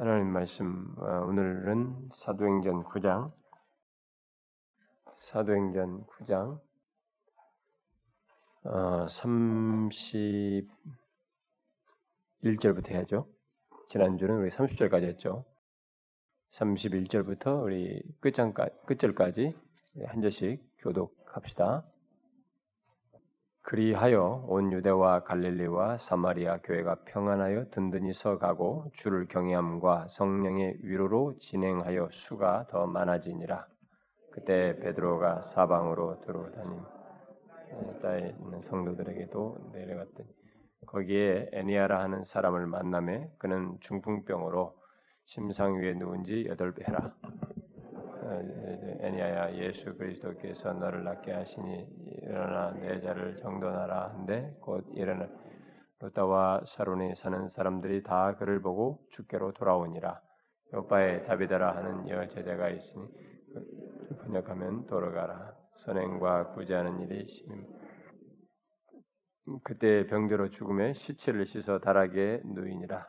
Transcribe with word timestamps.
하나님 0.00 0.28
말씀 0.28 0.94
어, 0.96 1.26
오늘은 1.26 2.08
사도행전 2.14 2.84
9장 2.84 3.30
사도행전 5.18 6.06
9장 6.06 6.58
어, 8.64 9.06
31절부터 12.40 12.88
해야죠. 12.92 13.28
지난주는 13.90 14.34
우리 14.38 14.48
30절까지 14.48 15.02
했죠. 15.02 15.44
31절부터 16.52 17.62
우리 17.62 18.02
끝장까, 18.20 18.70
끝절까지 18.86 19.54
한 20.06 20.22
절씩 20.22 20.66
교독합시다. 20.78 21.84
그리하여 23.70 24.46
온 24.48 24.72
유대와 24.72 25.22
갈릴리와 25.22 25.98
사마리아 25.98 26.58
교회가 26.58 27.04
평안하여 27.04 27.66
든든히 27.70 28.12
서가고 28.12 28.90
주를 28.94 29.28
경외함과 29.28 30.08
성령의 30.10 30.78
위로로 30.82 31.36
진행하여 31.38 32.08
수가 32.10 32.66
더 32.68 32.88
많아지니라. 32.88 33.68
그때 34.32 34.76
베드로가 34.80 35.42
사방으로 35.42 36.20
들어다니 36.22 36.80
따에 38.02 38.34
있는 38.40 38.60
성도들에게도 38.60 39.70
내려갔더니 39.72 40.28
거기에 40.88 41.50
애니아라 41.52 42.00
하는 42.00 42.24
사람을 42.24 42.66
만남에 42.66 43.30
그는 43.38 43.76
중풍병으로 43.78 44.74
심상 45.26 45.76
위에 45.76 45.94
누운지 45.94 46.46
여덟 46.48 46.74
배라. 46.74 47.14
애니아야 49.00 49.54
예수 49.56 49.96
그리스도께서 49.96 50.72
너를 50.74 51.04
낫게 51.04 51.32
하시니 51.32 51.86
일어나 52.22 52.72
내 52.72 53.00
자를 53.00 53.36
정돈하라 53.36 54.10
한데 54.10 54.56
곧 54.60 54.86
일어나 54.94 55.28
루다와 56.00 56.62
사론에 56.66 57.14
사는 57.14 57.48
사람들이 57.50 58.02
다 58.02 58.36
그를 58.36 58.60
보고 58.62 59.04
주께로 59.10 59.52
돌아오니라. 59.52 60.20
요바에 60.72 61.24
다비다라 61.24 61.76
하는 61.76 62.08
여 62.08 62.26
제자가 62.28 62.70
있으니 62.70 63.06
번역하면 64.22 64.86
돌아가라. 64.86 65.54
선행과 65.76 66.52
구제하는 66.52 67.00
일이 67.00 67.26
심임 67.26 67.66
그때 69.64 70.06
병대로 70.06 70.48
죽음에 70.48 70.92
시체를 70.94 71.46
씻어 71.46 71.80
다락에 71.80 72.42
누이니라. 72.44 73.06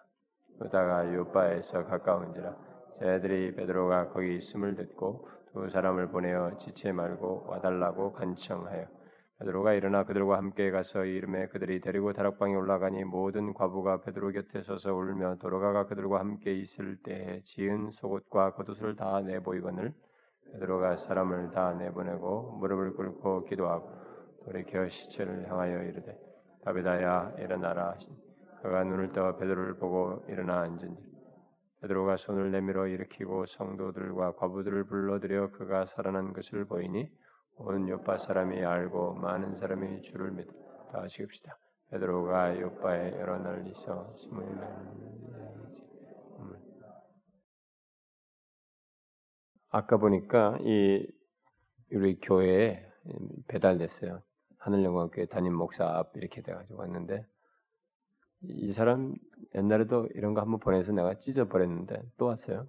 루다가 0.60 1.14
요바에서 1.14 1.86
가까운지라 1.86 2.71
제들이 3.02 3.56
베드로가 3.56 4.10
거기 4.10 4.36
있음을 4.36 4.76
듣고 4.76 5.28
두 5.52 5.68
사람을 5.72 6.10
보내어 6.10 6.58
지체 6.58 6.92
말고 6.92 7.46
와달라고 7.48 8.14
간청하여 8.14 8.86
베드로가 9.40 9.74
일어나 9.74 10.04
그들과 10.04 10.38
함께 10.38 10.70
가서 10.70 11.06
이름에 11.06 11.48
그들이 11.48 11.82
데리고 11.82 12.14
다락방에 12.14 12.54
올라가니 12.54 13.04
모든 13.06 13.56
과부가 13.56 14.02
베드로 14.02 14.34
곁에 14.34 14.62
서서 14.62 14.94
울며 14.94 15.38
도로가가 15.42 15.88
그들과 15.88 16.20
함께 16.20 16.54
있을 16.54 16.96
때에 16.98 17.42
지은 17.44 17.90
속옷과 17.94 18.54
겉옷을 18.54 18.96
다 18.96 19.20
내보이거늘 19.22 19.96
베드로가 20.54 20.98
사람을 20.98 21.50
다 21.50 21.74
내보내고 21.74 22.58
무릎을 22.60 22.94
꿇고 22.94 23.46
기도하고 23.46 23.90
돌이켜 24.46 24.88
시체를 24.88 25.50
향하여 25.50 25.86
이르되 25.86 26.16
다비다야 26.64 27.34
일어나라 27.40 27.96
그가 28.62 28.84
눈을 28.84 29.12
떠 29.12 29.36
베드로를 29.38 29.78
보고 29.78 30.24
일어나 30.30 30.60
앉은지 30.62 31.11
베드로가 31.82 32.18
손을 32.18 32.52
내밀어 32.52 32.88
일으키고 32.88 33.48
성도들과 33.48 34.36
과부들을 34.36 34.86
불러들여 34.86 35.52
그가 35.52 35.86
살아난 35.86 36.34
것을 36.34 36.66
보이니 36.66 37.12
온 37.58 37.90
요파 37.90 38.20
사람이 38.20 38.64
알고 38.64 39.16
많은 39.16 39.56
사람이 39.56 40.02
주를 40.02 40.32
믿다 40.32 40.54
다시 40.92 41.24
읍시다. 41.24 41.58
베드로가 41.90 42.60
요파에 42.60 43.20
여러 43.20 43.38
날 43.40 43.68
있어 43.68 44.16
스물 44.18 44.46
아까 49.74 49.98
보니까 49.98 50.58
이 50.62 51.08
우리 51.94 52.20
교회에 52.20 52.86
배달됐어요. 53.48 54.22
하늘영광교회 54.58 55.28
담임 55.28 55.56
목사 55.56 55.86
앞 55.86 56.16
이렇게 56.16 56.42
돼가지고 56.42 56.80
왔는데 56.80 57.26
이 58.44 58.74
사람 58.74 59.14
옛날에도 59.56 60.08
이런 60.14 60.34
거 60.34 60.42
한번 60.42 60.60
보내서 60.60 60.92
내가 60.92 61.16
찢어버렸는데 61.20 62.02
또 62.18 62.26
왔어요. 62.26 62.68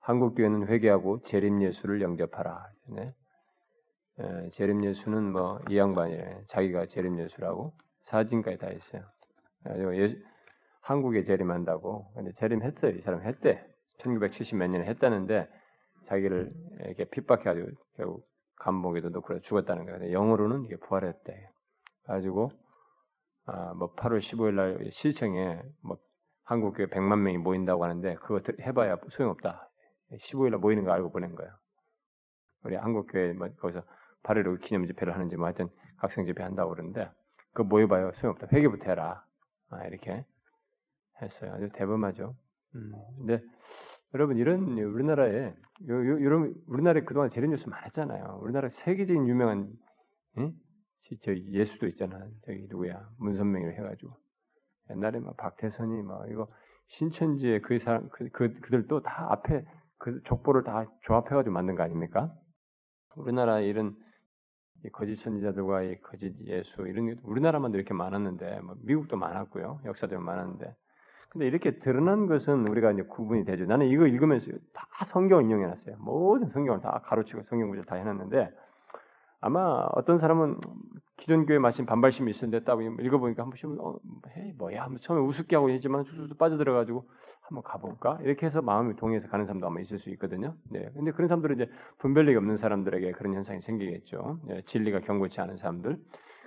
한국 0.00 0.34
교회는 0.34 0.68
회개하고 0.68 1.22
재림 1.22 1.62
예수를 1.62 2.00
영접하라. 2.00 2.70
네? 2.88 3.14
에, 4.20 4.50
재림 4.50 4.84
예수는 4.84 5.32
뭐 5.32 5.60
이 5.68 5.76
양반이래. 5.78 6.44
자기가 6.48 6.86
재림 6.86 7.18
예수라고 7.20 7.72
사진까지 8.04 8.58
다 8.58 8.70
있어요. 8.70 9.02
예수, 9.94 10.16
한국에 10.80 11.24
재림한다고. 11.24 12.12
근데 12.14 12.32
재림했어요. 12.32 12.92
이 12.92 13.00
사람 13.00 13.22
했대. 13.22 13.64
1970 13.98 14.58
몇 14.58 14.68
년에 14.68 14.86
했다는데 14.86 15.48
자기를 16.06 16.52
이렇게 16.80 17.04
핍박해가지고 17.06 17.68
결국 17.96 18.28
감옥에도 18.56 19.08
넣고 19.10 19.40
죽었다는 19.40 19.86
거예요. 19.86 20.12
영어로는 20.12 20.64
이게 20.64 20.76
부활했대. 20.76 21.48
가지고 22.04 22.52
아, 23.46 23.74
뭐 23.74 23.94
8월 23.94 24.18
15일 24.18 24.54
날 24.54 24.90
시청에 24.90 25.62
뭐 25.82 25.98
한국교회 26.44 26.86
100만 26.88 27.18
명이 27.20 27.38
모인다고 27.38 27.84
하는데 27.84 28.14
그거 28.16 28.40
해봐야 28.60 28.96
소용없다. 29.10 29.68
15일 30.12 30.50
날 30.50 30.60
모이는 30.60 30.84
거 30.84 30.92
알고 30.92 31.10
보낸 31.10 31.34
거예요. 31.34 31.52
우리 32.64 32.76
한국교회 32.76 33.32
뭐 33.32 33.48
거기서 33.58 33.82
8.15 34.24 34.60
기념 34.60 34.86
집회를 34.86 35.14
하는지 35.14 35.36
뭐 35.36 35.46
하여튼 35.46 35.68
각성 35.98 36.26
집회 36.26 36.42
한다고 36.42 36.70
그러는데 36.70 37.08
그거 37.52 37.64
모여봐요. 37.64 38.12
소용없다. 38.14 38.48
회개부터 38.52 38.84
해라. 38.90 39.24
아, 39.70 39.84
이렇게 39.86 40.24
했어요. 41.22 41.52
아주 41.54 41.68
대범하죠. 41.72 42.34
음, 42.74 42.92
근데 43.18 43.42
여러분 44.14 44.36
이런 44.36 44.78
우리나라에 44.78 45.54
요, 45.88 45.94
요, 45.94 46.18
이런 46.18 46.54
우리나라에 46.66 47.04
그동안 47.04 47.30
재련 47.30 47.50
뉴스 47.50 47.68
많았잖아요. 47.68 48.40
우리나라 48.42 48.68
세계적인 48.68 49.28
유명한 49.28 49.72
응? 50.38 50.52
저 51.22 51.34
예수도 51.34 51.86
있잖아. 51.88 52.26
저기 52.44 52.66
누구야 52.68 53.08
문선명이라 53.18 53.72
해가지고 53.72 54.16
옛날에 54.90 55.20
막 55.20 55.36
박태선이 55.36 56.02
막 56.02 56.28
이거 56.30 56.48
신천지의 56.88 57.62
그 57.62 57.78
사람 57.78 58.08
그, 58.10 58.28
그 58.30 58.60
그들도 58.60 59.02
다 59.02 59.28
앞에 59.30 59.64
그 59.98 60.22
족보를 60.24 60.64
다 60.64 60.86
조합해가지고 61.02 61.52
만든 61.52 61.74
거 61.74 61.82
아닙니까? 61.82 62.32
우리나라 63.14 63.60
이런 63.60 63.96
거짓 64.92 65.16
선지자들과 65.16 65.82
이 65.82 66.00
거짓 66.00 66.34
예수 66.44 66.86
이런 66.86 67.06
게 67.06 67.16
우리나라만도 67.22 67.78
이렇게 67.78 67.94
많았는데 67.94 68.60
뭐 68.60 68.76
미국도 68.82 69.16
많았고요 69.16 69.80
역사도 69.84 70.18
많았는데 70.20 70.76
근데 71.30 71.46
이렇게 71.46 71.78
드러난 71.78 72.26
것은 72.26 72.66
우리가 72.68 72.92
이제 72.92 73.02
구분이 73.02 73.44
되죠. 73.44 73.66
나는 73.66 73.86
이거 73.86 74.06
읽으면서 74.06 74.50
다 74.72 74.86
성경을 75.04 75.44
인용해놨어요. 75.44 75.96
모든 75.98 76.48
성경을 76.48 76.80
다 76.80 77.02
가로치고 77.04 77.42
성경 77.42 77.68
구절 77.68 77.84
다 77.84 77.96
해놨는데 77.96 78.50
아마 79.46 79.86
어떤 79.92 80.18
사람은 80.18 80.58
기존 81.16 81.46
교회 81.46 81.60
마신 81.60 81.86
반발심이 81.86 82.28
있었는데 82.32 82.64
딱 82.64 82.82
읽어보니까 82.82 83.44
한 83.44 83.50
번씩 83.50 83.66
어, 83.80 83.96
뭐야 84.58 84.82
한번 84.82 84.98
처음에 85.00 85.22
우습게 85.22 85.54
하고 85.54 85.70
있지만 85.70 86.02
쑥쑥 86.02 86.36
빠져들어가지고 86.36 87.08
한번 87.42 87.62
가볼까 87.62 88.18
이렇게 88.22 88.44
해서 88.44 88.60
마음이 88.60 88.96
동해서 88.96 89.28
가는 89.28 89.46
사람도 89.46 89.68
아마 89.68 89.80
있을 89.80 90.00
수 90.00 90.10
있거든요. 90.10 90.56
네, 90.68 90.90
근데 90.94 91.12
그런 91.12 91.28
사람들은 91.28 91.54
이제 91.54 91.70
분별력이 91.98 92.36
없는 92.36 92.56
사람들에게 92.56 93.12
그런 93.12 93.34
현상이 93.34 93.60
생기겠죠. 93.60 94.40
네, 94.48 94.62
진리가 94.62 95.02
경고치 95.02 95.40
않은 95.40 95.56
사람들. 95.56 95.96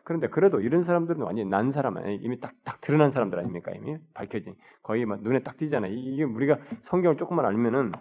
그런데 0.03 0.27
그래도 0.27 0.59
이런 0.59 0.83
사람들은 0.83 1.21
완전히 1.21 1.49
난 1.49 1.71
사람 1.71 1.95
아니 1.95 2.17
이미 2.17 2.41
딱딱 2.41 2.81
드러난 2.81 3.11
사람들 3.11 3.39
아닙니까 3.39 3.71
이미 3.71 3.97
밝혀진 4.13 4.55
거의 4.83 5.05
막 5.05 5.23
눈에 5.23 5.39
딱 5.39 5.55
띄잖아요. 5.55 5.93
이게 5.93 6.23
우리가 6.23 6.57
성경을 6.81 7.15
조금만 7.15 7.45
알면은 7.45 7.93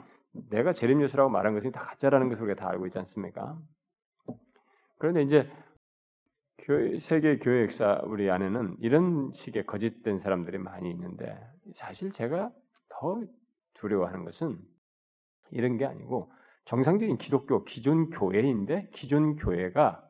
내가 0.50 0.72
재림 0.72 1.00
예수라고 1.03 1.31
말한 1.31 1.54
것이 1.54 1.70
다 1.70 1.82
가짜라는 1.82 2.31
것을 2.31 2.42
우리가 2.42 2.60
다 2.60 2.69
알고 2.69 2.87
있지 2.87 2.98
않습니까? 2.98 3.56
그런데 4.98 5.22
이제 5.22 5.50
교회, 6.59 6.98
세계 7.00 7.38
교회 7.38 7.62
역사 7.62 8.00
우리 8.04 8.31
안에는 8.31 8.76
이런 8.81 9.32
식의 9.32 9.66
거짓된 9.66 10.19
사람들이 10.19 10.59
많이 10.59 10.91
있는데 10.91 11.38
사실 11.75 12.12
제가 12.12 12.50
더 12.88 13.22
두려워하는 13.75 14.25
것은 14.25 14.58
이런 15.50 15.78
게 15.78 15.87
아니고 15.87 16.31
정상적인 16.67 17.17
기독교 17.19 17.64
기존 17.64 18.11
교회인데 18.11 18.90
기존 18.93 19.37
교회가 19.37 20.05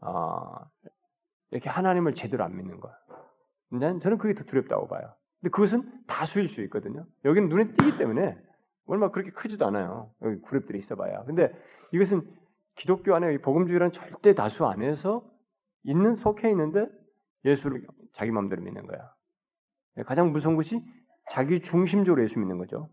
어, 0.00 0.70
이렇게 1.50 1.70
하나님을 1.70 2.14
제대로 2.14 2.44
안 2.44 2.56
믿는. 2.56 2.78
난 3.70 4.00
저는 4.00 4.18
그게 4.18 4.34
더 4.34 4.44
두렵다고 4.44 4.88
봐요. 4.88 5.14
근데 5.40 5.50
그것은 5.50 5.90
다수일 6.06 6.48
수 6.48 6.60
있거든요. 6.62 7.06
여기는 7.24 7.48
눈에 7.48 7.72
띄기 7.74 7.98
때문에 7.98 8.36
얼마 8.86 9.10
그렇게 9.10 9.30
크지도 9.30 9.66
않아요. 9.66 10.12
여기 10.22 10.40
그룹들이 10.42 10.78
있어봐야. 10.78 11.24
근데 11.24 11.52
이것은 11.92 12.28
기독교 12.76 13.14
안에 13.14 13.38
복음주의라는 13.38 13.92
절대 13.92 14.34
다수 14.34 14.66
안에서 14.66 15.24
있는 15.84 16.16
속해 16.16 16.48
있는데 16.50 16.86
예수를 17.44 17.86
자기 18.12 18.30
마음대로 18.30 18.62
믿는 18.62 18.86
거야. 18.86 19.12
가장 20.06 20.32
무서운 20.32 20.56
것이 20.56 20.82
자기 21.30 21.60
중심적으로 21.60 22.22
예수 22.22 22.38
믿는 22.38 22.58
거죠. 22.58 22.88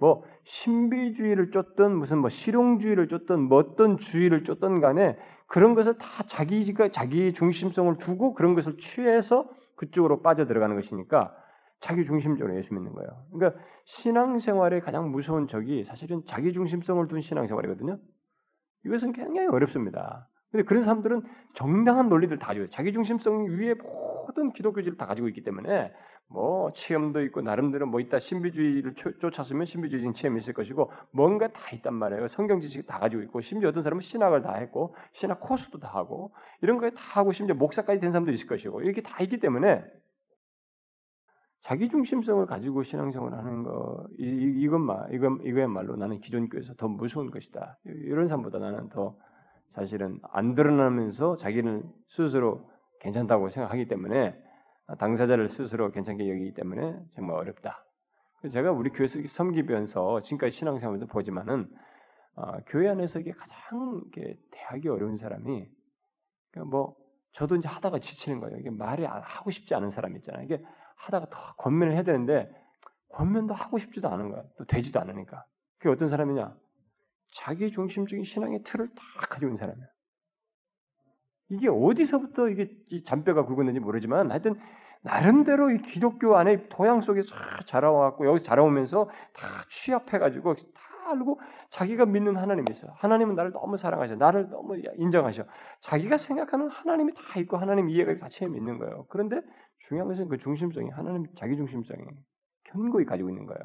뭐 0.00 0.24
신비주의를 0.44 1.50
쫓든 1.52 1.96
무슨 1.96 2.18
뭐 2.18 2.28
실용주의를 2.28 3.08
쫓든 3.08 3.40
뭐 3.40 3.58
어떤 3.58 3.98
주의를 3.98 4.42
쫓든 4.42 4.80
간에 4.80 5.16
그런 5.46 5.74
것을 5.74 5.96
다 5.98 6.24
자기가 6.26 6.88
자기 6.88 7.32
중심성을 7.32 7.98
두고 7.98 8.34
그런 8.34 8.54
것을 8.54 8.78
취해서 8.78 9.48
그쪽으로 9.76 10.22
빠져 10.22 10.46
들어가는 10.46 10.74
것이니까 10.74 11.36
자기 11.78 12.04
중심적으로 12.04 12.56
예수 12.56 12.74
믿는 12.74 12.92
거예요. 12.92 13.10
그러니까 13.32 13.60
신앙생활의 13.84 14.80
가장 14.80 15.10
무서운 15.10 15.46
적이 15.48 15.84
사실은 15.84 16.22
자기 16.26 16.52
중심성을 16.52 17.06
둔 17.08 17.20
신앙생활이거든요. 17.20 17.98
이것은 18.84 19.12
굉장히 19.12 19.48
어렵습니다. 19.48 20.28
근데 20.50 20.64
그런 20.64 20.82
사람들은 20.82 21.22
정당한 21.54 22.08
논리들 22.08 22.38
다 22.38 22.48
가지고 22.48 22.68
자기 22.68 22.92
중심성 22.92 23.46
위에 23.46 23.74
모든 23.74 24.52
기독교지를 24.52 24.98
다 24.98 25.06
가지고 25.06 25.28
있기 25.28 25.42
때문에 25.42 25.92
뭐 26.28 26.72
체험도 26.72 27.22
있고 27.24 27.42
나름대로 27.42 27.86
뭐 27.86 28.00
있다 28.00 28.18
신비주의를 28.18 28.94
쫓았으면 29.20 29.66
신비주의적인 29.66 30.14
체험이 30.14 30.38
있을 30.38 30.54
것이고 30.54 30.90
뭔가 31.10 31.48
다 31.48 31.60
있단 31.74 31.94
말이에요. 31.94 32.28
성경 32.28 32.60
지식 32.60 32.86
다 32.86 32.98
가지고 32.98 33.22
있고 33.22 33.40
심지어 33.40 33.68
어떤 33.68 33.82
사람은 33.82 34.00
신학을 34.02 34.42
다 34.42 34.54
했고 34.54 34.94
신학 35.12 35.40
코스도 35.40 35.78
다 35.78 35.90
하고 35.92 36.34
이런 36.62 36.78
거에 36.78 36.90
다 36.90 37.20
하고 37.20 37.32
심지어 37.32 37.54
목사까지 37.54 38.00
된 38.00 38.12
사람도 38.12 38.32
있을 38.32 38.46
것이고 38.46 38.82
이렇게 38.82 39.02
다 39.02 39.22
있기 39.22 39.40
때문에 39.40 39.82
자기 41.62 41.88
중심성을 41.88 42.44
가지고 42.46 42.82
신앙생활을 42.82 43.38
하는 43.38 43.62
거 43.62 44.04
이, 44.18 44.66
것만 44.68 45.12
이건 45.12 45.40
이거야말로 45.44 45.96
나는 45.96 46.20
기존 46.20 46.48
교회에서 46.48 46.74
더 46.74 46.88
무서운 46.88 47.30
것이다. 47.30 47.78
이런 47.84 48.26
사람보다 48.28 48.58
나는 48.58 48.88
더 48.88 49.16
사실은 49.74 50.18
안 50.32 50.54
드러나면서 50.54 51.36
자기는 51.36 51.84
스스로 52.08 52.68
괜찮다고 53.00 53.50
생각하기 53.50 53.86
때문에 53.86 54.36
당사자를 54.98 55.48
스스로 55.48 55.92
괜찮게 55.92 56.28
여기기 56.28 56.52
때문에 56.54 56.98
정말 57.14 57.36
어렵다. 57.36 57.84
제가 58.50 58.72
우리 58.72 58.90
교회에서 58.90 59.20
섬기면서 59.26 60.20
지금까지 60.22 60.56
신앙생활도 60.56 61.06
보지만은 61.06 61.68
어, 62.34 62.58
교회 62.66 62.88
안에서 62.88 63.20
이게 63.20 63.30
가장 63.30 64.02
이게 64.08 64.36
대하기 64.50 64.88
어려운 64.88 65.16
사람이 65.16 65.68
그러니까 66.50 66.70
뭐 66.70 66.96
저도 67.32 67.56
이제 67.56 67.68
하다가 67.68 68.00
지치는 68.00 68.40
거예요. 68.40 68.58
이게 68.58 68.70
말이 68.70 69.04
하고 69.04 69.50
싶지 69.50 69.74
않은 69.74 69.90
사람 69.90 70.16
있잖아요. 70.16 70.44
이게 70.44 70.62
하다가 71.02 71.26
더 71.30 71.54
권면을 71.56 71.94
해야 71.94 72.02
되는데 72.02 72.50
권면도 73.10 73.54
하고 73.54 73.78
싶지도 73.78 74.08
않은 74.08 74.30
거야. 74.30 74.42
또 74.56 74.64
되지도 74.64 75.00
않으니까. 75.00 75.44
그게 75.78 75.90
어떤 75.90 76.08
사람이냐? 76.08 76.54
자기 77.34 77.70
중심적인 77.70 78.24
신앙의 78.24 78.62
틀을 78.64 78.88
다 78.88 79.02
가지고 79.28 79.46
있는 79.46 79.58
사람이야. 79.58 79.86
이게 81.50 81.68
어디서부터 81.68 82.48
이게 82.48 82.70
잔뼈가 83.04 83.44
굵었는지 83.44 83.80
모르지만 83.80 84.30
하여튼 84.30 84.58
나름대로 85.02 85.70
이 85.70 85.82
기독교 85.82 86.36
안에 86.36 86.68
토양 86.68 87.00
속에 87.00 87.22
쫙 87.22 87.66
자라와갖고 87.66 88.26
여기서 88.26 88.44
자라오면서 88.44 89.10
다 89.34 89.64
취합해가지고 89.68 90.54
다 90.54 91.10
알고 91.10 91.40
자기가 91.70 92.06
믿는 92.06 92.36
하나님이 92.36 92.70
있어. 92.70 92.86
하나님은 92.96 93.34
나를 93.34 93.52
너무 93.52 93.76
사랑하셔. 93.76 94.14
나를 94.14 94.48
너무 94.50 94.80
인정하셔. 94.96 95.44
자기가 95.80 96.16
생각하는 96.16 96.68
하나님이 96.68 97.12
다 97.14 97.40
있고 97.40 97.56
하나님 97.56 97.90
이해가 97.90 98.18
같이 98.18 98.46
믿는 98.46 98.78
거예요. 98.78 99.06
그런데 99.08 99.40
중요한 99.88 100.08
것은 100.08 100.28
그 100.28 100.38
중심성이 100.38 100.90
하나님 100.90 101.26
자기 101.36 101.56
중심성이 101.56 102.02
견고히 102.64 103.04
가지고 103.04 103.30
있는 103.30 103.46
거예요. 103.46 103.60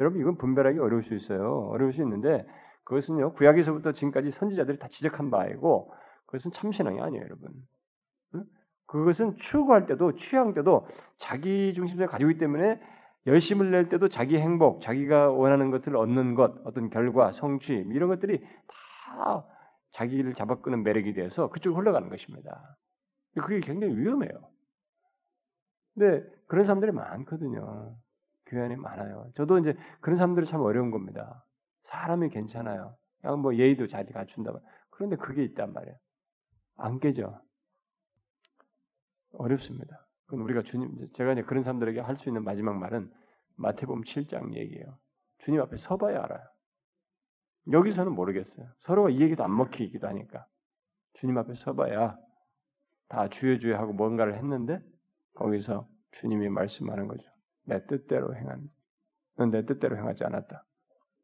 여러분 0.00 0.20
이건 0.20 0.36
분별하기 0.36 0.78
어려울 0.78 1.02
수 1.02 1.14
있어요. 1.14 1.68
어려울 1.68 1.92
수 1.92 2.02
있는데 2.02 2.46
그것은요 2.84 3.34
구약에서부터 3.34 3.92
지금까지 3.92 4.30
선지자들이 4.30 4.78
다 4.78 4.88
지적한 4.88 5.30
바이고 5.30 5.92
그것은 6.26 6.50
참신앙이 6.50 7.00
아니에요, 7.00 7.24
여러분. 7.24 7.52
그것은 8.86 9.36
추구할 9.36 9.86
때도 9.86 10.14
취향 10.14 10.52
때도 10.52 10.86
자기 11.16 11.72
중심성을 11.74 12.08
가지고 12.08 12.30
있기 12.30 12.40
때문에 12.40 12.80
열심을 13.26 13.70
낼 13.70 13.88
때도 13.88 14.08
자기 14.08 14.36
행복, 14.38 14.82
자기가 14.82 15.30
원하는 15.30 15.70
것들을 15.70 15.96
얻는 15.96 16.34
것, 16.34 16.54
어떤 16.64 16.90
결과, 16.90 17.32
성취 17.32 17.72
이런 17.72 18.08
것들이 18.08 18.40
다 18.40 19.46
자기를 19.92 20.34
잡아끄는 20.34 20.82
매력이 20.82 21.14
돼서 21.14 21.48
그쪽으로 21.48 21.80
흘러가는 21.80 22.08
것입니다. 22.08 22.76
그게 23.40 23.60
굉장히 23.60 23.96
위험해요. 23.96 24.30
근데 25.94 26.22
그런 26.46 26.64
사람들이 26.64 26.92
많거든요. 26.92 27.96
교회 28.46 28.62
안에 28.62 28.76
많아요. 28.76 29.30
저도 29.36 29.58
이제 29.58 29.74
그런 30.00 30.16
사람들이 30.16 30.46
참 30.46 30.60
어려운 30.60 30.90
겁니다. 30.90 31.44
사람이 31.84 32.30
괜찮아요. 32.30 32.96
그냥 33.20 33.40
뭐 33.40 33.54
예의도 33.54 33.86
잘 33.86 34.04
갖춘다. 34.06 34.52
그런데 34.90 35.16
그게 35.16 35.44
있단 35.44 35.72
말이에요. 35.72 35.96
안 36.76 37.00
깨져. 37.00 37.40
어렵습니다. 39.32 40.06
그건 40.26 40.40
우리가 40.44 40.62
주님, 40.62 41.08
제가 41.14 41.32
이제 41.32 41.42
그런 41.42 41.62
사람들에게 41.62 42.00
할 42.00 42.16
수 42.16 42.28
있는 42.28 42.44
마지막 42.44 42.76
말은 42.78 43.10
마태복음 43.56 44.02
7장 44.02 44.54
얘기예요. 44.54 44.98
주님 45.38 45.60
앞에 45.60 45.76
서봐야 45.76 46.22
알아요. 46.22 46.42
여기서는 47.72 48.12
모르겠어요. 48.12 48.66
서로가 48.80 49.10
이 49.10 49.20
얘기도 49.20 49.44
안 49.44 49.56
먹히기도 49.56 50.06
하니까. 50.08 50.46
주님 51.14 51.38
앞에 51.38 51.54
서봐야 51.54 52.16
다 53.08 53.28
주여 53.28 53.58
주여 53.58 53.76
하고 53.76 53.92
뭔가를 53.92 54.36
했는데 54.36 54.80
거기서 55.34 55.88
주님이 56.12 56.48
말씀하는 56.48 57.08
거죠. 57.08 57.28
내 57.64 57.84
뜻대로 57.86 58.34
행한. 58.34 58.68
넌내 59.36 59.66
뜻대로 59.66 59.96
행하지 59.96 60.24
않았다. 60.24 60.64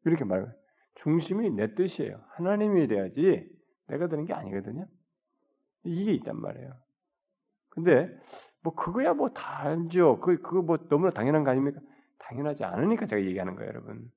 이렇게 0.05 0.25
말해요. 0.25 0.51
중심이 0.95 1.49
내 1.49 1.73
뜻이에요. 1.75 2.21
하나님이 2.31 2.87
돼야지 2.87 3.47
내가 3.87 4.07
되는 4.07 4.25
게 4.25 4.33
아니거든요. 4.33 4.85
이게 5.83 6.13
있단 6.13 6.39
말이에요. 6.39 6.73
근데 7.69 8.09
뭐 8.63 8.75
그거야 8.75 9.13
뭐 9.13 9.29
다 9.29 9.59
알죠. 9.61 10.19
그 10.19 10.41
그거 10.41 10.61
뭐 10.61 10.77
너무나 10.89 11.11
당연한 11.11 11.43
거 11.43 11.51
아닙니까? 11.51 11.79
당연하지 12.19 12.63
않으니까 12.65 13.05
제가 13.05 13.23
얘기하는 13.23 13.55
거예요, 13.55 13.69
여러분. 13.69 14.11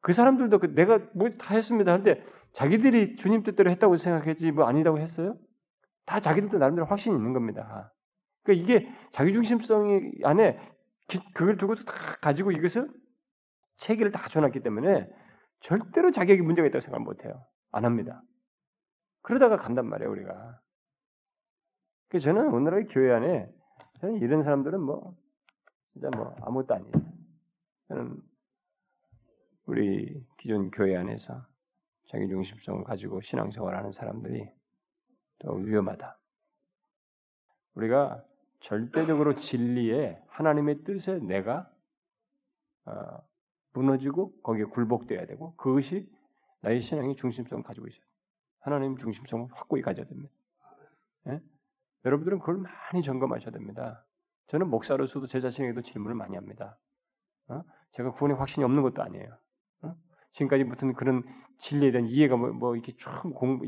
그 0.00 0.12
사람들도 0.12 0.58
그 0.58 0.74
내가 0.74 0.98
뭐 1.14 1.28
다 1.38 1.54
했습니다. 1.54 1.96
근데 1.96 2.24
자기들이 2.52 3.16
주님 3.16 3.42
뜻대로 3.42 3.70
했다고 3.70 3.96
생각했지 3.96 4.50
뭐 4.52 4.66
아니라고 4.66 4.98
했어요? 4.98 5.36
다 6.04 6.20
자기들도 6.20 6.58
나름대로 6.58 6.86
확신이 6.86 7.16
있는 7.16 7.32
겁니다. 7.32 7.92
그러니까 8.42 8.64
이게 8.64 8.92
자기중심성이 9.12 10.12
안에 10.24 10.58
그걸 11.34 11.56
두고서 11.56 11.84
다 11.84 11.92
가지고 12.20 12.52
이것을 12.52 12.88
체계를 13.76 14.12
다 14.12 14.20
갖춰놨기 14.20 14.60
때문에 14.60 15.08
절대로 15.60 16.10
자기에게 16.10 16.42
문제가 16.42 16.66
있다고 16.68 16.80
생각 16.80 17.02
못 17.02 17.24
해요. 17.24 17.44
안 17.70 17.84
합니다. 17.84 18.22
그러다가 19.22 19.56
간단 19.56 19.86
말이에요, 19.88 20.10
우리가. 20.10 20.60
그래서 22.08 22.24
저는 22.24 22.52
오늘의 22.52 22.86
교회 22.88 23.12
안에 23.12 23.48
저는 24.00 24.16
이런 24.16 24.42
사람들은 24.42 24.80
뭐 24.80 25.16
진짜 25.92 26.10
뭐 26.16 26.34
아무것도 26.42 26.74
아니에요. 26.74 26.92
저는 27.88 28.20
우리 29.66 30.26
기존 30.38 30.70
교회 30.70 30.96
안에서 30.96 31.46
자기 32.08 32.28
중심성을 32.28 32.84
가지고 32.84 33.20
신앙생활하는 33.20 33.92
사람들이 33.92 34.50
더 35.38 35.52
위험하다. 35.54 36.18
우리가 37.74 38.24
절대적으로 38.62 39.34
진리에 39.34 40.20
하나님의 40.28 40.84
뜻에 40.84 41.18
내가 41.18 41.70
어, 42.84 42.92
무너지고 43.72 44.40
거기에 44.42 44.64
굴복돼야 44.64 45.26
되고 45.26 45.54
그것이 45.56 46.08
나의 46.60 46.80
신앙의 46.80 47.16
중심성을 47.16 47.62
가지고 47.64 47.88
있어요. 47.88 48.02
하나님 48.60 48.96
중심성을 48.96 49.48
확고히 49.52 49.82
가져야 49.82 50.06
됩니다. 50.06 50.32
예? 51.28 51.40
여러분들은 52.04 52.38
그걸 52.38 52.58
많이 52.58 53.02
점검하셔야 53.02 53.50
됩니다. 53.50 54.04
저는 54.48 54.68
목사로서도 54.68 55.26
제 55.26 55.40
자신에게도 55.40 55.82
질문을 55.82 56.14
많이 56.14 56.36
합니다. 56.36 56.78
어? 57.48 57.62
제가 57.92 58.12
구원의 58.12 58.36
확신이 58.36 58.64
없는 58.64 58.82
것도 58.82 59.02
아니에요. 59.02 59.38
어? 59.82 59.94
지금까지 60.32 60.64
무슨 60.64 60.92
그런 60.94 61.22
진리에 61.58 61.90
대한 61.92 62.06
이해가 62.06 62.36
뭐, 62.36 62.50
뭐 62.52 62.74
이렇게 62.74 62.92
쭉 62.96 63.10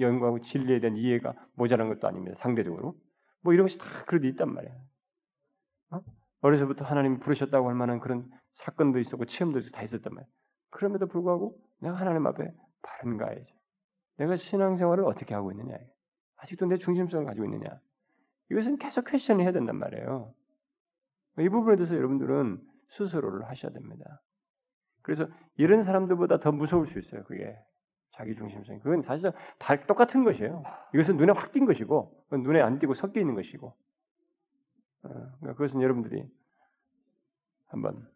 연구하고 0.01 0.41
진리에 0.41 0.81
대한 0.81 0.97
이해가 0.97 1.35
모자란 1.55 1.89
것도 1.89 2.07
아닙니다. 2.07 2.37
상대적으로. 2.39 2.97
뭐 3.45 3.53
이런 3.53 3.67
것이 3.67 3.79
다 3.79 3.85
그래도 4.07 4.27
있단 4.27 4.53
말이에요. 4.53 4.75
어? 5.91 6.01
어려서부터 6.41 6.85
하나님이 6.85 7.19
부르셨다고 7.21 7.69
할 7.69 7.75
만한 7.75 8.01
그런 8.01 8.29
사건도 8.55 8.99
있었고 8.99 9.27
체험도 9.27 9.59
있었고 9.61 9.77
다 9.77 9.83
있었단 9.83 10.13
말이에요. 10.13 10.29
그럼에도 10.71 11.07
불구하고 11.07 11.57
내가 11.79 11.95
하나님 11.95 12.27
앞에 12.27 12.53
바른가야죠. 12.83 13.55
내가 14.17 14.37
신앙생활을 14.37 15.05
어떻게 15.05 15.35
하고 15.35 15.53
있느냐. 15.53 15.77
아직도 16.37 16.67
내 16.67 16.79
중심성을 16.79 17.25
가지고 17.27 17.45
있느냐. 17.47 17.81
이것은 18.51 18.79
계속 18.79 19.05
퀘션을 19.07 19.45
해야 19.45 19.53
된단 19.53 19.77
말이에요. 19.77 20.35
이 21.39 21.49
부분에 21.49 21.77
대해서 21.77 21.95
여러분들은 21.97 22.61
스스로를 22.91 23.47
하셔야 23.49 23.73
됩니다. 23.73 24.23
그래서 25.03 25.29
이런 25.57 25.83
사람들보다 25.83 26.39
더 26.41 26.51
무서울 26.51 26.87
수 26.87 26.99
있어요. 26.99 27.25
그게 27.25 27.59
자기 28.15 28.35
중심성. 28.37 28.79
그건 28.81 29.03
사실 29.03 29.33
다 29.59 29.75
똑같은 29.87 30.23
것이에요. 30.25 30.63
이것은 30.95 31.17
눈에 31.17 31.33
확 31.33 31.53
띈 31.53 31.67
것이고, 31.67 32.27
눈에 32.31 32.61
안 32.61 32.79
띄고 32.79 32.95
섞여 32.95 33.21
있는 33.21 33.35
것이고. 33.35 33.67
어, 33.67 35.09
그러니까 35.09 35.53
그것은 35.55 35.83
여러분들이 35.83 36.25
한번 37.67 38.09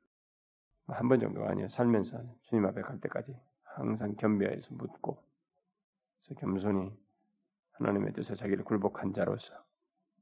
한 0.87 1.09
번 1.09 1.21
정도가 1.21 1.50
아니에요. 1.50 1.69
살면서 1.69 2.23
주님 2.43 2.64
앞에 2.67 2.81
갈 2.81 3.00
때까지 3.00 3.37
항상 3.64 4.14
겸비하여서 4.17 4.75
묻고, 4.75 5.23
겸손히 6.38 6.97
하나님의 7.73 8.12
뜻에 8.12 8.35
자기를 8.35 8.64
굴복한 8.64 9.12
자로서 9.12 9.52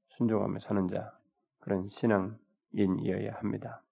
순종하며 0.08 0.58
사는 0.60 0.88
자 0.88 1.16
그런 1.60 1.88
신앙인이어야 1.88 3.34
합니다. 3.34 3.82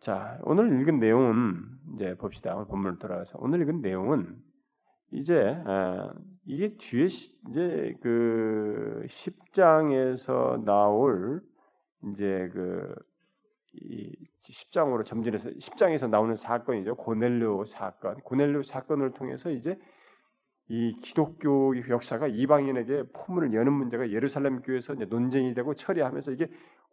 자, 0.00 0.38
오늘 0.44 0.80
읽은 0.80 0.98
내용은 1.00 1.64
이제 1.94 2.14
봅시다. 2.16 2.54
오늘 2.54 2.66
본문을 2.66 2.98
돌아가서 2.98 3.38
오늘 3.40 3.62
읽은 3.62 3.80
내용은 3.80 4.36
이제 5.12 5.60
아, 5.64 6.12
이게 6.44 6.76
뒤에 6.76 7.06
이제 7.06 7.94
그 8.02 9.06
10장에서 9.08 10.62
나올 10.64 11.42
이제 12.12 12.48
그이 12.52 14.12
10장으로 14.48 15.04
점진해서 15.04 15.50
10장에서 15.50 16.08
나오는 16.08 16.34
사건이죠. 16.34 16.96
고넬료 16.96 17.64
사건. 17.64 18.16
고넬료 18.20 18.62
사건을 18.62 19.12
통해서 19.12 19.50
이제 19.50 19.78
이 20.68 20.96
기독교 21.00 21.74
역사가 21.88 22.26
이방인에게 22.26 23.04
포문을 23.12 23.54
여는 23.54 23.72
문제가 23.72 24.10
예루살렘 24.10 24.62
교회에서 24.62 24.94
논쟁이 24.94 25.54
되고 25.54 25.74
처리하면서 25.74 26.32
이게 26.32 26.48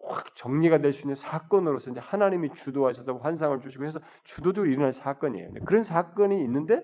확 0.05 0.35
정리가 0.35 0.79
될 0.79 0.93
수 0.93 1.01
있는 1.01 1.15
사건으로서 1.15 1.91
이제 1.91 1.99
하나님이 1.99 2.53
주도하셔서 2.53 3.17
환상을 3.17 3.59
주시고 3.59 3.85
해서 3.85 3.99
주도적으로 4.23 4.71
일어날 4.71 4.93
사건이에요. 4.93 5.51
그런 5.65 5.83
사건이 5.83 6.43
있는데 6.43 6.83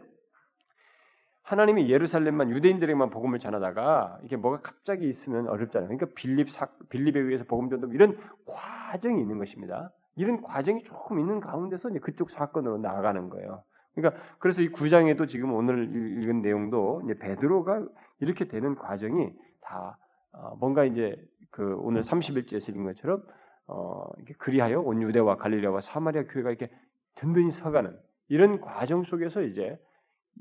하나님이 1.43 1.89
예루살렘만 1.89 2.51
유대인들에게만 2.51 3.09
복음을 3.09 3.39
전하다가 3.39 4.19
이게 4.23 4.35
뭐가 4.35 4.61
갑자기 4.61 5.09
있으면 5.09 5.47
어렵잖아요. 5.47 5.87
그러니까 5.87 6.07
빌립 6.15 6.51
사, 6.51 6.67
빌립에 6.89 7.19
의해서 7.19 7.43
복음 7.43 7.69
전도 7.69 7.87
이런 7.93 8.17
과정이 8.45 9.19
있는 9.19 9.39
것입니다. 9.39 9.91
이런 10.15 10.41
과정이 10.41 10.83
조금 10.83 11.19
있는 11.19 11.39
가운데서 11.39 11.89
이제 11.89 11.99
그쪽 11.99 12.29
사건으로 12.29 12.77
나아가는 12.77 13.29
거예요. 13.29 13.63
그러니까 13.95 14.21
그래서 14.37 14.61
이 14.61 14.69
구장에도 14.69 15.25
지금 15.25 15.53
오늘 15.53 15.85
읽은 16.21 16.41
내용도 16.41 17.01
이제 17.05 17.17
베드로가 17.17 17.83
이렇게 18.19 18.47
되는 18.47 18.75
과정이 18.75 19.33
다 19.61 19.97
어, 20.31 20.55
뭔가 20.59 20.83
이제 20.83 21.15
그 21.51 21.75
오늘 21.79 22.01
31節에서 22.01 22.71
읽은 22.71 22.83
것처럼 22.85 23.23
어, 23.67 24.05
이렇게 24.17 24.33
그리하여 24.35 24.81
온 24.81 25.01
유대와 25.01 25.37
갈릴리와 25.37 25.79
사마리아 25.79 26.23
교회가 26.23 26.49
이렇게 26.49 26.71
든든히 27.15 27.51
서가는 27.51 27.97
이런 28.27 28.61
과정 28.61 29.03
속에서 29.03 29.41
이제 29.41 29.79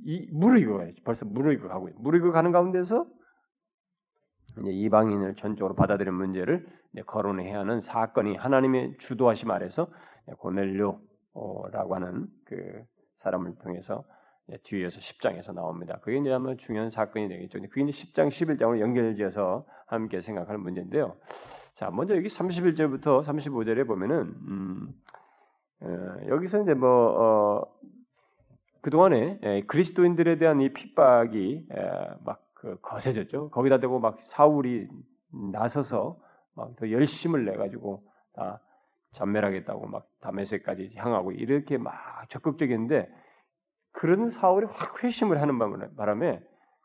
이 0.05 0.29
무르익어 0.33 0.79
가야지 0.79 1.03
벌써 1.03 1.27
무르익어 1.27 1.69
가고 1.69 1.91
무르익어 1.97 2.33
가는 2.33 2.53
가운데서 2.53 3.07
이제 4.61 4.71
이방인을 4.71 5.35
전적으로 5.35 5.75
받아들이는 5.75 6.17
문제를 6.17 6.67
거론해야 7.07 7.59
하는 7.61 7.81
사건이 7.81 8.37
하나님의 8.37 8.97
주도하심 8.99 9.51
아래서 9.51 9.89
고넬료라고 10.39 11.95
하는 11.95 12.27
그 12.45 12.83
사람을 13.19 13.57
통해서 13.59 14.05
뒤에서 14.65 14.99
10장에서 15.01 15.55
나옵니다. 15.55 15.99
그게 16.03 16.19
이제 16.19 16.33
아마 16.33 16.55
중요한 16.57 16.91
사건이 16.91 17.29
되겠죠. 17.29 17.61
그게 17.69 17.83
이제 17.83 18.05
10장, 18.05 18.29
11장으로 18.29 18.81
연결지어서 18.81 19.67
함께 19.87 20.21
생각하는 20.21 20.61
문제인데요. 20.61 21.17
자, 21.75 21.91
먼저 21.91 22.17
여기 22.17 22.29
31절부터 22.29 23.25
35절에 23.25 23.87
보면은 23.87 24.35
음, 24.49 24.89
어, 25.81 26.17
여기서 26.29 26.63
이제 26.63 26.75
뭐 26.75 26.89
어, 26.89 27.79
그 28.81 28.91
동안에 28.91 29.65
그리스도인들에 29.67 30.39
대한 30.39 30.61
이 30.61 30.73
핍박이 30.73 31.69
막그 32.25 32.79
거세졌죠. 32.81 33.51
거기다 33.51 33.81
대고 33.81 34.01
막 34.01 34.21
사울이 34.23 34.89
나서서 35.53 36.19
막 36.55 36.75
더 36.77 36.91
열심을 36.91 37.45
내 37.45 37.53
가지고 37.53 38.03
다 38.35 38.61
전멸하겠다고 39.13 39.87
막 39.87 40.09
다메섹까지 40.21 40.93
향하고 40.97 41.33
이렇게 41.33 41.79
막 41.79 41.95
적극적이었는데 42.29 43.09
그런 43.99 44.31
사울이 44.31 44.65
확 44.71 45.03
회심을 45.03 45.43
하는 45.43 45.59
바람에 45.97 46.41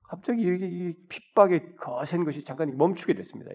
갑자기 0.09 0.41
이게 0.41 0.65
이 0.65 0.95
핍박의 1.09 1.75
거센 1.75 2.25
것이 2.25 2.43
잠깐 2.43 2.75
멈추게 2.75 3.13
됐습니다. 3.13 3.51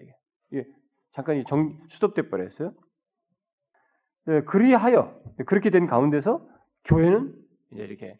이게, 0.51 0.65
잠깐 1.11 1.43
정, 1.45 1.77
수습돼 1.89 2.29
버렸어요. 2.29 2.71
네, 4.27 4.43
그리하여 4.43 5.13
그렇게 5.45 5.71
된 5.71 5.87
가운데서 5.87 6.47
교회는 6.85 7.35
이제 7.73 7.83
이렇게 7.83 8.17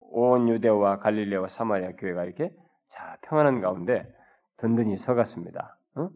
온 0.00 0.48
유대와 0.48 0.98
갈릴레와 0.98 1.46
사마리아 1.46 1.92
교회가 1.92 2.24
이렇게 2.24 2.52
자 2.88 3.18
평안한 3.22 3.60
가운데 3.60 4.12
든든히 4.56 4.96
서갔습니다. 4.96 5.78
어? 5.94 6.08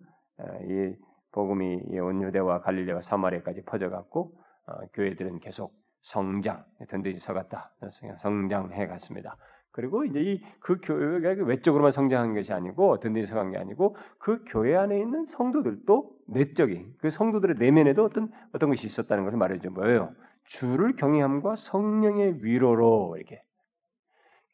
이 0.65 0.97
복음이 1.31 2.01
온 2.01 2.21
유대와 2.21 2.63
갈릴레와 2.63 3.01
사마리아까지 3.01 3.63
퍼져갔고 3.63 4.35
어, 4.67 4.73
교회들은 4.95 5.39
계속 5.39 5.80
성장 6.03 6.65
든든히 6.89 7.17
서 7.17 7.33
갔다. 7.35 7.73
성장해 8.19 8.87
갔습니다. 8.87 9.37
그리고 9.73 10.05
이제 10.05 10.21
이 10.21 10.43
그 10.61 10.79
교회가 10.83 11.45
외적으로만 11.45 11.93
성장한 11.93 12.35
것이 12.35 12.53
아니고 12.53 12.99
든든히 13.01 13.25
서간 13.27 13.51
게 13.53 13.59
아니고 13.59 13.97
그 14.19 14.43
교회 14.49 14.77
안에 14.77 14.99
있는 14.99 15.25
성도들도 15.27 16.11
내적인 16.29 16.95
그 16.99 17.11
성도들의 17.11 17.57
내면에도 17.59 18.05
어떤 18.05 18.31
어떤 18.53 18.71
것이 18.71 18.87
있었다는 18.87 19.25
것을 19.25 19.39
말해줘 19.39 19.71
뭐예요? 19.71 20.13
주를 20.45 20.97
경외함과 20.97 21.55
성령의 21.57 22.43
위로로 22.45 23.15
이렇게 23.17 23.43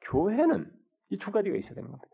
교회는 0.03 0.71
이 1.11 1.19
두 1.19 1.31
가지가 1.31 1.57
있어야 1.57 1.75
되는 1.75 1.88
겁니다. 1.91 2.09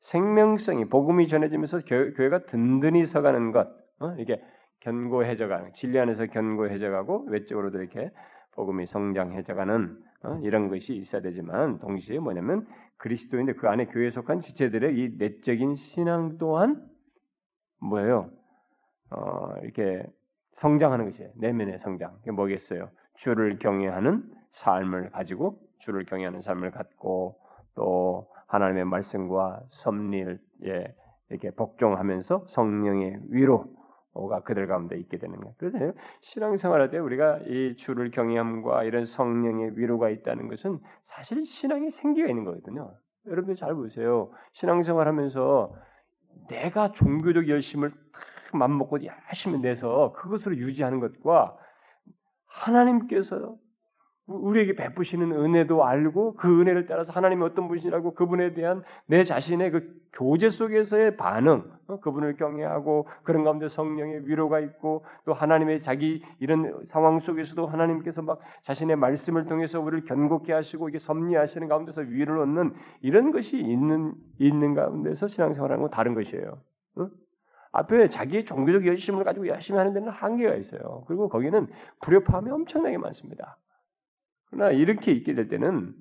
생명성이 0.00 0.86
복음이 0.86 1.28
전해지면서 1.28 1.80
교, 1.86 1.94
회가 2.18 2.46
든든히 2.46 3.04
서가는 3.06 3.52
것, 3.52 3.68
어? 4.00 4.14
이게 4.18 4.42
견고해져가는 4.80 5.72
진리 5.72 5.98
안에서 5.98 6.26
견고해져가고 6.26 7.26
외적으로도 7.28 7.80
이렇게 7.80 8.10
복음이 8.58 8.86
성장해져가는 8.86 10.02
어? 10.24 10.40
이런 10.42 10.68
것이 10.68 10.96
있어야 10.96 11.22
되지만 11.22 11.78
동시에 11.78 12.18
뭐냐면 12.18 12.66
그리스도인데 12.96 13.52
그 13.52 13.68
안에 13.68 13.86
교회에 13.86 14.10
속한 14.10 14.40
지체들의 14.40 14.98
이 14.98 15.16
내적인 15.16 15.76
신앙 15.76 16.38
또한 16.38 16.84
뭐예요? 17.80 18.30
어, 19.10 19.54
이렇게 19.62 20.04
성장하는 20.54 21.04
것이에요. 21.04 21.30
내면의 21.36 21.78
성장. 21.78 22.16
이게 22.22 22.32
뭐겠어요? 22.32 22.90
주를 23.14 23.58
경외하는 23.60 24.24
삶을 24.50 25.10
가지고 25.10 25.60
주를 25.78 26.04
경외하는 26.04 26.40
삶을 26.40 26.72
갖고 26.72 27.38
또 27.76 28.28
하나님의 28.48 28.86
말씀과 28.86 29.62
섭리를 29.68 30.40
예, 30.64 30.96
이렇게 31.30 31.52
복종하면서 31.52 32.46
성령의 32.48 33.20
위로 33.28 33.66
가 34.26 34.40
그들 34.40 34.66
가운데 34.66 34.96
있게 34.98 35.18
되는 35.18 35.36
거예요. 35.38 35.54
그래서 35.58 35.92
신앙생활할 36.22 36.90
때 36.90 36.98
우리가 36.98 37.38
이 37.46 37.76
주를 37.76 38.10
경외함과 38.10 38.84
이런 38.84 39.04
성령의 39.04 39.78
위로가 39.78 40.10
있다는 40.10 40.48
것은 40.48 40.80
사실 41.02 41.46
신앙의 41.46 41.90
생기가 41.90 42.28
있는 42.28 42.44
거거든요. 42.44 42.92
여러분들 43.26 43.56
잘 43.56 43.74
보세요. 43.74 44.30
신앙생활하면서 44.52 45.74
내가 46.48 46.92
종교적 46.92 47.48
열심을 47.48 47.90
탁 47.90 48.56
맘먹고 48.56 48.98
열심히 49.04 49.60
내서 49.60 50.12
그것으로 50.16 50.56
유지하는 50.56 51.00
것과 51.00 51.56
하나님께서 52.46 53.56
우리에게 54.28 54.74
베푸시는 54.74 55.32
은혜도 55.32 55.84
알고 55.84 56.34
그 56.34 56.60
은혜를 56.60 56.86
따라서 56.86 57.12
하나님이 57.12 57.42
어떤 57.44 57.66
분이시라고 57.66 58.14
그분에 58.14 58.52
대한 58.52 58.82
내 59.06 59.24
자신의 59.24 59.70
그 59.70 59.98
교제 60.12 60.50
속에서의 60.50 61.16
반응, 61.16 61.64
어? 61.86 62.00
그분을 62.00 62.36
경외하고 62.36 63.08
그런 63.22 63.42
가운데 63.42 63.68
성령의 63.68 64.28
위로가 64.28 64.60
있고 64.60 65.04
또 65.24 65.32
하나님의 65.32 65.80
자기 65.80 66.22
이런 66.40 66.84
상황 66.84 67.20
속에서도 67.20 67.66
하나님께서 67.66 68.20
막 68.20 68.40
자신의 68.62 68.96
말씀을 68.96 69.46
통해서 69.46 69.80
우리를 69.80 70.04
견고케 70.04 70.52
하시고 70.52 70.90
이게 70.90 70.98
섭리하시는 70.98 71.66
가운데서 71.66 72.02
위를 72.02 72.38
얻는 72.38 72.74
이런 73.00 73.32
것이 73.32 73.56
있는 73.56 74.12
있는 74.38 74.74
가운데서 74.74 75.28
신앙생활하는 75.28 75.82
건 75.82 75.90
다른 75.90 76.14
것이에요. 76.14 76.58
어? 76.96 77.08
앞에 77.72 78.08
자기의 78.08 78.44
종교적 78.44 78.86
열심을 78.86 79.24
가지고 79.24 79.46
열심히 79.46 79.78
하는 79.78 79.94
데는 79.94 80.10
한계가 80.10 80.54
있어요. 80.54 81.04
그리고 81.06 81.28
거기는 81.28 81.66
불협화음이 82.02 82.50
엄청나게 82.50 82.98
많습니다. 82.98 83.56
그러나 84.50 84.70
이렇게 84.70 85.12
있게 85.12 85.34
될 85.34 85.48
때는 85.48 85.94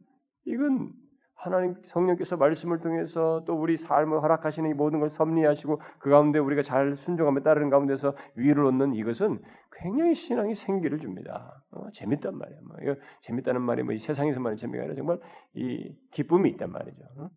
이건 0.46 0.92
하나님 1.36 1.76
성령께서 1.84 2.36
말씀을 2.36 2.80
통해서 2.80 3.44
또 3.46 3.54
우리 3.54 3.78
삶을 3.78 4.22
허락하시는 4.22 4.70
이 4.70 4.74
모든 4.74 5.00
걸 5.00 5.10
섭리하시고 5.10 5.82
그 6.00 6.10
가운데 6.10 6.40
우리가 6.40 6.64
잘 6.64 6.96
순종하며 6.96 7.42
따르는 7.42 7.70
가운데서 7.70 8.16
위를 8.36 8.66
얻는 8.66 8.96
이것은 8.96 9.42
굉장히 9.72 10.16
신앙이 10.16 10.56
생기를 10.56 11.00
줍니다. 11.00 11.64
어, 11.72 11.92
재밌단 11.92 12.36
말이에요. 12.38 12.62
뭐, 12.64 12.78
이거 12.82 12.96
재밌다는 13.22 13.62
말이 13.62 13.84
뭐 13.84 13.94
이 13.94 14.00
세상에서만의 14.00 14.58
재미가 14.58 14.84
아니라 14.84 14.96
정말 14.96 15.20
이 15.54 15.96
기쁨이 16.12 16.50
있단 16.52 16.72
말이죠. 16.72 17.04
어? 17.18 17.30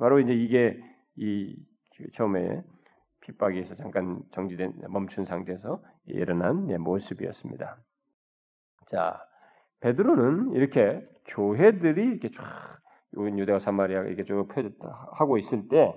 바로 0.00 0.18
이제 0.18 0.32
이게 0.32 0.82
이 1.16 1.56
처음에 2.14 2.62
핍박에서 3.20 3.76
잠깐 3.76 4.20
정지된 4.32 4.80
멈춘 4.88 5.24
상태에서 5.24 5.80
일어난 6.06 6.66
모습이었습니다. 6.82 7.76
자, 8.86 9.20
베드로는 9.82 10.52
이렇게 10.52 11.06
교회들이 11.26 12.02
이렇게 12.04 12.30
쫙 12.30 12.78
유대와 13.16 13.58
사마리아 13.58 14.02
이렇게 14.02 14.24
쭉 14.24 14.48
하고 15.12 15.38
있을 15.38 15.68
때 15.68 15.94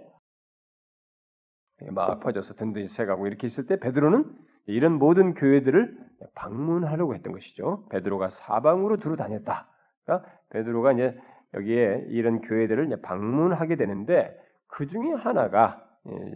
막 1.92 2.20
퍼져서 2.20 2.54
든든히 2.56 2.88
새가고 2.88 3.27
이렇게 3.27 3.48
있을 3.48 3.65
때 3.65 3.80
베드로는 3.80 4.25
이런 4.68 4.94
모든 4.94 5.34
교회들을 5.34 5.98
방문하려고 6.34 7.13
했던 7.13 7.34
것이죠. 7.34 7.86
베드로가 7.89 8.30
사방으로 8.30 8.98
두루 8.98 9.15
다녔다. 9.15 9.68
그러니까 10.06 10.30
베드로가 10.50 10.94
이제 10.94 11.18
여기에 11.54 12.06
이런 12.10 12.42
교회들을 12.42 12.88
이제 12.88 13.01
방문하게 13.01 13.75
되는데 13.75 14.36
그 14.68 14.88
중에 14.88 15.12
하나가 15.13 15.86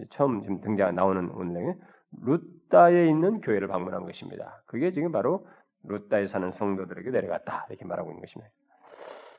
처음 0.09 0.41
지금 0.41 0.61
등장 0.61 0.93
나오는 0.95 1.29
오늘 1.31 1.75
루다에 2.21 3.07
있는 3.07 3.41
교회를 3.41 3.67
방문한 3.67 4.03
것입니다. 4.03 4.61
그게 4.65 4.91
지금 4.91 5.11
바로 5.11 5.47
루다에 5.83 6.25
사는 6.25 6.51
성도들에게 6.51 7.09
내려갔다 7.11 7.67
이렇게 7.69 7.85
말하고 7.85 8.11
있는 8.11 8.21
것입니다. 8.21 8.51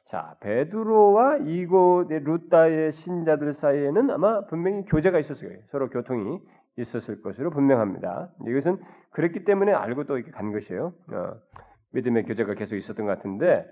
자 0.09 0.37
베드로와 0.41 1.39
이곳의 1.39 2.21
루다의 2.21 2.93
신자들 2.93 3.53
사이에는 3.53 4.11
아마 4.11 4.45
분명히 4.47 4.85
교제가 4.85 5.19
있었어요. 5.19 5.51
서로 5.69 5.89
교통이 5.89 6.41
있었을 6.77 7.23
것으로 7.23 7.51
분명합니다. 7.51 8.31
이것은 8.47 8.79
그랬기 9.11 9.45
때문에 9.45 9.73
알고 9.73 10.05
또 10.05 10.17
이렇게 10.17 10.33
간 10.33 10.53
것이에요. 10.53 10.93
어, 11.13 11.35
믿음의 11.93 12.25
교제가 12.25 12.55
계속 12.55 12.77
있었던 12.77 13.07
것 13.07 13.17
같은데 13.17 13.67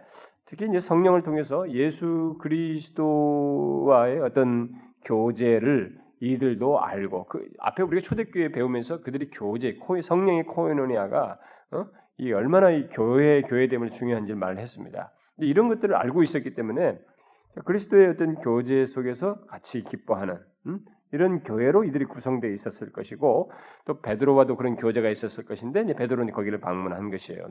특히 0.46 0.66
이제 0.66 0.80
성령을 0.80 1.22
통해서 1.22 1.70
예수 1.70 2.36
그리스도와의 2.40 4.20
어떤 4.20 4.70
교제를 5.04 5.98
이들도 6.20 6.80
알고 6.80 7.26
그 7.26 7.48
앞에 7.58 7.82
우리가 7.82 8.02
초대교회 8.02 8.50
배우면서 8.50 9.02
그들이 9.02 9.30
교제, 9.30 9.74
코의 9.74 10.02
성령의 10.02 10.44
코에노니아가 10.44 11.38
어? 11.72 11.86
이 12.18 12.32
얼마나 12.32 12.70
이 12.70 12.88
교회 12.88 13.42
교회됨을 13.42 13.90
중요한지 13.90 14.34
말을 14.34 14.58
했습니다. 14.58 15.12
이런 15.38 15.68
것들을 15.68 15.94
알고 15.94 16.22
있었기 16.22 16.54
때문에 16.54 16.98
그리스도의 17.64 18.08
어떤 18.08 18.34
교제 18.36 18.86
속에서 18.86 19.40
같이 19.46 19.82
기뻐하는 19.82 20.38
음? 20.66 20.80
이런 21.12 21.42
교회로 21.42 21.84
이들이 21.84 22.04
구성되어 22.04 22.50
있었을 22.50 22.92
것이고 22.92 23.50
또 23.86 24.00
베드로와도 24.00 24.56
그런 24.56 24.76
교제가 24.76 25.08
있었을 25.08 25.44
것인데 25.44 25.82
이제 25.82 25.94
베드로는 25.94 26.32
거기를 26.32 26.60
방문한 26.60 27.10
것이에요. 27.10 27.48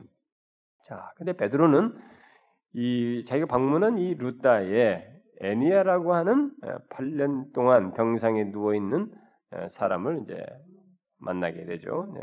자, 0.84 1.12
근데 1.16 1.32
베드로는 1.32 1.94
이 2.74 3.24
자기가 3.26 3.46
방문한 3.46 3.98
이 3.98 4.14
루다의 4.14 5.18
애니아라고 5.40 6.14
하는 6.14 6.52
8년 6.90 7.52
동안 7.52 7.92
병상에 7.94 8.50
누워 8.50 8.74
있는 8.74 9.10
사람을 9.68 10.22
이제 10.24 10.44
만나게 11.18 11.64
되죠. 11.64 12.12
네. 12.14 12.20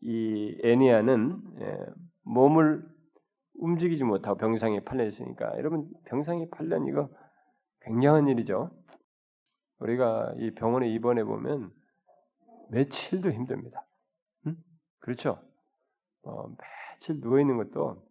이 0.00 0.58
애니아는 0.62 1.42
몸을 2.22 2.86
움직이지 3.54 4.04
못하고 4.04 4.36
병상에 4.38 4.80
팔려 4.80 5.04
있으니까 5.06 5.56
여러분 5.58 5.90
병상에 6.06 6.48
팔려 6.50 6.78
이거 6.86 7.08
굉장한 7.80 8.28
일이죠. 8.28 8.70
우리가 9.80 10.34
이 10.36 10.52
병원에 10.54 10.88
입원해 10.88 11.24
보면 11.24 11.72
며칠도 12.70 13.32
힘듭니다. 13.32 13.84
응? 14.46 14.56
그렇죠? 15.00 15.40
어, 16.22 16.48
며칠 16.48 17.20
누워 17.20 17.40
있는 17.40 17.56
것도 17.56 18.02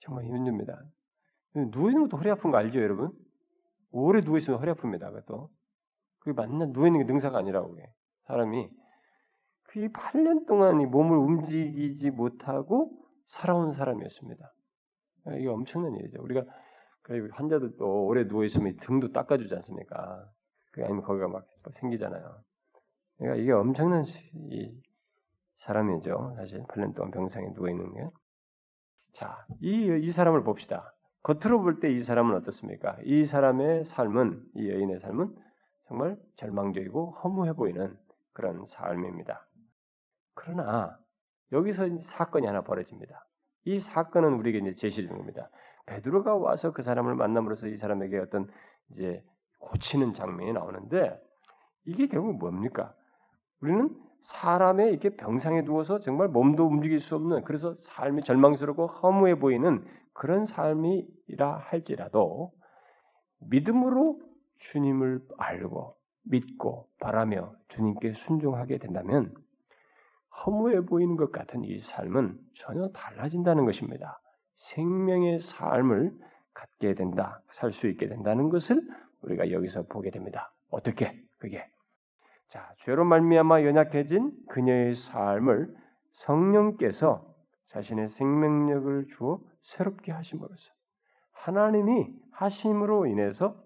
정말 0.00 0.24
힘듭니다. 0.24 0.82
누워 1.70 1.88
있는 1.90 2.02
것도 2.02 2.16
허리 2.18 2.30
아픈 2.30 2.50
거 2.50 2.56
알죠, 2.56 2.80
여러분? 2.80 3.12
오래 3.90 4.20
누워 4.22 4.38
있으면 4.38 4.58
허리 4.58 4.72
아픕니다. 4.72 5.12
그것도 5.12 5.50
그게 6.18 6.32
맞나 6.32 6.66
누워 6.66 6.86
있는 6.86 7.00
게 7.00 7.06
능사가 7.06 7.38
아니라고 7.38 7.78
해. 7.78 7.92
사람이 8.26 8.68
그 9.72 9.88
8년 9.88 10.46
동안 10.46 10.80
이 10.82 10.86
몸을 10.86 11.16
움직이지 11.16 12.10
못하고 12.10 12.92
살아온 13.26 13.72
사람이었습니다. 13.72 14.52
이게 15.38 15.48
엄청난 15.48 15.94
일이죠. 15.94 16.22
우리가 16.22 16.44
환자들도 17.32 18.04
오래 18.06 18.26
누워 18.28 18.44
있으면 18.44 18.76
등도 18.76 19.12
닦아주지 19.12 19.54
않습니까? 19.54 20.28
그 20.72 20.84
아니면 20.84 21.02
거기가 21.02 21.28
막 21.28 21.46
생기잖아요. 21.80 22.36
그러니까 23.18 23.42
이게 23.42 23.52
엄청난 23.52 24.04
사람이죠. 25.58 26.34
사실 26.36 26.62
8년 26.64 26.94
동안 26.94 27.10
병상에 27.10 27.52
누워 27.54 27.70
있는 27.70 27.94
게. 27.94 28.10
자, 29.14 29.46
이, 29.60 29.86
이 30.02 30.10
사람을 30.12 30.42
봅시다. 30.44 30.94
겉으로 31.22 31.62
볼 31.62 31.80
때 31.80 31.90
이 31.92 32.00
사람은 32.00 32.34
어떻습니까? 32.36 32.98
이 33.04 33.24
사람의 33.24 33.84
삶은, 33.84 34.42
이 34.56 34.68
여인의 34.68 35.00
삶은 35.00 35.34
정말 35.88 36.18
절망적이고 36.36 37.12
허무해 37.22 37.52
보이는 37.54 37.96
그런 38.32 38.64
삶입니다. 38.66 39.46
그러나 40.34 40.98
여기서 41.52 41.88
사건이 42.02 42.46
하나 42.46 42.62
벌어집니다. 42.62 43.26
이 43.64 43.78
사건은 43.78 44.34
우리에게 44.34 44.58
이제 44.58 44.74
제시 44.74 45.06
중입니다. 45.06 45.50
베드로가 45.86 46.36
와서 46.36 46.72
그 46.72 46.82
사람을 46.82 47.14
만남으로써 47.14 47.68
이 47.68 47.76
사람에게 47.76 48.18
어떤 48.18 48.48
이제 48.90 49.22
고치는 49.58 50.14
장면이 50.14 50.52
나오는데 50.52 51.20
이게 51.84 52.06
결국 52.06 52.38
뭡니까? 52.38 52.94
우리는 53.60 53.90
사람의 54.22 54.90
이렇게 54.90 55.16
병상에 55.16 55.62
누워서 55.64 55.98
정말 55.98 56.28
몸도 56.28 56.66
움직일 56.66 57.00
수 57.00 57.16
없는 57.16 57.42
그래서 57.44 57.74
삶이 57.76 58.22
절망스럽고 58.22 58.86
허무해 58.86 59.38
보이는 59.38 59.84
그런 60.12 60.44
삶이라 60.44 61.58
할지라도 61.58 62.52
믿음으로 63.40 64.20
주님을 64.58 65.20
알고 65.38 65.96
믿고 66.24 66.88
바라며 67.00 67.52
주님께 67.68 68.12
순종하게 68.12 68.78
된다면 68.78 69.34
허무해 70.44 70.80
보이는 70.82 71.16
것 71.16 71.30
같은 71.32 71.64
이 71.64 71.78
삶은 71.78 72.38
전혀 72.54 72.88
달라진다는 72.88 73.64
것입니다. 73.64 74.20
생명의 74.56 75.38
삶을 75.38 76.12
갖게 76.54 76.94
된다, 76.94 77.42
살 77.50 77.72
수 77.72 77.88
있게 77.88 78.08
된다는 78.08 78.48
것을 78.48 78.82
우리가 79.22 79.50
여기서 79.50 79.84
보게 79.84 80.10
됩니다. 80.10 80.52
어떻게? 80.70 81.20
그게 81.38 81.66
자 82.48 82.72
죄로 82.78 83.04
말미암아 83.04 83.62
연약해진 83.64 84.32
그녀의 84.48 84.94
삶을 84.94 85.74
성령께서 86.12 87.26
자신의 87.68 88.08
생명력을 88.08 89.06
주어 89.08 89.40
새롭게 89.62 90.12
하심으로써 90.12 90.72
하나님이 91.32 92.08
하심으로 92.32 93.06
인해서 93.06 93.56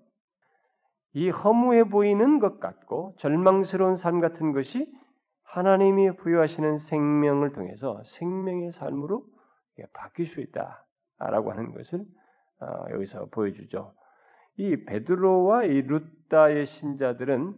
이 1.13 1.31
허무해 1.31 1.85
보이는 1.85 2.39
것 2.39 2.61
같고 2.61 3.15
절망스러운 3.19 3.97
삶 3.97 4.21
같은 4.21 4.53
것이 4.53 4.87
하나님이 5.57 6.17
부여하시는 6.17 6.77
생명을 6.77 7.53
통해서 7.53 8.03
생명의 8.05 8.73
삶으로 8.73 9.25
바뀔 9.95 10.27
수 10.27 10.43
있다라고 10.43 11.51
하는 11.51 11.73
것을 11.73 12.05
어, 12.61 12.85
여기서 12.91 13.29
보여주죠. 13.31 13.95
이 14.59 14.85
베드로와 14.85 15.65
이 15.65 15.81
루다의 15.81 16.67
신자들은 16.67 17.55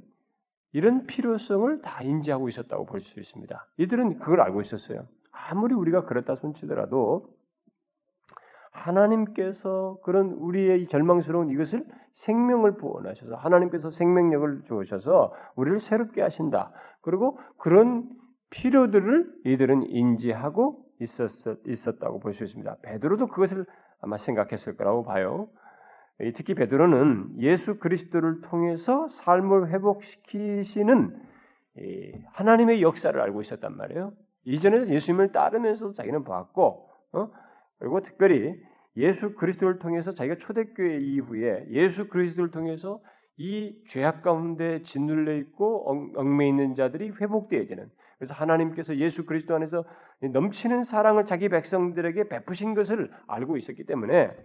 이런 0.75 1.07
필요성을 1.07 1.83
다 1.83 2.01
인지하고 2.05 2.49
있었다고 2.49 2.87
볼 2.87 3.01
수 3.01 3.19
있습니다. 3.19 3.67
이들은 3.79 4.21
그걸 4.21 4.43
알고 4.43 4.61
있었어요. 4.61 5.09
아무리 5.33 5.75
우리가 5.75 6.05
그렇다 6.05 6.37
손치더라도 6.37 7.27
하나님께서 8.71 9.99
그런 10.05 10.31
우리의 10.35 10.87
절망스러운 10.87 11.51
이것을 11.51 11.85
생명을 12.13 12.77
부어하셔서 12.77 13.35
하나님께서 13.37 13.91
생명력을 13.91 14.63
주셔서 14.63 15.33
우리를 15.57 15.81
새롭게 15.81 16.23
하신다. 16.23 16.73
그리고 17.01 17.39
그런 17.59 18.09
필요들을 18.51 19.33
이들은 19.45 19.85
인지하고 19.91 20.85
있었, 21.01 21.31
있었 21.67 21.99
다고 21.99 22.19
볼 22.21 22.33
수 22.33 22.45
있습니다. 22.45 22.77
베드로도 22.83 23.29
그것을 23.29 23.67
아마 24.01 24.19
생각했을 24.19 24.77
거라고 24.77 25.05
봐요. 25.05 25.49
특히 26.35 26.55
베드로는 26.55 27.41
예수 27.41 27.79
그리스도를 27.79 28.41
통해서 28.41 29.07
삶을 29.09 29.71
회복시키시는 29.71 31.17
하나님의 32.33 32.83
역사를 32.83 33.19
알고 33.21 33.41
있었단 33.43 33.77
말이에요. 33.77 34.13
이전에 34.45 34.89
예수님을 34.89 35.31
따르면서도 35.31 35.93
자기는 35.93 36.25
봤고, 36.25 36.89
어? 37.13 37.31
그리고 37.79 38.01
특별히 38.01 38.61
예수 38.97 39.35
그리스도를 39.35 39.79
통해서 39.79 40.13
자기가 40.13 40.37
초대교회 40.37 40.99
이후에 40.99 41.67
예수 41.71 42.09
그리스도를 42.09 42.51
통해서 42.51 43.01
이 43.39 43.81
죄악 43.87 44.23
가운데 44.23 44.83
짓눌려 44.83 45.37
있고 45.37 46.13
얽매 46.17 46.49
있는 46.49 46.75
자들이 46.75 47.11
회복되어지는 47.11 47.89
그래서 48.19 48.35
하나님께서 48.35 48.97
예수 48.97 49.25
그리스도 49.25 49.55
안에서 49.55 49.85
넘치는 50.21 50.83
사랑을 50.83 51.25
자기 51.25 51.49
백성들에게 51.49 52.29
베푸신 52.29 52.75
것을 52.75 53.13
알고 53.29 53.57
있었기 53.57 53.85
때문에 53.85 54.37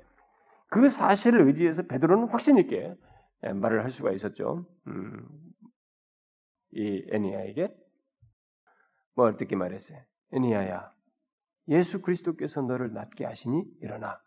그 0.68 0.90
사실을 0.90 1.48
의지해서 1.48 1.84
베드로는 1.84 2.28
확신 2.28 2.60
있게 2.60 2.96
말을 3.42 3.84
할 3.84 3.90
수가 3.90 4.12
있었죠. 4.12 4.68
음, 4.86 5.28
이 6.72 7.08
애니아에게 7.12 7.76
뭐 9.16 9.28
어떻게 9.28 9.56
말했어요? 9.56 10.00
애니아야, 10.34 10.92
예수 11.70 12.02
그리스도께서 12.02 12.62
너를 12.62 12.94
낫게 12.94 13.26
하시니 13.26 13.64
일어나 13.82 14.22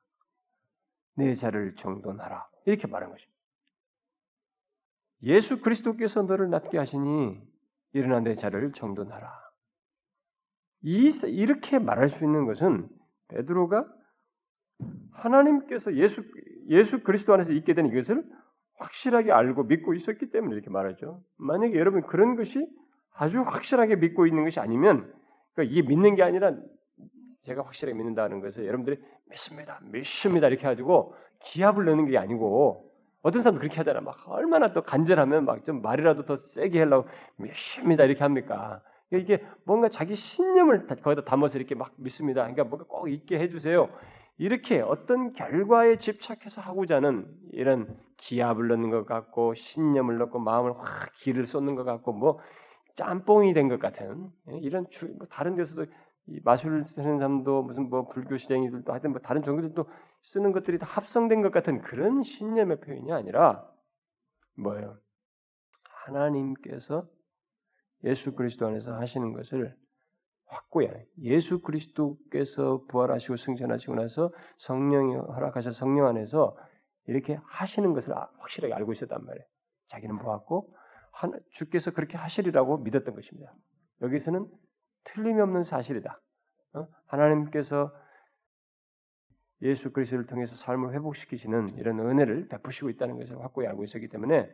내 1.15 1.35
자를 1.35 1.75
정돈하라 1.77 2.49
이렇게 2.67 2.89
말한 2.89 3.11
것입니다. 3.11 3.36
예수 5.23 5.61
그리스도께서 5.61 6.23
너를 6.23 6.51
낫게 6.51 6.79
하시니 6.79 7.41
일어나 7.93 8.21
내 8.21 8.35
자를 8.35 8.73
정돈하라. 8.73 9.33
이, 10.83 11.11
이렇게 11.25 11.79
말할 11.79 12.09
수 12.09 12.25
있는 12.25 12.47
것은 12.47 12.89
베드로가 13.29 13.87
하나님께서 15.13 15.95
예수 15.95 16.23
예수 16.69 17.03
그리스도 17.03 17.33
안에서 17.33 17.53
있게 17.53 17.75
된 17.75 17.87
이것을 17.87 18.25
확실하게 18.75 19.33
알고 19.33 19.65
믿고 19.65 19.95
있었기 19.95 20.31
때문에 20.31 20.55
이렇게 20.55 20.69
말하죠. 20.69 21.23
만약에 21.37 21.79
여러분 21.79 22.03
그런 22.03 22.37
것이 22.37 22.69
아주 23.15 23.41
확실하게 23.41 23.97
믿고 23.97 24.27
있는 24.27 24.45
것이 24.45 24.61
아니면 24.61 25.13
그러니까 25.55 25.73
이게 25.73 25.89
믿는 25.89 26.15
게 26.15 26.23
아니라 26.23 26.55
제가 27.45 27.63
확실하게 27.63 27.97
믿는다는 27.97 28.41
것을 28.41 28.67
여러분들이 28.67 29.01
믿습니다, 29.31 29.81
믿습니다 29.85 30.49
이렇게 30.49 30.65
가지고 30.65 31.15
기합을 31.45 31.85
넣는 31.87 32.07
게 32.07 32.19
아니고 32.19 32.86
어떤 33.27 33.43
사람도 33.43 33.61
그렇게 33.61 33.77
하잖아. 33.79 34.01
막 34.01 34.17
얼마나 34.29 34.69
또 34.73 34.83
간절하면 34.83 35.45
막 35.45 35.65
좀 35.65 35.83
말이라도 35.83 36.25
더 36.27 36.37
세게 36.43 36.79
하려고 36.81 37.09
믿습니다 37.37 38.05
이렇게 38.05 38.21
합니까? 38.23 38.83
이게 39.13 39.45
뭔가 39.65 39.89
자기 39.89 40.15
신념을 40.17 40.87
거기다 40.87 41.25
담아서 41.25 41.59
이렇게 41.59 41.75
막 41.75 41.93
믿습니다. 41.97 42.43
그러니까 42.43 42.65
뭔가 42.65 42.87
꼭 42.89 43.09
있게 43.09 43.39
해주세요. 43.39 43.89
이렇게 44.39 44.81
어떤 44.81 45.33
결과에 45.33 45.97
집착해서 45.99 46.61
하고자 46.61 46.97
하는 46.97 47.27
이런 47.53 47.97
기압을 48.19 48.69
넣는 48.69 48.91
것 48.91 49.07
같고 49.07 49.55
신념을 49.55 50.19
넣고 50.19 50.39
마음을 50.39 50.73
확 50.79 51.13
기를 51.15 51.47
쏟는 51.47 51.75
것 51.75 51.85
같고 51.85 52.13
뭐 52.13 52.41
짬뽕이 52.97 53.53
된 53.55 53.69
것 53.69 53.79
같은 53.79 54.31
예, 54.51 54.59
이런 54.59 54.87
주, 54.91 55.07
뭐 55.19 55.27
다른 55.31 55.55
데서도 55.57 55.85
이 55.85 55.87
마술을 56.43 56.85
쓰는 56.85 57.19
사람도 57.19 57.63
무슨 57.63 57.89
뭐 57.89 58.09
불교 58.09 58.37
시댕이들도 58.37 58.93
하여튼 58.93 59.13
뭐 59.13 59.21
다른 59.21 59.43
종교들도 59.43 59.89
쓰는 60.23 60.53
것들이 60.53 60.79
다 60.79 60.87
합성된 60.87 61.43
것 61.43 61.53
같은 61.53 61.81
그런 61.83 62.23
신념의 62.23 62.81
표현이 62.81 63.13
아니라 63.13 63.69
뭐예요? 64.57 64.99
하나님께서 66.05 67.09
예수 68.05 68.35
그리스도 68.35 68.67
안에서 68.67 68.95
하시는 68.95 69.33
것을 69.33 69.77
확고히 70.47 70.87
하는 70.87 71.05
예수 71.23 71.61
그리스도께서 71.61 72.85
부활하시고 72.89 73.37
승천하시고 73.37 73.95
나서 73.95 74.33
성령이 74.59 75.17
허락하셔 75.17 75.73
성령 75.73 76.07
안에서 76.07 76.57
이렇게 77.07 77.39
하시는 77.47 77.93
것을 77.93 78.17
아, 78.17 78.29
확실하게 78.39 78.75
알고 78.75 78.93
있었단 78.93 79.25
말이에요. 79.25 79.45
자기는 79.89 80.19
보았고 80.19 80.75
주께서 81.51 81.93
그렇게 81.93 82.17
하시리라고 82.17 82.79
믿었던 82.79 83.15
것입니다. 83.15 83.53
여기서는 84.03 84.47
틀림이 85.07 85.41
없는 85.41 85.65
사실이다. 85.65 86.21
어? 86.75 86.87
하나님께서 87.07 87.93
예수 89.63 89.93
그리스도를 89.93 90.27
통해서 90.27 90.55
삶을 90.55 90.93
회복시키시는 90.95 91.77
이런 91.79 91.99
은혜를 91.99 92.49
베푸시고 92.49 92.91
있다는 92.91 93.19
것을 93.19 93.41
확고히 93.41 93.67
알고 93.67 93.85
있었기 93.85 94.09
때문에 94.09 94.51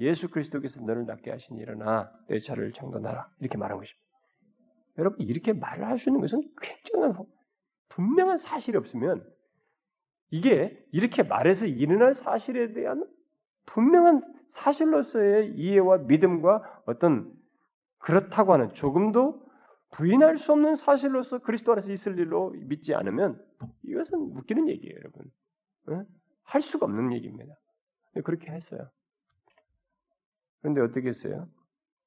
예수 0.00 0.30
그리스도께서 0.30 0.80
너를 0.82 1.06
낫게 1.06 1.30
하시니 1.30 1.58
일어나 1.60 2.12
내 2.28 2.38
차를 2.38 2.72
정돈하라 2.72 3.30
이렇게 3.40 3.56
말한 3.56 3.78
것입니다. 3.78 4.04
여러분 4.98 5.20
이렇게 5.26 5.52
말을 5.52 5.86
할 5.86 5.98
수 5.98 6.10
있는 6.10 6.20
것은 6.20 6.42
굉장한 6.60 7.24
분명한 7.88 8.38
사실이 8.38 8.76
없으면 8.76 9.24
이게 10.30 10.84
이렇게 10.92 11.22
말해서 11.22 11.66
일어날 11.66 12.12
사실에 12.12 12.72
대한 12.72 13.06
분명한 13.66 14.22
사실로서의 14.48 15.54
이해와 15.54 15.98
믿음과 15.98 16.82
어떤 16.86 17.32
그렇다고 17.98 18.52
하는 18.52 18.72
조금도 18.74 19.43
부인할 19.94 20.38
수 20.38 20.52
없는 20.52 20.74
사실로서 20.74 21.38
그리스도 21.38 21.72
안에서 21.72 21.92
있을 21.92 22.18
일로 22.18 22.50
믿지 22.50 22.94
않으면 22.94 23.40
이것은 23.84 24.18
웃기는 24.18 24.68
얘기예요, 24.68 24.96
여러분. 24.96 25.30
네? 25.86 26.02
할 26.42 26.60
수가 26.60 26.86
없는 26.86 27.12
얘기입니다. 27.12 27.54
그렇게 28.24 28.50
했어요. 28.50 28.90
그런데 30.60 30.80
어떻게 30.80 31.08
했어요? 31.08 31.48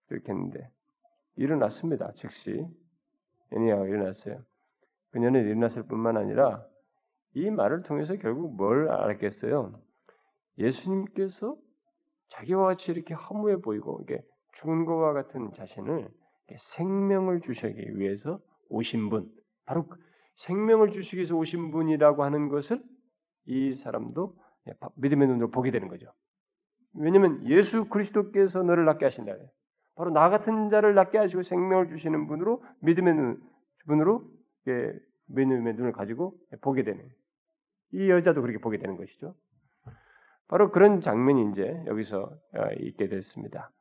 그렇게 0.08 0.32
했는데 0.32 0.70
일어났습니다. 1.36 2.12
즉시 2.14 2.66
애니아가 3.52 3.86
일어났어요. 3.86 4.44
그녀는 5.12 5.46
일어났을 5.46 5.84
뿐만 5.84 6.18
아니라 6.18 6.66
이 7.36 7.50
말을 7.50 7.84
통해서 7.84 8.16
결국 8.18 8.56
뭘 8.56 8.90
알았겠어요? 8.90 9.80
예수님께서 10.58 11.56
자기와 12.30 12.66
같이 12.68 12.92
이렇게 12.92 13.14
허무해 13.14 13.58
보이고 13.58 14.02
이게 14.04 14.22
죽은 14.54 14.86
것과 14.86 15.14
같은 15.14 15.54
자신을 15.54 16.10
생명을 16.58 17.42
주시기 17.42 17.98
위해서 18.00 18.40
오신 18.70 19.10
분, 19.10 19.30
바로 19.66 19.88
그 19.88 19.98
생명을 20.36 20.92
주시기 20.92 21.18
위해서 21.18 21.36
오신 21.36 21.72
분이라고 21.72 22.24
하는 22.24 22.48
것을 22.48 22.82
이 23.46 23.74
사람도 23.74 24.36
믿음의 24.96 25.28
눈으로 25.28 25.52
보게 25.52 25.72
되는 25.72 25.88
거죠. 25.88 26.12
왜냐하면 26.94 27.46
예수 27.48 27.86
그리스도께서 27.86 28.64
너를 28.64 28.86
낫게 28.86 29.06
하신다. 29.06 29.34
바로 29.96 30.12
나 30.12 30.30
같은 30.30 30.70
자를 30.70 30.94
낫게 30.94 31.18
하시고 31.18 31.44
생명을 31.44 31.90
주시는 31.90 32.28
분으로 32.28 32.64
믿음의 32.82 33.16
눈, 33.16 33.42
분으로 33.88 34.30
믿음의 35.28 35.74
눈을 35.74 35.92
가지고 35.92 36.38
보게 36.62 36.84
되는 36.84 37.10
이 37.92 38.10
여자도 38.10 38.42
그렇게 38.42 38.60
보게 38.60 38.78
되는 38.78 38.96
것이죠. 38.98 39.36
바로 40.48 40.72
그런 40.72 41.02
장면이 41.02 41.52
이제 41.52 41.84
여기서 41.88 42.22
어, 42.22 42.68
있게 42.80 43.08
됐습니다. 43.10 43.72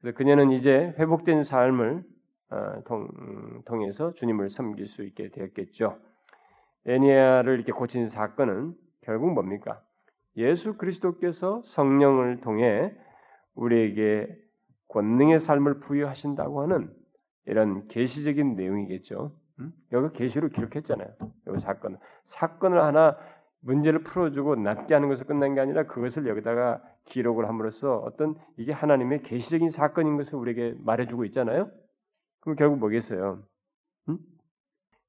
그래서 0.00 0.16
그녀는 0.16 0.50
이제 0.50 0.94
회복된 0.98 1.42
삶을 1.42 2.04
어, 2.50 2.82
음, 2.92 3.62
통해서 3.66 4.12
주님을 4.14 4.48
섬길 4.48 4.86
수 4.86 5.04
있게 5.04 5.30
되었겠죠. 5.30 5.98
애니아를 6.86 7.54
이렇게 7.54 7.72
고친 7.72 8.08
사건은 8.08 8.74
결국 9.02 9.32
뭡니까? 9.32 9.82
예수 10.36 10.76
그리스도께서 10.76 11.62
성령을 11.64 12.40
통해 12.40 12.94
우리에게 13.54 14.28
권능의 14.88 15.40
삶을 15.40 15.80
부여하신다고 15.80 16.62
하는 16.62 16.90
이런 17.44 17.88
계시적인 17.88 18.54
내용이겠죠. 18.54 19.32
음? 19.60 19.72
여기 19.92 20.16
계시로 20.16 20.48
기록했잖아요. 20.48 21.08
이 21.56 21.60
사건 21.60 21.98
사건을 22.26 22.82
하나 22.82 23.16
문제를 23.60 24.02
풀어주고 24.02 24.56
낫게 24.56 24.94
하는 24.94 25.08
것을 25.08 25.26
끝난 25.26 25.54
게 25.54 25.60
아니라 25.60 25.86
그것을 25.86 26.26
여기다가 26.26 26.82
기록을 27.04 27.48
함으로써 27.48 27.98
어떤 27.98 28.36
이게 28.56 28.72
하나님의 28.72 29.22
계시적인 29.22 29.70
사건인 29.70 30.16
것을 30.16 30.36
우리에게 30.36 30.74
말해주고 30.78 31.24
있잖아요. 31.26 31.70
그럼 32.40 32.56
결국 32.56 32.78
뭐겠어요? 32.78 33.42
음? 34.08 34.18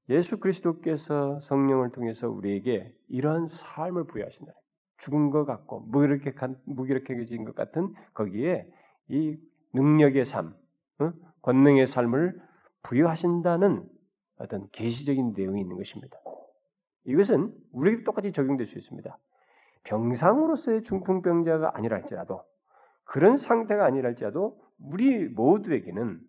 예수 0.09 0.39
그리스도께서 0.39 1.39
성령을 1.41 1.91
통해서 1.91 2.29
우리에게 2.29 2.93
이러한 3.07 3.47
삶을 3.47 4.05
부여하신다. 4.05 4.51
죽은 4.97 5.29
것 5.29 5.45
같고 5.45 5.81
무기력해 5.81 6.33
무기력해진 6.65 7.45
것 7.45 7.55
같은 7.55 7.93
거기에 8.13 8.67
이 9.07 9.37
능력의 9.73 10.25
삶, 10.25 10.55
어? 10.99 11.11
권능의 11.41 11.87
삶을 11.87 12.41
부여하신다는 12.83 13.87
어떤 14.37 14.69
계시적인 14.71 15.33
내용이 15.35 15.61
있는 15.61 15.77
것입니다. 15.77 16.17
이것은 17.05 17.53
우리에게 17.71 18.03
똑같이 18.03 18.31
적용될 18.31 18.65
수 18.65 18.77
있습니다. 18.77 19.17
병상으로서의 19.83 20.83
중풍병자가 20.83 21.75
아니라 21.75 21.97
할지라도 21.97 22.43
그런 23.03 23.37
상태가 23.37 23.85
아니라 23.85 24.09
할지라도 24.09 24.61
우리 24.77 25.27
모두에게는 25.27 26.21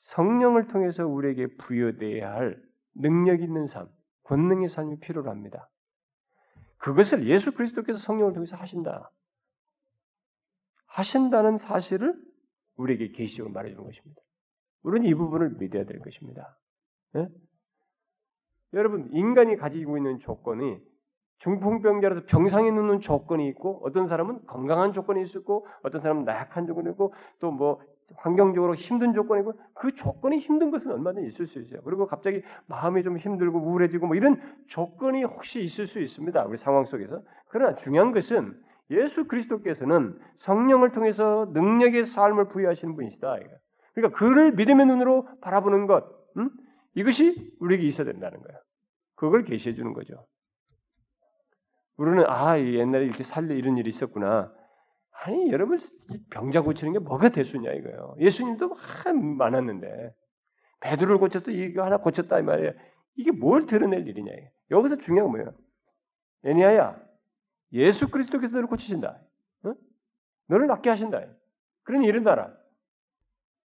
성령을 0.00 0.68
통해서 0.68 1.06
우리에게 1.06 1.56
부여되어야 1.56 2.32
할 2.32 2.62
능력 2.94 3.40
있는 3.40 3.66
삶, 3.66 3.88
권능의 4.24 4.68
삶이 4.68 5.00
필요로 5.00 5.30
합니다. 5.30 5.68
그것을 6.78 7.26
예수 7.26 7.52
그리스도께서 7.52 7.98
성령을 7.98 8.32
통해서 8.32 8.56
하신다. 8.56 9.10
하신다는 10.86 11.58
사실을 11.58 12.14
우리에게 12.76 13.12
계시적으로 13.12 13.52
말해주는 13.52 13.84
것입니다. 13.84 14.22
우리는 14.82 15.08
이 15.08 15.14
부분을 15.14 15.56
믿어야 15.58 15.84
될 15.84 15.98
것입니다. 16.00 16.58
네? 17.12 17.28
여러분 18.74 19.08
인간이 19.12 19.56
가지고 19.56 19.96
있는 19.96 20.18
조건이 20.18 20.78
중풍병자라서 21.38 22.22
병상에 22.26 22.70
누는 22.70 23.00
조건이 23.00 23.48
있고 23.48 23.80
어떤 23.84 24.08
사람은 24.08 24.46
건강한 24.46 24.92
조건이 24.92 25.22
있고 25.22 25.66
어떤 25.82 26.00
사람은 26.00 26.24
나약한 26.24 26.66
조건이 26.66 26.90
있고 26.90 27.14
또 27.40 27.50
뭐 27.50 27.80
환경적으로 28.16 28.74
힘든 28.74 29.12
조건이 29.12 29.40
있고 29.40 29.54
그 29.74 29.92
조건이 29.94 30.38
힘든 30.38 30.70
것은 30.70 30.90
얼마든지 30.92 31.28
있을 31.28 31.46
수 31.46 31.58
있어요. 31.60 31.80
그리고 31.82 32.06
갑자기 32.06 32.42
마음이 32.66 33.02
좀 33.02 33.18
힘들고 33.18 33.58
우울해지고 33.58 34.06
뭐 34.06 34.16
이런 34.16 34.40
조건이 34.66 35.24
혹시 35.24 35.60
있을 35.60 35.86
수 35.86 36.00
있습니다. 36.00 36.44
우리 36.44 36.56
상황 36.56 36.84
속에서. 36.84 37.22
그러나 37.48 37.74
중요한 37.74 38.12
것은 38.12 38.58
예수 38.90 39.26
그리스도께서는 39.26 40.18
성령을 40.36 40.92
통해서 40.92 41.50
능력의 41.52 42.04
삶을 42.04 42.48
부여하시는 42.48 42.96
분이시다. 42.96 43.36
그러니까 43.94 44.18
그를 44.18 44.52
믿음의 44.52 44.86
눈으로 44.86 45.28
바라보는 45.42 45.86
것, 45.86 46.06
음? 46.38 46.50
이것이 46.98 47.52
우리에게 47.60 47.86
있어야 47.86 48.06
된다는 48.06 48.42
거예요. 48.42 48.60
그걸 49.14 49.44
계시해 49.44 49.74
주는 49.76 49.92
거죠. 49.92 50.26
우리는 51.96 52.24
아 52.26 52.58
옛날에 52.58 53.04
이렇게 53.04 53.22
살려 53.22 53.54
이런 53.54 53.76
일이 53.76 53.88
있었구나. 53.88 54.52
아니 55.12 55.50
여러분 55.52 55.78
병자 56.30 56.62
고치는 56.62 56.92
게 56.94 56.98
뭐가 56.98 57.28
대수냐 57.28 57.70
이거예요. 57.72 58.16
예수님도 58.18 58.76
많았는데 59.38 60.12
베드로를 60.80 61.18
고쳤어 61.18 61.52
이거 61.52 61.84
하나 61.84 61.98
고쳤다 61.98 62.40
이 62.40 62.42
말이에요. 62.42 62.72
이게 63.16 63.30
뭘 63.30 63.66
드러낼 63.66 64.06
일이냐. 64.08 64.32
여기서 64.72 64.96
중요한 64.96 65.30
건 65.30 65.40
뭐예요? 65.40 65.54
애니아야 66.46 67.00
예수 67.74 68.08
그리스도께서 68.08 68.54
너를 68.54 68.68
고치신다. 68.68 69.20
어? 69.64 69.74
너를 70.48 70.66
낫게 70.66 70.90
하신다. 70.90 71.22
그러니 71.84 72.06
일어나라. 72.06 72.57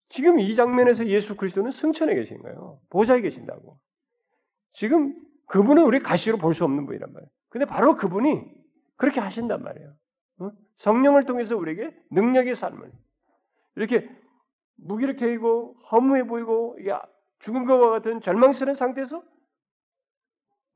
지금 0.10 0.40
이 0.40 0.56
장면에서 0.56 1.08
예수 1.08 1.36
그리스도는 1.36 1.72
승천에 1.72 2.14
계신 2.16 2.42
거예요. 2.42 2.80
보좌에 2.90 3.22
계신다고. 3.22 3.80
지금 4.74 5.16
그분은 5.48 5.84
우리 5.84 6.00
가시로 6.00 6.38
볼 6.38 6.54
수 6.54 6.64
없는 6.64 6.86
분이란 6.86 7.12
말이에요. 7.12 7.30
근데 7.50 7.66
바로 7.66 7.96
그분이 7.96 8.44
그렇게 8.98 9.20
하신단 9.20 9.64
말이에요. 9.64 9.94
어? 10.40 10.52
성령을 10.78 11.26
통해서 11.26 11.56
우리에게 11.56 11.96
능력의 12.12 12.56
삶을 12.56 12.92
이렇게 13.76 14.10
무기력해 14.78 15.34
이고 15.34 15.76
허무해 15.92 16.26
보이고 16.26 16.78
죽은 17.40 17.66
것과 17.66 17.90
같은 17.92 18.22
절망스러운 18.22 18.76
상태에서 18.76 19.24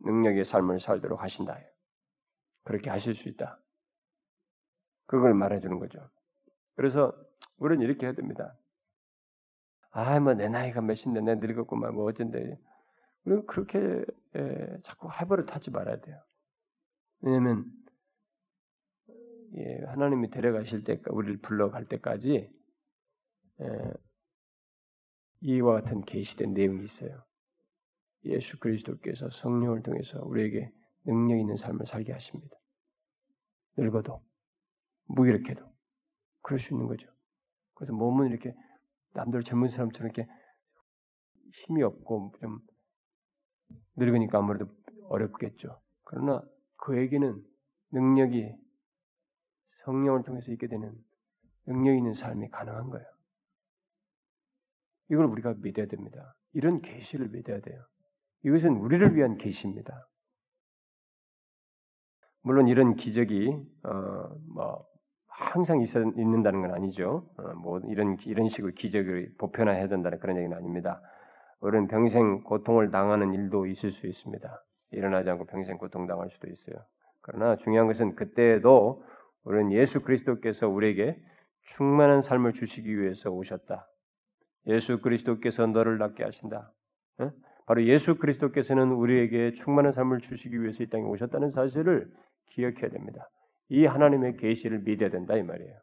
능력의 0.01 0.45
삶을 0.45 0.79
살도록 0.79 1.21
하신다. 1.21 1.57
그렇게 2.63 2.89
하실 2.89 3.15
수 3.15 3.27
있다. 3.27 3.59
그걸 5.05 5.33
말해주는 5.33 5.79
거죠. 5.79 6.07
그래서 6.75 7.13
우리는 7.57 7.83
이렇게 7.83 8.05
해야 8.05 8.13
됩니다. 8.13 8.55
아, 9.91 10.19
뭐 10.19 10.33
내 10.33 10.47
나이가 10.49 10.81
몇인데 10.81 11.21
내 11.21 11.35
늙었구만 11.35 11.95
뭐 11.95 12.05
어쩐데 12.05 12.57
우리가 13.25 13.43
그렇게 13.47 14.05
에, 14.35 14.81
자꾸 14.83 15.07
하버릇 15.09 15.55
하지 15.55 15.71
말아야 15.71 15.99
돼요. 16.01 16.21
왜냐하면 17.21 17.65
예, 19.55 19.83
하나님이 19.87 20.29
데려가실 20.29 20.83
때 20.83 21.01
우리를 21.09 21.39
불러갈 21.41 21.85
때까지 21.85 22.51
에, 23.61 23.93
이와 25.41 25.81
같은 25.81 26.01
계시된 26.01 26.53
내용이 26.53 26.85
있어요. 26.85 27.23
예수 28.25 28.59
그리스도께서 28.59 29.29
성령을 29.31 29.81
통해서 29.83 30.21
우리에게 30.23 30.71
능력 31.05 31.39
있는 31.39 31.55
삶을 31.57 31.85
살게 31.85 32.11
하십니다. 32.13 32.55
늙어도 33.77 34.21
무기력해도 35.05 35.65
그럴 36.41 36.59
수 36.59 36.73
있는 36.73 36.87
거죠. 36.87 37.07
그래서 37.75 37.93
몸은 37.93 38.29
이렇게 38.29 38.53
남들 39.13 39.43
젊은 39.43 39.69
사람처럼 39.69 40.11
이렇게 40.11 40.29
힘이 41.53 41.83
없고 41.83 42.33
좀 42.39 42.59
늙으니까 43.95 44.39
아무래도 44.39 44.67
어렵겠죠. 45.05 45.81
그러나 46.03 46.41
그에게는 46.77 47.43
능력이 47.91 48.53
성령을 49.85 50.23
통해서 50.23 50.51
있게 50.51 50.67
되는 50.67 50.93
능력 51.65 51.95
있는 51.95 52.13
삶이 52.13 52.49
가능한 52.49 52.89
거예요. 52.89 53.05
이걸 55.11 55.25
우리가 55.25 55.55
믿어야 55.57 55.87
됩니다. 55.87 56.35
이런 56.53 56.81
계시를 56.81 57.29
믿어야 57.29 57.59
돼요. 57.61 57.83
이것은 58.43 58.77
우리를 58.77 59.15
위한 59.15 59.37
계시입니다. 59.37 60.07
물론 62.41 62.67
이런 62.67 62.95
기적이 62.95 63.49
어 63.83 64.19
뭐 64.53 64.88
항상 65.39 65.81
있어 65.81 66.01
있는다는 66.01 66.61
건 66.61 66.73
아니죠. 66.73 67.25
어뭐 67.37 67.81
이런 67.87 68.17
이런 68.25 68.49
식으로 68.49 68.73
기적을 68.73 69.33
보편화해야 69.37 69.87
된다는 69.87 70.19
그런 70.19 70.37
얘기는 70.37 70.55
아닙니다. 70.55 71.01
우리는 71.61 71.87
평생 71.87 72.43
고통을 72.43 72.91
당하는 72.91 73.33
일도 73.33 73.65
있을 73.65 73.91
수 73.91 74.05
있습니다. 74.05 74.63
일어나지 74.91 75.29
않고 75.29 75.45
평생 75.45 75.77
고통 75.77 76.07
당할 76.07 76.29
수도 76.29 76.47
있어요. 76.49 76.75
그러나 77.21 77.55
중요한 77.55 77.87
것은 77.87 78.15
그때에도 78.15 79.03
우리는 79.43 79.71
예수 79.71 80.01
그리스도께서 80.01 80.67
우리에게 80.67 81.17
충만한 81.61 82.21
삶을 82.21 82.53
주시기 82.53 82.99
위해서 82.99 83.29
오셨다. 83.29 83.87
예수 84.67 84.99
그리스도께서 85.01 85.67
너를 85.67 85.97
낫게 85.99 86.23
하신다. 86.23 86.73
바로 87.65 87.83
예수 87.85 88.17
그리스도께서는 88.17 88.91
우리에게 88.91 89.53
충만한 89.53 89.93
삶을 89.93 90.19
주시기 90.19 90.61
위해서 90.61 90.83
이 90.83 90.89
땅에 90.89 91.03
오셨다는 91.03 91.49
사실을 91.49 92.11
기억해야 92.47 92.89
됩니다. 92.89 93.29
이 93.69 93.85
하나님의 93.85 94.37
계시를 94.37 94.79
믿어야 94.79 95.09
된다 95.09 95.35
이 95.35 95.43
말이에요. 95.43 95.79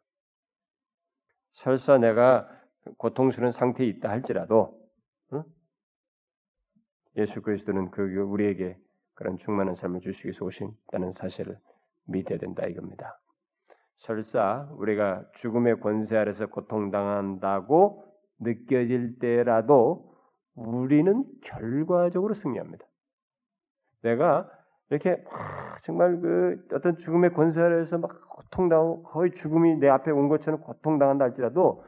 설사 1.53 1.97
내가 1.97 2.47
고통스러운 2.97 3.51
상태에 3.51 3.87
있다 3.87 4.09
할지라도 4.09 4.77
예수 7.15 7.41
그리스도는 7.41 7.89
그 7.89 8.03
우리에게 8.03 8.77
그런 9.15 9.37
충만한 9.37 9.73
삶을 9.73 10.01
주시기 10.01 10.27
위해서 10.27 10.45
오신다는 10.45 11.11
사실을 11.11 11.57
믿어야 12.05 12.37
된다 12.37 12.65
이겁니다. 12.67 13.19
설사 13.95 14.69
우리가 14.73 15.25
죽음의 15.33 15.79
권세 15.79 16.15
아래서 16.15 16.45
고통당한다고 16.45 18.05
느껴질 18.39 19.17
때라도 19.17 20.15
우리는 20.53 21.25
결과적으로 21.41 22.35
승리합니다. 22.35 22.85
내가 24.01 24.47
이렇게 24.89 25.23
정말 25.83 26.19
그 26.19 26.65
어떤 26.73 26.97
죽음의 26.97 27.33
권세 27.33 27.61
아래서 27.61 27.97
막 27.97 28.29
고통당하고 28.29 29.03
거의 29.03 29.31
죽음이 29.31 29.75
내 29.77 29.89
앞에 29.89 30.11
온 30.11 30.29
것처럼 30.29 30.61
고통당한다 30.61 31.25
할지라도 31.25 31.83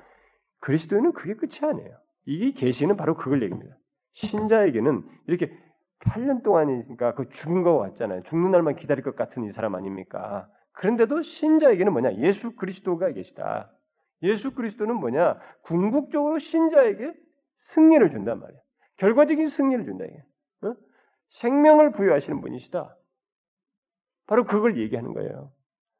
그리스도인은 0.59 1.13
그게 1.13 1.35
끝이 1.35 1.59
아니에요. 1.61 1.97
이게 2.25 2.51
계시는 2.51 2.97
바로 2.97 3.15
그걸 3.15 3.41
얘기입니다. 3.43 3.75
신자에게는 4.13 5.03
이렇게 5.27 5.51
8년 5.99 6.43
동안이니까 6.43 7.15
그 7.15 7.29
죽은 7.29 7.63
거 7.63 7.77
같잖아요. 7.79 8.23
죽는 8.23 8.51
날만 8.51 8.75
기다릴 8.75 9.03
것 9.03 9.15
같은 9.15 9.43
이 9.43 9.49
사람 9.49 9.75
아닙니까? 9.75 10.49
그런데도 10.73 11.21
신자에게는 11.21 11.91
뭐냐? 11.91 12.15
예수 12.15 12.55
그리스도가 12.55 13.11
계시다. 13.11 13.71
예수 14.23 14.53
그리스도는 14.53 14.95
뭐냐? 14.95 15.39
궁극적으로 15.63 16.39
신자에게 16.39 17.13
승리를 17.59 18.09
준단 18.09 18.39
말이야. 18.39 18.59
결과적인 18.97 19.47
승리를 19.47 19.85
준다 19.85 20.05
이게. 20.05 20.23
어? 21.29 21.31
생명을 21.31 21.91
부여하시는 21.91 22.41
분이시다. 22.41 22.95
바로 24.27 24.45
그걸 24.45 24.77
얘기하는 24.77 25.13
거예요. 25.13 25.51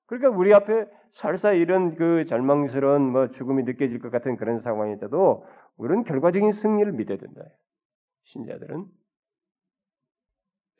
그러니까 0.06 0.30
우리 0.30 0.54
앞에 0.54 0.86
살사 1.12 1.54
이런 1.54 1.96
그 1.96 2.26
절망스러운 2.26 3.02
뭐 3.12 3.28
죽음이 3.28 3.64
느껴질 3.64 4.00
것 4.00 4.12
같은 4.12 4.38
그런 4.38 4.58
상황이 4.58 4.94
있어도 4.94 5.46
우리는 5.78 6.04
결과적인 6.04 6.52
승리를 6.52 6.92
믿어야 6.94 7.18
된다. 7.18 7.42
신자들은 8.24 8.86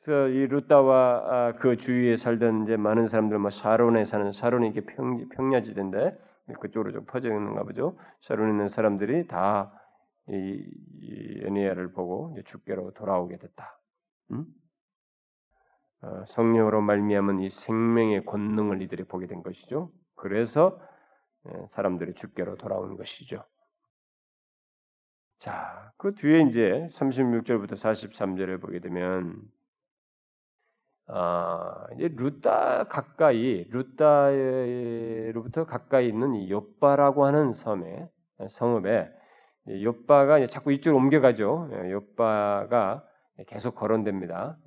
그래서 0.02 0.28
이 0.28 0.46
루다와 0.46 1.22
아, 1.26 1.52
그 1.54 1.76
주위에 1.76 2.16
살던 2.16 2.64
이제 2.64 2.76
많은 2.76 3.06
사람들 3.06 3.38
뭐 3.38 3.50
사론에 3.50 4.04
사는 4.04 4.32
사론이 4.32 4.68
이렇게 4.68 4.94
평, 4.94 5.28
평야지대인데 5.28 6.18
그쪽으로 6.60 6.92
좀 6.92 7.04
퍼져 7.06 7.28
있는가 7.28 7.64
보죠. 7.64 7.98
사론에 8.20 8.50
있는 8.50 8.68
사람들이 8.68 9.26
다 9.26 9.80
이 10.28 10.80
이 11.02 11.40
에니야를 11.44 11.92
보고 11.92 12.36
죽게로 12.44 12.92
돌아오게 12.92 13.38
됐다. 13.38 13.79
음? 14.32 14.46
어, 16.02 16.24
성령으로 16.26 16.80
말미암은 16.80 17.40
이 17.40 17.50
생명의 17.50 18.24
권능을 18.24 18.80
이들이 18.82 19.04
보게 19.04 19.26
된 19.26 19.42
것이죠. 19.42 19.92
그래서 20.14 20.80
예, 21.48 21.66
사람들이 21.68 22.14
죽게로 22.14 22.56
돌아온 22.56 22.96
것이죠. 22.96 23.44
자, 25.38 25.92
그 25.96 26.14
뒤에 26.14 26.42
이제 26.42 26.88
36절부터 26.92 27.72
43절을 27.72 28.60
보게 28.60 28.80
되면 28.80 29.40
아, 31.06 31.86
이제 31.94 32.08
루다 32.08 32.84
가까이 32.84 33.64
루다로부터 33.70 35.64
가까이 35.66 36.08
있는 36.08 36.34
이 36.34 36.50
요바라고 36.50 37.24
하는 37.24 37.52
섬에 37.52 38.08
성읍에 38.48 39.10
요바가 39.82 40.46
자꾸 40.46 40.72
이쪽으로 40.72 40.98
옮겨가죠. 40.98 41.70
예, 41.72 41.90
요바가 41.90 43.04
계속 43.46 43.74
거론됩니다. 43.74 44.58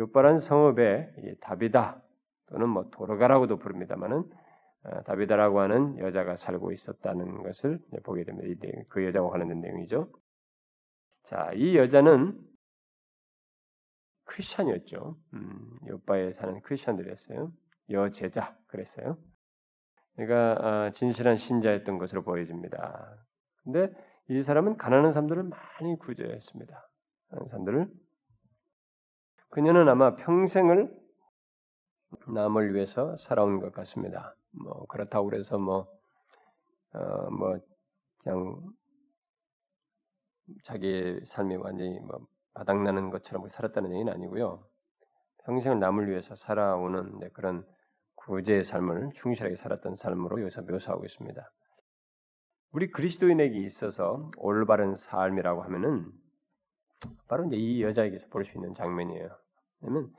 요바라는 0.00 0.38
성읍에 0.38 1.36
다비다 1.40 2.02
또는 2.46 2.68
뭐 2.68 2.88
도르가라고도 2.90 3.58
부릅니다만은 3.58 4.24
아, 4.84 5.02
다비다라고 5.02 5.60
하는 5.60 5.98
여자가 5.98 6.36
살고 6.36 6.72
있었다는 6.72 7.42
것을 7.42 7.80
보게 8.04 8.24
됩니다. 8.24 8.82
그 8.88 9.04
여자와 9.04 9.30
관련된 9.30 9.60
내용이죠. 9.60 10.08
자, 11.24 11.50
이 11.54 11.76
여자는 11.76 12.38
크리스천이었죠. 14.26 15.16
음, 15.34 15.78
요바에 15.88 16.32
사는 16.32 16.60
크리스천들이었어요. 16.60 17.52
여제자 17.90 18.56
그랬어요. 18.68 19.18
그러니까 20.14 20.56
아, 20.60 20.90
진실한 20.90 21.36
신자였던 21.36 21.98
것으로 21.98 22.22
보여집니다. 22.22 23.16
근데 23.64 23.92
이 24.28 24.42
사람은 24.42 24.76
가난한 24.76 25.12
사람들을 25.12 25.42
많이 25.42 25.98
구제했습니다. 25.98 26.88
가난한 27.30 27.48
사람들을 27.48 27.88
그녀는 29.50 29.88
아마 29.88 30.16
평생을 30.16 30.94
남을 32.28 32.74
위해서 32.74 33.16
살아온 33.18 33.60
것 33.60 33.72
같습니다. 33.72 34.34
뭐 34.52 34.86
그렇다고 34.86 35.28
그래서 35.28 35.58
뭐 35.58 35.86
어, 36.92 37.30
뭐 37.30 37.58
그냥 38.18 38.60
자기 40.64 41.20
삶이 41.24 41.56
완전히 41.56 41.98
뭐 42.00 42.26
바닥나는 42.54 43.10
것처럼 43.10 43.48
살았다는 43.48 43.92
얘기는 43.92 44.12
아니고요. 44.12 44.64
평생을 45.44 45.78
남을 45.78 46.08
위해서 46.08 46.34
살아오는 46.34 47.18
네, 47.20 47.28
그런 47.30 47.66
구제의 48.14 48.64
삶을 48.64 49.10
충실하게 49.14 49.56
살았던 49.56 49.96
삶으로 49.96 50.40
여기서 50.40 50.62
묘사하고 50.62 51.04
있습니다. 51.04 51.52
우리 52.72 52.90
그리스도인에게 52.90 53.58
있어서 53.58 54.30
올바른 54.36 54.96
삶이라고 54.96 55.62
하면은 55.62 56.10
바로 57.28 57.46
이제 57.46 57.56
이 57.56 57.82
여자에게서 57.82 58.28
볼 58.28 58.44
수 58.44 58.56
있는 58.58 58.74
장면이에요. 58.74 59.28
왜냐면 59.80 60.12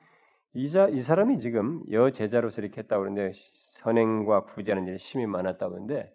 이자 0.54 0.88
이 0.90 1.02
사람이 1.02 1.40
지금 1.40 1.84
여제자로서 1.92 2.62
이렇게 2.62 2.82
했다고 2.82 3.02
그러는데 3.04 3.32
선행과 3.34 4.44
구제하는 4.46 4.88
일이 4.88 4.98
심이 4.98 5.26
많았다고 5.28 5.76
하는데 5.76 6.14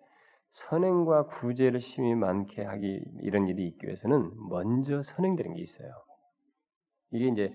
선행과 0.52 1.26
구제를 1.26 1.80
심이 1.80 2.14
많게 2.14 2.64
하기 2.64 3.04
이런 3.20 3.48
일이 3.48 3.66
있기 3.68 3.86
위해서는 3.86 4.30
먼저 4.48 5.02
선행되는 5.02 5.54
게 5.54 5.62
있어요. 5.62 5.90
이게 7.12 7.28
이제 7.28 7.54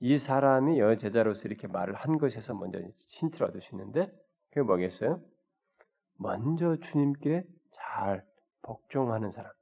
이 0.00 0.18
사람이 0.18 0.78
여제자로서 0.78 1.48
이렇게 1.48 1.66
말을 1.66 1.94
한 1.94 2.18
것에서 2.18 2.54
먼저 2.54 2.80
힌트를 3.08 3.48
얻을 3.48 3.60
수 3.60 3.74
있는데 3.74 4.10
그게 4.50 4.62
뭐겠어요? 4.62 5.20
먼저 6.18 6.76
주님께 6.76 7.44
잘 7.72 8.24
복종하는 8.62 9.30
사람. 9.32 9.52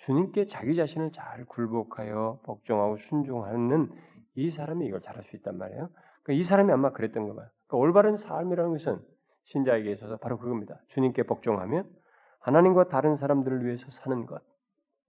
어? 0.00 0.04
주님께 0.06 0.46
자기 0.46 0.74
자신을 0.74 1.12
잘 1.12 1.44
굴복하여 1.44 2.40
복종하고 2.44 2.96
순종하는 2.96 3.90
이 4.34 4.50
사람이 4.50 4.86
이걸 4.86 5.00
잘할 5.00 5.22
수 5.22 5.36
있단 5.36 5.58
말이에요. 5.58 5.88
그러니까 6.22 6.40
이 6.40 6.44
사람이 6.44 6.72
아마 6.72 6.92
그랬던 6.92 7.28
거 7.28 7.34
봐요. 7.34 7.48
그러니까 7.66 7.76
올바른 7.76 8.16
삶이라는 8.16 8.72
것은 8.72 8.98
신자에게 9.44 9.90
있어서 9.92 10.16
바로 10.16 10.38
그겁니다. 10.38 10.80
주님께 10.88 11.24
복종하며 11.24 11.84
하나님과 12.40 12.88
다른 12.88 13.16
사람들을 13.16 13.64
위해서 13.64 13.90
사는 13.90 14.26
것. 14.26 14.42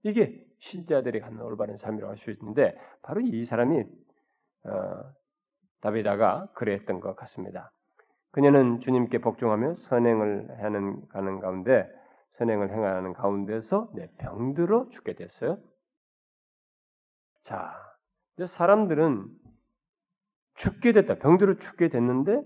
이게 0.02 0.44
신자들이 0.58 1.20
갖는 1.20 1.40
올바른 1.42 1.76
삶이라고 1.76 2.10
할 2.10 2.16
수 2.16 2.30
있는데 2.32 2.76
바로 3.02 3.20
이 3.20 3.44
사람이 3.44 3.84
어, 4.64 5.12
다비다가 5.80 6.48
그랬던 6.54 7.00
것 7.00 7.16
같습니다. 7.16 7.72
그녀는 8.30 8.80
주님께 8.80 9.18
복종하며 9.18 9.74
선행을 9.74 10.62
하는 10.62 11.06
가는 11.08 11.38
가운데 11.40 11.88
선행을 12.32 12.70
행하는 12.70 13.12
가운데서 13.12 13.90
네, 13.94 14.10
병들어 14.18 14.88
죽게 14.90 15.14
됐어요. 15.14 15.58
자, 17.42 17.74
사람들은 18.44 19.26
죽게 20.54 20.92
됐다. 20.92 21.16
병들어 21.16 21.56
죽게 21.58 21.88
됐는데 21.88 22.42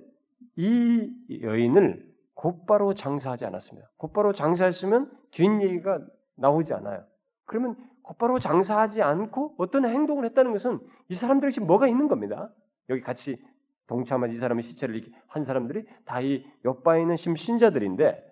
이 0.56 1.10
여인을 1.42 2.06
곧바로 2.34 2.94
장사하지 2.94 3.44
않았습니다. 3.46 3.90
곧바로 3.96 4.32
장사했으면 4.32 5.10
뒷얘기가 5.30 6.00
나오지 6.36 6.74
않아요. 6.74 7.04
그러면 7.44 7.76
곧바로 8.02 8.38
장사하지 8.38 9.02
않고 9.02 9.54
어떤 9.58 9.86
행동을 9.86 10.24
했다는 10.26 10.52
것은 10.52 10.80
이 11.08 11.14
사람들이 11.14 11.52
지금 11.52 11.66
뭐가 11.66 11.88
있는 11.88 12.08
겁니다. 12.08 12.52
여기 12.88 13.00
같이 13.00 13.42
동참한 13.86 14.30
이 14.30 14.36
사람의 14.36 14.64
시체를 14.64 15.02
한 15.28 15.44
사람들이 15.44 15.86
다 16.04 16.20
이 16.20 16.44
옆바에 16.64 17.00
있는 17.02 17.16
심신자들인데 17.16 18.22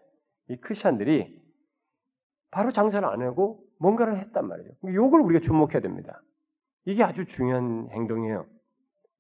이 0.49 0.57
크리스천들이 0.57 1.44
바로 2.55 2.71
장사를 2.71 3.07
안 3.07 3.21
하고 3.23 3.67
뭔가를 3.81 4.21
했단 4.21 4.47
말이죠. 4.47 4.71
이걸 4.85 5.21
우리가 5.23 5.41
주목해야 5.41 5.81
됩니다. 5.81 6.23
이게 6.85 7.03
아주 7.03 7.25
중요한 7.27 7.89
행동이에요. 7.91 8.47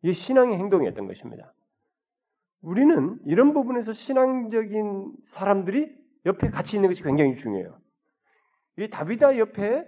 이게 0.02 0.12
신앙의 0.12 0.56
행동이었던 0.56 1.08
것입니다. 1.08 1.52
우리는 2.62 3.18
이런 3.26 3.52
부분에서 3.52 3.92
신앙적인 3.92 5.12
사람들이 5.32 5.92
옆에 6.26 6.50
같이 6.50 6.76
있는 6.76 6.88
것이 6.88 7.02
굉장히 7.02 7.34
중요해요. 7.34 7.76
이 8.78 8.88
다비다 8.88 9.36
옆에 9.38 9.84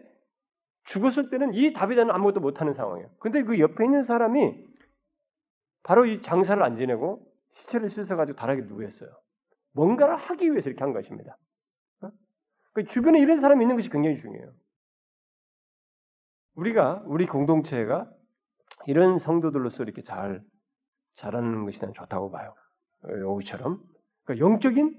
죽었을 0.82 1.30
때는 1.30 1.54
이 1.54 1.72
다비다는 1.72 2.12
아무것도 2.12 2.40
못하는 2.40 2.74
상황이에요. 2.74 3.08
근데 3.20 3.44
그 3.44 3.60
옆에 3.60 3.84
있는 3.84 4.02
사람이 4.02 4.66
바로 5.84 6.04
이 6.04 6.20
장사를 6.20 6.60
안 6.60 6.76
지내고 6.76 7.24
시체를 7.52 7.90
씻어가지고 7.90 8.36
다락에 8.36 8.62
누웠어요. 8.62 9.10
뭔가를 9.72 10.16
하기 10.16 10.50
위해서 10.50 10.68
이렇게 10.68 10.82
한 10.82 10.92
것입니다. 10.92 11.38
어? 12.76 12.82
그 12.82 12.84
주변에 12.84 13.18
이런 13.18 13.38
사람이 13.38 13.64
있는 13.64 13.76
것이 13.76 13.88
굉장히 13.88 14.16
중요해요. 14.16 14.52
우리가 16.54 17.02
우리 17.06 17.26
공동체가 17.26 18.10
이런 18.86 19.18
성도들로서 19.18 19.82
이렇게 19.82 20.02
잘 20.02 20.42
자라는 21.14 21.64
것이 21.64 21.80
난 21.80 21.94
좋다고 21.94 22.30
봐요. 22.30 22.54
여기처럼 23.08 23.82
그러니까 24.24 24.46
영적인 24.46 24.94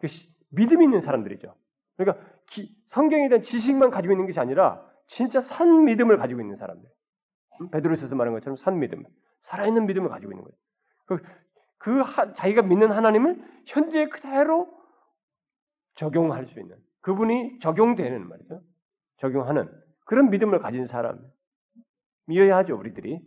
그 0.00 0.06
믿음 0.50 0.82
있는 0.82 1.00
사람들이죠. 1.00 1.54
그러니까 1.96 2.24
기, 2.50 2.76
성경에 2.88 3.28
대한 3.28 3.42
지식만 3.42 3.90
가지고 3.90 4.12
있는 4.12 4.26
것이 4.26 4.38
아니라 4.38 4.86
진짜 5.06 5.40
산 5.40 5.84
믿음을 5.84 6.18
가지고 6.18 6.42
있는 6.42 6.56
사람들. 6.56 6.88
베드로서서 7.70 8.16
말한 8.16 8.34
것처럼 8.34 8.56
산 8.56 8.78
믿음, 8.80 9.04
살아있는 9.42 9.86
믿음을 9.86 10.08
가지고 10.08 10.32
있는 10.32 10.44
거예요. 10.44 10.56
그, 11.06 11.22
그 11.78 12.00
하, 12.00 12.32
자기가 12.32 12.62
믿는 12.62 12.90
하나님을 12.90 13.42
현재 13.66 14.08
그대로 14.08 14.68
적용할 15.94 16.46
수 16.46 16.58
있는 16.58 16.76
그분이 17.04 17.58
적용되는 17.58 18.28
말이죠. 18.28 18.62
적용하는 19.18 19.68
그런 20.06 20.30
믿음을 20.30 20.58
가진 20.58 20.86
사람이어야 20.86 22.56
하죠 22.56 22.76
우리들이. 22.76 23.20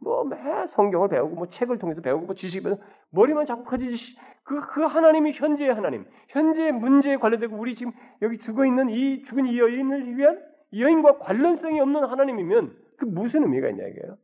뭐 0.00 0.24
매 0.24 0.36
성경을 0.66 1.08
배우고 1.08 1.34
뭐 1.34 1.46
책을 1.48 1.78
통해서 1.78 2.00
배우고 2.00 2.26
뭐 2.26 2.34
지식을 2.34 2.78
머리만 3.10 3.46
자꾸 3.46 3.64
커지지 3.64 4.16
그, 4.44 4.60
그 4.68 4.82
하나님이 4.82 5.32
현재의 5.32 5.74
하나님 5.74 6.06
현재 6.28 6.70
문제에 6.70 7.16
관련되고 7.16 7.56
우리 7.56 7.74
지금 7.74 7.92
여기 8.22 8.36
죽어 8.38 8.64
있는 8.64 8.90
이 8.90 9.22
죽은 9.22 9.46
이 9.46 9.58
여인을 9.58 10.16
위한 10.16 10.40
이 10.70 10.82
여인과 10.82 11.18
관련성이 11.18 11.80
없는 11.80 12.04
하나님이면 12.04 12.76
그 12.98 13.06
무슨 13.06 13.42
의미가 13.42 13.70
있냐 13.70 13.86
이게요. 13.86 14.18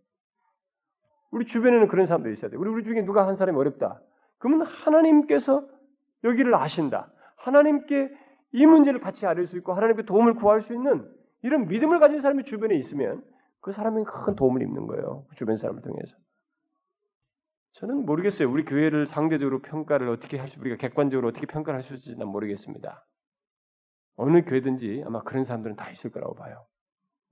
우리 1.30 1.44
주변에는 1.44 1.88
그런 1.88 2.06
사람들이 2.06 2.34
있어야 2.34 2.50
돼. 2.50 2.56
우리 2.56 2.70
우리 2.70 2.84
중에 2.84 3.02
누가 3.04 3.26
한 3.26 3.34
사람이 3.34 3.58
어렵다. 3.58 4.00
그러면 4.38 4.66
하나님께서 4.66 5.66
여기를 6.24 6.54
아신다. 6.54 7.10
하나님께 7.36 8.10
이 8.52 8.66
문제를 8.66 9.00
같이 9.00 9.26
알을 9.26 9.46
수 9.46 9.56
있고 9.58 9.74
하나님께 9.74 10.04
도움을 10.04 10.34
구할 10.34 10.60
수 10.60 10.74
있는 10.74 11.10
이런 11.42 11.68
믿음을 11.68 12.00
가진 12.00 12.20
사람이 12.20 12.44
주변에 12.44 12.76
있으면 12.76 13.24
그 13.60 13.72
사람이 13.72 14.04
큰 14.04 14.34
도움을 14.34 14.62
입는 14.62 14.86
거예요. 14.86 15.26
그 15.28 15.36
주변 15.36 15.56
사람을 15.56 15.82
통해서. 15.82 16.16
저는 17.72 18.04
모르겠어요. 18.04 18.50
우리 18.50 18.64
교회를 18.64 19.06
상대적으로 19.06 19.62
평가를 19.62 20.08
어떻게 20.08 20.38
할 20.38 20.48
수, 20.48 20.60
우리가 20.60 20.76
객관적으로 20.76 21.28
어떻게 21.28 21.46
평가를 21.46 21.76
할 21.78 21.82
수 21.82 21.94
있을지 21.94 22.18
난 22.18 22.28
모르겠습니다. 22.28 23.06
어느 24.16 24.44
교회든지 24.44 25.04
아마 25.06 25.22
그런 25.22 25.44
사람들은 25.44 25.76
다 25.76 25.90
있을 25.90 26.10
거라고 26.10 26.34
봐요. 26.34 26.66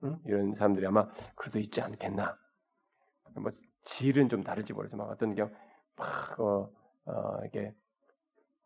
응? 0.05 0.19
이런 0.25 0.55
사람들이 0.55 0.87
아마 0.87 1.09
그래도 1.35 1.59
있지 1.59 1.81
않겠나. 1.81 2.39
뭐 3.37 3.51
질은 3.83 4.29
좀 4.29 4.43
다를지 4.43 4.73
모르지만 4.73 5.09
어떤 5.09 5.35
경우 5.35 5.51
막 5.97 6.39
어, 6.41 6.71
어, 7.07 7.45
이게 7.47 7.75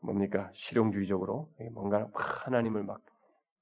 뭡니까 0.03 0.51
실용주의적으로 0.53 1.49
뭔가 1.73 2.09
하나님을 2.13 2.83
막 2.83 3.01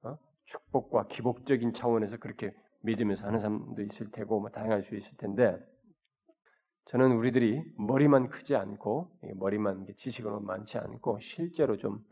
어? 0.03 0.17
축복과 0.47 1.07
기복적인 1.09 1.75
차원에서 1.75 2.17
그렇게 2.17 2.53
믿으면서 2.83 3.27
하는 3.27 3.41
사람도 3.41 3.83
있을 3.83 4.11
테고 4.11 4.41
뭐 4.41 4.51
다양할 4.51 4.83
수 4.83 4.97
있을 4.97 5.17
텐데 5.19 5.59
저는 6.87 7.13
우리들이 7.13 7.63
머리만 7.77 8.31
크지 8.31 8.57
않고 8.57 9.11
머리만 9.37 9.87
지식으로 9.97 10.41
많지 10.41 10.79
않고 10.79 11.21
실제로 11.21 11.77
좀 11.77 12.05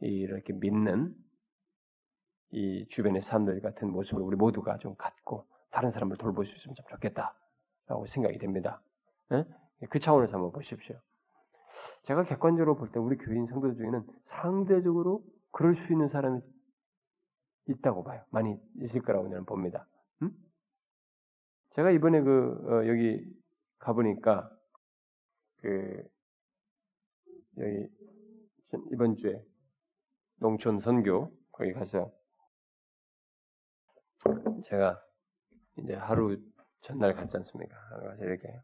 이렇게 0.00 0.52
믿는 0.54 1.14
이 2.50 2.86
주변의 2.88 3.22
사람들 3.22 3.60
같은 3.60 3.90
모습을 3.90 4.22
우리 4.22 4.36
모두가 4.36 4.78
좀 4.78 4.94
갖고 4.96 5.46
다른 5.70 5.90
사람을 5.90 6.16
돌볼 6.16 6.46
수 6.46 6.56
있으면 6.56 6.74
참 6.74 6.86
좋겠다라고 6.88 8.06
생각이 8.06 8.38
됩니다. 8.38 8.82
네? 9.30 9.44
그 9.90 9.98
차원에서 9.98 10.36
한번 10.36 10.52
보십시오. 10.52 10.98
제가 12.04 12.24
객관적으로 12.24 12.76
볼 12.76 12.90
때 12.90 12.98
우리 12.98 13.16
교인 13.16 13.46
성도들 13.46 13.76
중에는 13.76 14.06
상대적으로 14.24 15.24
그럴 15.52 15.74
수 15.74 15.92
있는 15.92 16.06
사람이 16.08 16.40
있다고 17.66 18.02
봐요. 18.04 18.24
많이 18.30 18.56
있을 18.80 19.02
거라고 19.02 19.28
저는 19.28 19.44
봅니다. 19.44 19.86
음? 20.22 20.30
제가 21.70 21.90
이번에 21.90 22.22
그 22.22 22.82
어, 22.82 22.88
여기 22.88 23.24
가보니까 23.78 24.50
그 25.60 26.02
여기 27.58 27.88
이번 28.92 29.16
주에 29.16 29.44
농촌 30.36 30.80
선교 30.80 31.30
거기 31.52 31.72
가서 31.72 32.10
제가 34.64 35.02
이제 35.76 35.94
하루 35.94 36.38
전날 36.80 37.14
갔지 37.14 37.36
않습니까? 37.36 37.76
가서 37.90 38.24
이렇게 38.24 38.60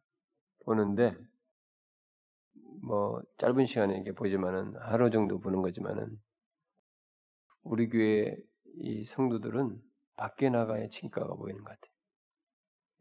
보는데 0.64 1.16
뭐 2.86 3.22
짧은 3.38 3.66
시간에 3.66 3.94
이렇게 3.94 4.12
보지만은 4.12 4.76
하루 4.76 5.10
정도 5.10 5.38
보는 5.40 5.62
거지만은 5.62 6.20
우리 7.62 7.88
교회 7.88 8.36
이 8.76 9.04
성도들은 9.06 9.80
밖에 10.16 10.50
나가야 10.50 10.88
진가가 10.88 11.34
보이는 11.34 11.62
것 11.62 11.70
같아요. 11.70 11.92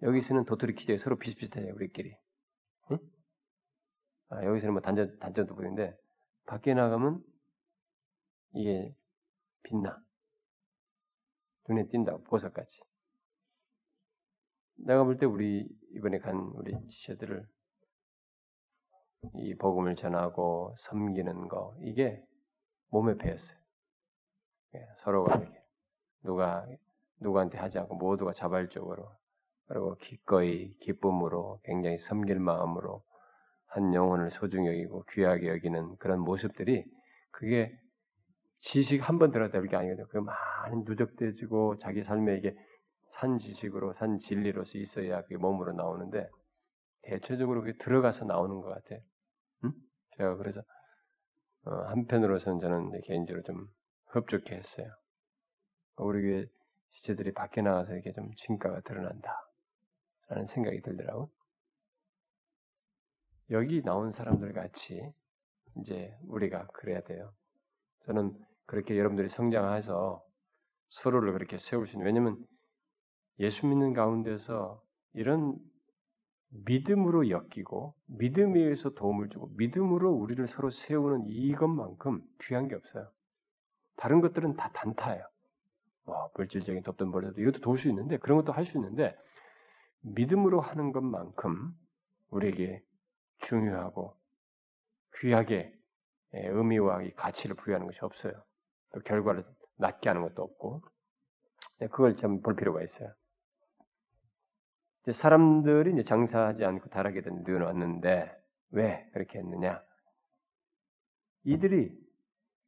여기서는 0.04 0.46
도토리 0.46 0.76
기저에 0.76 0.98
서로 0.98 1.18
비슷비슷해요 1.18 1.74
우리끼리. 1.76 2.16
응? 2.92 2.98
아, 4.30 4.44
여기서는 4.46 4.74
뭐 4.74 4.82
단전 4.82 5.18
단전도 5.20 5.56
보이는데 5.56 5.96
밖에 6.46 6.74
나가면 6.74 7.24
이게 8.56 8.96
빛나 9.64 9.98
눈에 11.70 11.88
띈다고 11.88 12.24
보석같이. 12.24 12.80
내가 14.76 15.04
볼 15.04 15.18
때 15.18 15.26
우리 15.26 15.68
이번에 15.96 16.20
간 16.20 16.36
우리 16.56 16.74
지체들을 16.90 17.46
이 19.36 19.56
복음을 19.56 19.96
전하고 19.96 20.76
섬기는 20.80 21.48
거 21.48 21.76
이게 21.82 22.24
몸에 22.90 23.18
배었어요. 23.18 23.58
예, 24.76 24.88
서로가 24.98 25.36
이렇게 25.38 25.64
누가 26.24 26.66
누구한테 27.20 27.58
하지 27.58 27.80
않고 27.80 27.96
모두가 27.96 28.34
자발적으로 28.34 29.10
그리고 29.68 29.96
기꺼이 29.98 30.78
기쁨으로 30.80 31.60
굉장히 31.64 31.98
섬길 31.98 32.40
마음으로 32.40 33.04
한 33.68 33.94
영혼을 33.94 34.32
소중히 34.32 34.68
여기고 34.70 35.06
귀하게 35.12 35.50
여기는 35.50 35.98
그런 35.98 36.20
모습들이 36.20 36.86
그게 37.32 37.76
지식 38.62 39.08
한 39.08 39.20
번 39.20 39.32
들었다 39.32 39.60
이게 39.60 39.76
아니거든요. 39.76 40.08
그 40.10 40.18
많은 40.20 40.84
누적되지고 40.86 41.78
자기 41.78 42.04
삶에 42.04 42.38
이게 42.38 42.56
산 43.12 43.38
지식으로 43.40 43.94
산 43.94 44.18
진리로서 44.20 44.78
있어야 44.78 45.22
그게 45.24 45.38
몸으로 45.38 45.74
나오는데 45.74 46.30
대체적으로 47.04 47.62
그게 47.62 47.78
들어가서 47.78 48.26
나오는 48.26 48.62
것 48.62 48.70
같아 48.70 49.02
제가 50.18 50.36
그래서 50.36 50.62
어, 51.66 51.72
한편으로서는 51.72 52.60
저는 52.60 53.02
개인적으로 53.02 53.44
좀 53.44 53.68
흡족해 54.08 54.56
했어요. 54.56 54.88
우리 55.98 56.22
교회 56.22 56.46
시체들이 56.92 57.34
밖에 57.34 57.62
나가서 57.62 57.94
이렇게 57.94 58.12
좀 58.12 58.34
진가가 58.36 58.82
드러난다. 58.82 59.48
라는 60.28 60.48
생각이 60.48 60.82
들더라고. 60.82 61.30
여기 63.52 63.82
나온 63.82 64.12
사람들 64.12 64.54
같이 64.54 65.02
이제 65.78 66.16
우리가 66.28 66.68
그래야 66.68 67.02
돼요. 67.02 67.34
저는 68.06 68.38
그렇게 68.66 68.98
여러분들이 68.98 69.30
성장해서 69.30 70.24
서로를 70.90 71.34
그렇게 71.34 71.58
세울 71.58 71.88
수 71.88 71.96
있는 71.96 72.06
왜냐면 72.06 72.46
예수 73.40 73.66
믿는 73.68 73.94
가운데서 73.94 74.82
이런 75.14 75.58
믿음으로 76.66 77.30
엮이고 77.30 77.96
믿음에 78.08 78.60
의해서 78.60 78.92
도움을 78.92 79.30
주고 79.30 79.50
믿음으로 79.58 80.12
우리를 80.12 80.46
서로 80.48 80.70
세우는 80.70 81.26
이것만큼 81.28 82.22
귀한 82.44 82.68
게 82.68 82.76
없어요. 82.76 83.10
다른 83.98 84.22
것들은 84.22 84.56
다 84.56 84.72
단타예요. 84.74 85.24
뭐 86.06 86.30
물질적인 86.36 86.84
돕던 86.84 87.12
벌도 87.12 87.42
이것도 87.42 87.60
도울 87.62 87.78
수 87.78 87.88
있는데 87.90 88.18
그런 88.18 88.38
것도 88.38 88.52
할 88.52 88.66
수 88.66 88.78
있는데 88.78 89.16
믿음으로 90.02 90.60
하는 90.62 90.92
것만큼 90.92 91.72
우리에게 92.30 92.84
중요하고 93.40 94.16
귀하게 95.20 95.74
예, 96.36 96.48
의미와 96.48 97.02
가치를 97.16 97.56
부여하는 97.56 97.88
것이 97.88 98.00
없어요. 98.02 98.34
또 98.94 99.00
결과를 99.02 99.46
낮게 99.78 100.10
하는 100.10 100.22
것도 100.24 100.44
없고 100.44 100.82
네, 101.80 101.88
그걸 101.88 102.16
좀볼 102.16 102.56
필요가 102.56 102.82
있어요. 102.84 103.14
사람들이 105.12 105.92
이제 105.94 106.04
장사하지 106.04 106.64
않고 106.64 106.90
다락에 106.90 107.22
늘어났는데 107.26 108.32
왜 108.72 109.10
그렇게 109.14 109.40
했느냐? 109.40 109.82
이들이 111.44 111.92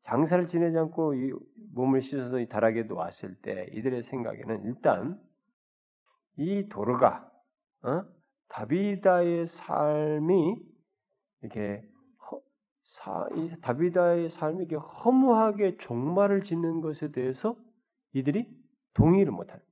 장사를 0.04 0.46
지내지 0.48 0.78
않고 0.78 1.14
이 1.16 1.34
몸을 1.74 2.02
씻어서 2.02 2.40
이 2.40 2.48
다락에 2.48 2.84
놓았을 2.84 3.36
때 3.42 3.68
이들의 3.72 4.04
생각에는 4.04 4.64
일단 4.66 5.20
이 6.38 6.68
도르가 6.70 7.32
어? 7.84 8.04
다비다의 8.50 9.48
삶이 9.48 10.58
이렇게 11.42 11.88
허, 12.20 12.42
사, 12.84 13.28
이 13.36 13.52
다비다의 13.62 14.30
삶이 14.30 14.66
이렇게 14.66 14.76
허무하게 14.76 15.78
종말을 15.78 16.44
짓는 16.44 16.82
것에 16.82 17.12
대해서 17.12 17.56
이들이 18.14 18.48
동의를 18.94 19.32
못하는 19.32 19.65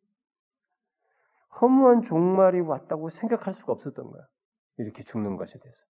허무한 1.61 2.01
종말이 2.01 2.59
왔다고 2.61 3.09
생각할 3.09 3.53
수가 3.53 3.73
없었던 3.73 4.09
거야. 4.09 4.25
이렇게 4.77 5.03
죽는 5.03 5.37
것에 5.37 5.59
대해서. 5.59 5.85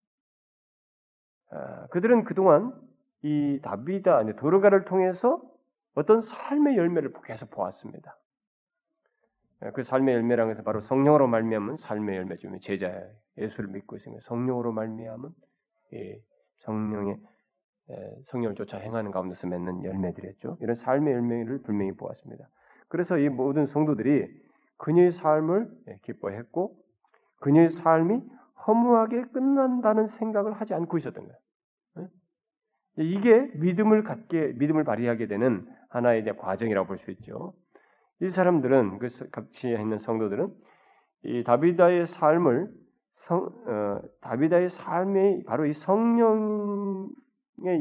아, 1.51 1.87
그들은 1.87 2.23
그동안 2.25 2.73
이 3.21 3.59
다비다, 3.63 4.23
도르가를 4.35 4.85
통해서 4.85 5.41
어떤 5.95 6.21
삶의 6.21 6.77
열매를 6.77 7.13
계속 7.23 7.49
보았습니다. 7.51 8.17
아, 9.61 9.71
그 9.71 9.83
삶의 9.83 10.15
열매라는 10.15 10.51
것은 10.51 10.63
바로 10.63 10.81
성령으로 10.81 11.27
말미암은 11.27 11.77
삶의 11.77 12.17
열매죠. 12.17 12.57
제자 12.59 13.07
예수를 13.37 13.69
믿고 13.69 13.95
있으면 13.95 14.19
성령으로 14.19 14.73
말미암은 14.73 15.29
성령의 16.57 17.17
성령을 18.25 18.55
쫓아 18.55 18.77
행하는 18.77 19.11
가운데서 19.11 19.47
맺는 19.47 19.85
열매들이었죠. 19.85 20.57
이런 20.59 20.75
삶의 20.75 21.13
열매를 21.13 21.61
분명히 21.61 21.93
보았습니다. 21.93 22.49
그래서 22.89 23.17
이 23.17 23.29
모든 23.29 23.65
성도들이 23.65 24.42
그녀의 24.83 25.11
삶을 25.11 25.69
기뻐했고 26.01 26.75
그녀의 27.39 27.69
삶이 27.69 28.21
허무하게 28.67 29.23
끝난다는 29.31 30.07
생각을 30.07 30.51
하지 30.53 30.73
않고 30.73 30.97
있었던 30.97 31.25
거예요. 31.25 32.09
이게 32.97 33.49
믿음을 33.55 34.03
갖게 34.03 34.53
믿음을 34.57 34.83
발휘하게 34.83 35.27
되는 35.27 35.65
하나의 35.89 36.25
과정이라고 36.37 36.85
볼 36.87 36.97
수 36.97 37.11
있죠. 37.11 37.53
이 38.19 38.29
사람들은 38.29 38.99
그 38.99 39.07
같이 39.31 39.69
있는 39.69 39.97
성도들은 39.97 40.53
이 41.23 41.43
다비다의 41.45 42.05
삶을 42.05 42.69
성, 43.13 43.45
어, 43.65 44.01
다비다의 44.19 44.69
삶이 44.69 45.45
바로 45.45 45.65
이 45.65 45.73
성령의 45.73 47.07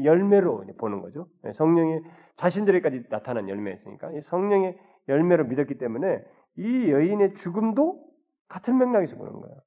열매로 0.05 0.63
보는 0.77 1.01
거죠. 1.01 1.27
성령의 1.53 2.01
자신들에까지 2.37 3.09
나타난 3.09 3.49
열매였으니까 3.49 4.11
이 4.13 4.21
성령의 4.21 4.77
열매로 5.09 5.45
믿었기 5.45 5.77
때문에 5.77 6.23
이 6.55 6.91
여인의 6.91 7.35
죽음도 7.35 8.03
같은 8.47 8.77
맥락에서 8.77 9.15
보는 9.17 9.33
거예요. 9.33 9.57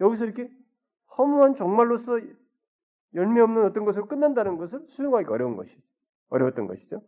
여기서 0.00 0.24
이렇게 0.24 0.50
허무한 1.16 1.54
종말로서 1.54 2.20
열매 3.14 3.40
없는 3.40 3.64
어떤 3.64 3.84
것으로 3.84 4.06
끝난다는 4.06 4.56
것을 4.56 4.84
수용하기 4.88 5.28
어려운 5.28 5.56
것이 5.56 5.76
어려웠던 6.28 6.66
것이죠. 6.66 7.02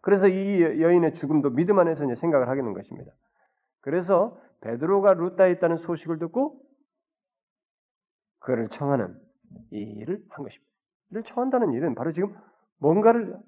그래서 0.00 0.28
이 0.28 0.62
여인의 0.62 1.14
죽음도 1.14 1.50
믿음 1.50 1.78
안에서 1.78 2.04
이제 2.04 2.14
생각을 2.14 2.48
하게 2.48 2.62
되는 2.62 2.72
것입니다. 2.72 3.12
그래서 3.80 4.40
베드로가 4.60 5.14
루다에 5.14 5.52
있다는 5.52 5.76
소식을 5.76 6.18
듣고 6.18 6.62
그를 8.38 8.68
청하는 8.68 9.20
이 9.70 9.78
일을 9.78 10.24
한 10.30 10.44
것입니다. 10.44 10.70
이를 11.10 11.22
청한다는 11.22 11.72
일은 11.72 11.94
바로 11.94 12.12
지금 12.12 12.34
뭔가를 12.78 13.38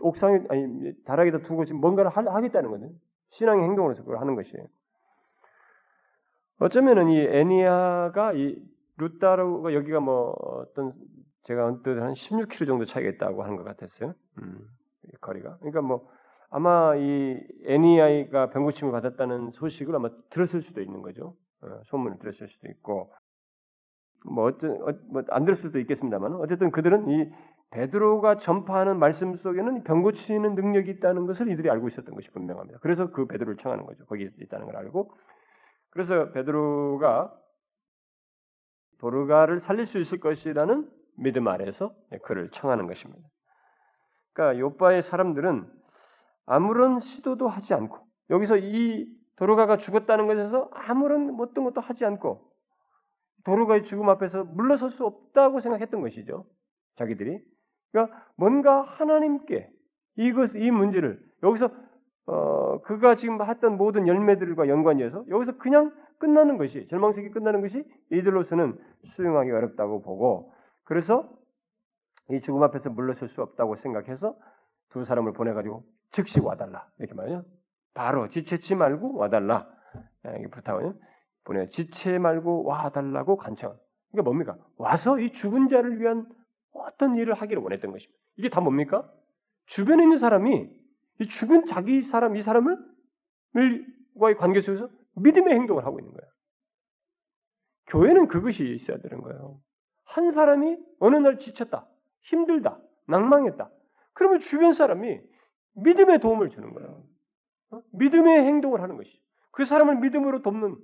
옥상에 0.00 0.40
아니 0.48 0.92
다락에다 1.04 1.38
두고 1.38 1.64
지금 1.64 1.80
뭔가를 1.80 2.10
하, 2.10 2.40
겠다는 2.40 2.70
거는 2.70 2.90
신앙의 3.30 3.64
행동으로서 3.64 4.02
그걸 4.02 4.20
하는 4.20 4.34
것이에요. 4.34 4.66
어쩌면은 6.58 7.08
이 7.08 7.20
애니아가 7.20 8.32
이 8.34 8.62
루타로가 8.96 9.74
여기가 9.74 10.00
뭐 10.00 10.34
어떤 10.38 10.92
제가 11.42 11.66
언뜻 11.66 11.98
한 11.98 12.12
16km 12.12 12.66
정도 12.66 12.84
차이가 12.84 13.10
있다고 13.10 13.42
하는 13.42 13.56
것 13.56 13.64
같았어요. 13.64 14.14
음, 14.38 14.68
거리가. 15.20 15.56
그러니까 15.58 15.82
뭐 15.82 16.08
아마 16.50 16.94
이 16.96 17.40
애니아이가 17.66 18.50
병고침을 18.50 18.92
받았다는 18.92 19.52
소식을 19.52 19.96
아마 19.96 20.10
들었을 20.30 20.60
수도 20.60 20.80
있는 20.82 21.02
거죠. 21.02 21.34
어, 21.62 21.80
소문을 21.84 22.18
들었을 22.18 22.48
수도 22.48 22.68
있고 22.68 23.12
뭐 24.24 24.44
어떤 24.44 24.82
어, 24.82 24.92
뭐안 25.10 25.44
들을 25.44 25.54
수도 25.56 25.78
있겠습니다만 25.80 26.34
어쨌든 26.34 26.70
그들은 26.70 27.08
이 27.08 27.32
베드로가 27.72 28.36
전파하는 28.36 28.98
말씀 28.98 29.34
속에는 29.34 29.82
병 29.84 30.02
고치는 30.02 30.54
능력이 30.54 30.90
있다는 30.90 31.26
것을 31.26 31.50
이들이 31.50 31.70
알고 31.70 31.88
있었던 31.88 32.14
것이 32.14 32.30
분명합니다. 32.30 32.78
그래서 32.82 33.10
그 33.10 33.26
베드로를 33.26 33.56
청하는 33.56 33.86
거죠. 33.86 34.04
거기 34.06 34.28
있다는 34.40 34.66
걸 34.66 34.76
알고 34.76 35.10
그래서 35.90 36.30
베드로가 36.32 37.34
도르가를 38.98 39.58
살릴 39.58 39.86
수 39.86 39.98
있을 39.98 40.20
것이라는 40.20 40.88
믿음 41.16 41.48
아래서 41.48 41.94
그를 42.24 42.50
청하는 42.50 42.86
것입니다. 42.86 43.26
그러니까 44.32 44.60
요바의 44.60 45.02
사람들은 45.02 45.66
아무런 46.46 46.98
시도도 46.98 47.48
하지 47.48 47.74
않고 47.74 47.98
여기서 48.30 48.58
이 48.58 49.06
도르가가 49.36 49.78
죽었다는 49.78 50.26
것에서 50.26 50.70
아무런 50.72 51.36
어떤 51.40 51.64
것도 51.64 51.80
하지 51.80 52.04
않고 52.04 52.52
도르가의 53.44 53.82
죽음 53.82 54.08
앞에서 54.08 54.44
물러설 54.44 54.90
수 54.90 55.04
없다고 55.04 55.60
생각했던 55.60 56.00
것이죠. 56.00 56.46
자기들이 56.96 57.51
그러니까 57.92 58.24
뭔가 58.36 58.82
하나님께 58.82 59.70
이것 60.16 60.54
이 60.56 60.70
문제를 60.70 61.22
여기서 61.42 61.70
어, 62.26 62.80
그가 62.82 63.14
지금 63.14 63.42
했던 63.42 63.76
모든 63.76 64.06
열매들과 64.08 64.68
연관이어서 64.68 65.24
여기서 65.28 65.58
그냥 65.58 65.92
끝나는 66.18 66.56
것이 66.56 66.86
절망색이 66.88 67.30
끝나는 67.30 67.60
것이 67.60 67.84
이들로서는 68.10 68.78
수용하기 69.04 69.50
어렵다고 69.50 70.02
보고 70.02 70.52
그래서 70.84 71.28
이 72.30 72.40
죽음 72.40 72.62
앞에서 72.62 72.90
물러설 72.90 73.28
수 73.28 73.42
없다고 73.42 73.74
생각해서 73.74 74.36
두 74.90 75.02
사람을 75.02 75.32
보내가지고 75.32 75.84
즉시 76.10 76.40
와달라 76.40 76.86
이렇게 76.98 77.14
말이요. 77.14 77.44
바로 77.94 78.28
지체치 78.28 78.74
말고 78.74 79.16
와달라 79.16 79.68
이게 80.38 80.48
부탁을 80.48 80.94
보내 81.44 81.66
지체 81.68 82.18
말고 82.18 82.64
와달라고 82.64 83.36
간청. 83.36 83.76
그러니까 84.12 84.30
뭡니까? 84.30 84.56
와서 84.76 85.18
이 85.18 85.32
죽은 85.32 85.68
자를 85.68 86.00
위한 86.00 86.26
어떤 86.72 87.16
일을 87.16 87.34
하기를 87.34 87.62
원했던 87.62 87.92
것입니다. 87.92 88.18
이게 88.36 88.48
다 88.48 88.60
뭡니까? 88.60 89.10
주변에 89.66 90.02
있는 90.02 90.16
사람이 90.16 90.70
이 91.20 91.28
죽은 91.28 91.66
자기 91.66 92.02
사람, 92.02 92.36
이 92.36 92.42
사람을 92.42 92.78
과의 94.18 94.36
관계 94.36 94.60
속에서 94.60 94.88
믿음의 95.16 95.54
행동을 95.54 95.84
하고 95.84 96.00
있는 96.00 96.12
거예요. 96.12 96.32
교회는 97.86 98.28
그것이 98.28 98.74
있어야 98.74 98.98
되는 98.98 99.20
거예요. 99.20 99.60
한 100.04 100.30
사람이 100.30 100.78
어느 100.98 101.16
날 101.16 101.38
지쳤다, 101.38 101.86
힘들다, 102.22 102.80
낭망했다. 103.06 103.70
그러면 104.14 104.40
주변 104.40 104.72
사람이 104.72 105.20
믿음의 105.74 106.20
도움을 106.20 106.50
주는 106.50 106.72
거예요. 106.72 107.04
어? 107.70 107.82
믿음의 107.92 108.44
행동을 108.44 108.82
하는 108.82 108.96
것이죠. 108.96 109.18
그 109.50 109.64
사람을 109.64 109.96
믿음으로 109.96 110.42
돕는 110.42 110.76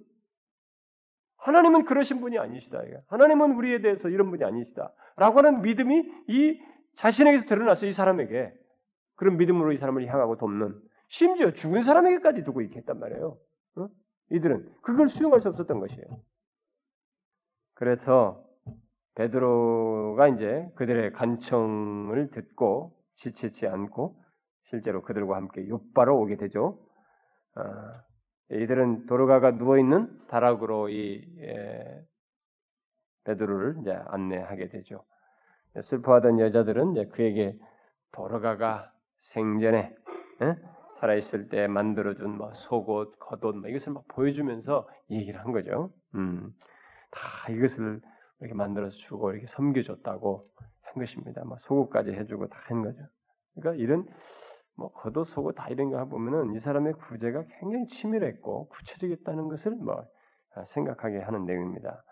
하나님은 1.49 1.87
그러신 1.87 2.21
분이 2.21 2.39
아니시다. 2.39 2.83
하나님은 3.09 3.53
우리에 3.53 3.81
대해서 3.81 4.09
이런 4.11 4.31
분이 4.31 4.45
아니시다. 4.45 4.93
라고 5.17 5.39
하는 5.39 5.63
믿음이 5.63 6.03
이 6.29 6.61
자신에게서 6.97 7.47
드러나서 7.47 7.87
이 7.87 7.93
사람에게 7.93 8.53
그런 9.17 9.39
믿음으로 9.39 9.73
이 9.73 9.79
사람을 9.79 10.07
향하고 10.07 10.37
돕는 10.37 10.79
심지어 11.09 11.53
죽은 11.53 11.81
사람에게까지 11.81 12.45
두고 12.45 12.61
있겠단 12.63 13.01
말이에요. 13.01 13.39
어? 13.77 13.89
이들은 14.31 14.71
그걸 14.83 15.09
수용할 15.09 15.41
수 15.41 15.49
없었던 15.49 15.81
것이에요. 15.81 16.05
그래서 17.75 18.45
베드로가 19.15 20.29
이제 20.29 20.69
그들의 20.77 21.13
간청을 21.13 22.31
듣고 22.31 22.95
지체치 23.15 23.67
않고 23.67 24.23
실제로 24.65 25.03
그들과 25.03 25.37
함께 25.37 25.67
요바로 25.67 26.21
오게 26.21 26.37
되죠. 26.37 26.79
아, 27.55 28.03
이들은 28.51 29.07
도로가가 29.07 29.57
누워 29.59 29.79
있는 29.79 30.09
다락으로 30.29 30.89
이 30.89 31.23
예, 31.41 32.03
베드로를 33.25 33.79
이제 33.83 33.93
안내하게 34.07 34.69
되죠. 34.69 35.05
슬퍼하던 35.81 36.41
여자들은 36.41 36.93
이제 36.93 37.05
그에게 37.07 37.59
도로가가 38.13 38.93
생전에 39.19 39.95
예? 40.43 40.57
살아있을 41.01 41.49
때 41.49 41.67
만들어준 41.69 42.39
뭐 42.39 42.53
속옷, 42.55 43.19
겉옷 43.19 43.57
뭐 43.57 43.69
이것을 43.69 43.93
막 43.93 44.05
보여주면서 44.09 44.89
얘기를 45.11 45.39
한 45.41 45.53
거죠. 45.53 45.93
음, 46.15 46.53
다 47.11 47.53
이것을 47.53 48.01
이렇게 48.41 48.55
만들어서 48.55 48.97
주고 48.97 49.33
이렇게 49.33 49.47
섬겨줬다고 49.47 50.49
한 50.83 50.95
것입니다. 50.95 51.45
막 51.45 51.61
속옷까지 51.61 52.13
해주고 52.13 52.49
다 52.49 52.59
한 52.69 52.83
거죠. 52.83 53.03
그러니까 53.55 53.83
이런 53.83 54.07
뭐 54.79 54.93
겉옷 54.93 55.27
속옷 55.27 55.57
다 55.57 55.69
이런 55.69 55.91
거 55.91 56.05
보면은 56.07 56.55
이 56.55 56.61
사람의 56.61 56.95
구제가 56.95 57.45
굉장히 57.59 57.89
치밀했고 57.89 58.69
구체적이었다는 58.69 59.49
것을 59.49 59.73
뭐 59.73 60.07
생각하게 60.67 61.19
하는 61.19 61.45
내용입니다. 61.45 62.03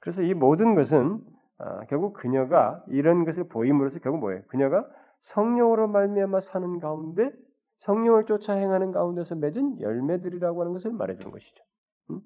그래서 0.00 0.22
이 0.22 0.34
모든 0.34 0.74
것은 0.74 1.20
아, 1.58 1.80
결국 1.86 2.12
그녀가 2.12 2.84
이런 2.88 3.24
것을 3.24 3.48
보임으로써 3.48 3.98
결국 4.00 4.20
뭐예요? 4.20 4.42
그녀가 4.48 4.86
성령으로 5.22 5.88
말미암아 5.88 6.40
사는 6.40 6.78
가운데 6.80 7.32
성령을 7.78 8.26
쫓아 8.26 8.52
행하는 8.52 8.92
가운데서 8.92 9.36
맺은 9.36 9.80
열매들이라고 9.80 10.60
하는 10.60 10.72
것을 10.74 10.92
말해주는 10.92 11.32
것이죠. 11.32 11.64
음? 12.10 12.20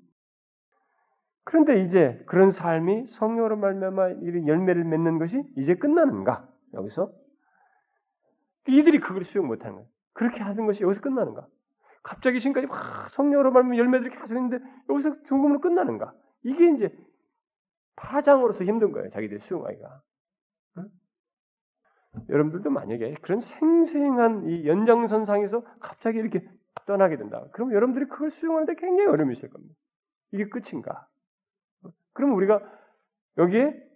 그런데 1.44 1.80
이제 1.80 2.20
그런 2.26 2.50
삶이 2.50 3.06
성령으로 3.06 3.56
말미암아 3.56 4.08
이런 4.22 4.48
열매를 4.48 4.82
맺는 4.82 5.18
것이 5.18 5.44
이제 5.56 5.76
끝나는가? 5.76 6.48
여기서 6.74 7.12
이들이 8.66 9.00
그걸 9.00 9.24
수용 9.24 9.46
못하는 9.46 9.76
거예요. 9.76 9.88
그렇게 10.12 10.40
하는 10.40 10.66
것이 10.66 10.82
여기서 10.82 11.00
끝나는가? 11.00 11.46
갑자기 12.02 12.40
지금까지 12.40 12.66
막 12.66 13.10
성령으로 13.10 13.52
말미암아 13.52 13.76
열매들이 13.78 14.10
계속 14.16 14.36
있는데 14.36 14.58
여기서 14.88 15.22
죽음으로 15.22 15.60
끝나는가? 15.60 16.14
이게 16.42 16.70
이제 16.72 16.94
파장으로서 17.96 18.64
힘든 18.64 18.92
거예요. 18.92 19.10
자기들 19.10 19.38
수용하기가. 19.38 20.02
응? 20.78 20.90
여러분들도 22.28 22.70
만약에 22.70 23.14
그런 23.22 23.40
생생한 23.40 24.44
이 24.44 24.66
연장선상에서 24.66 25.62
갑자기 25.80 26.18
이렇게 26.18 26.48
떠나게 26.86 27.16
된다. 27.16 27.44
그럼 27.52 27.72
여러분들이 27.72 28.06
그걸 28.06 28.30
수용하는데 28.30 28.74
굉장히 28.76 29.08
어려움이 29.08 29.32
있을 29.32 29.50
겁니다. 29.50 29.74
이게 30.32 30.48
끝인가? 30.48 31.06
그럼 32.12 32.34
우리가 32.34 32.60
여기에 33.36 33.88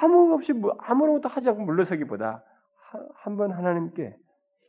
아무 0.00 0.32
없이 0.34 0.52
뭐 0.52 0.76
아무것도 0.78 1.28
하지 1.28 1.48
않고 1.48 1.62
물러서기보다 1.64 2.44
한 3.16 3.36
번 3.36 3.52
하나님께 3.52 4.16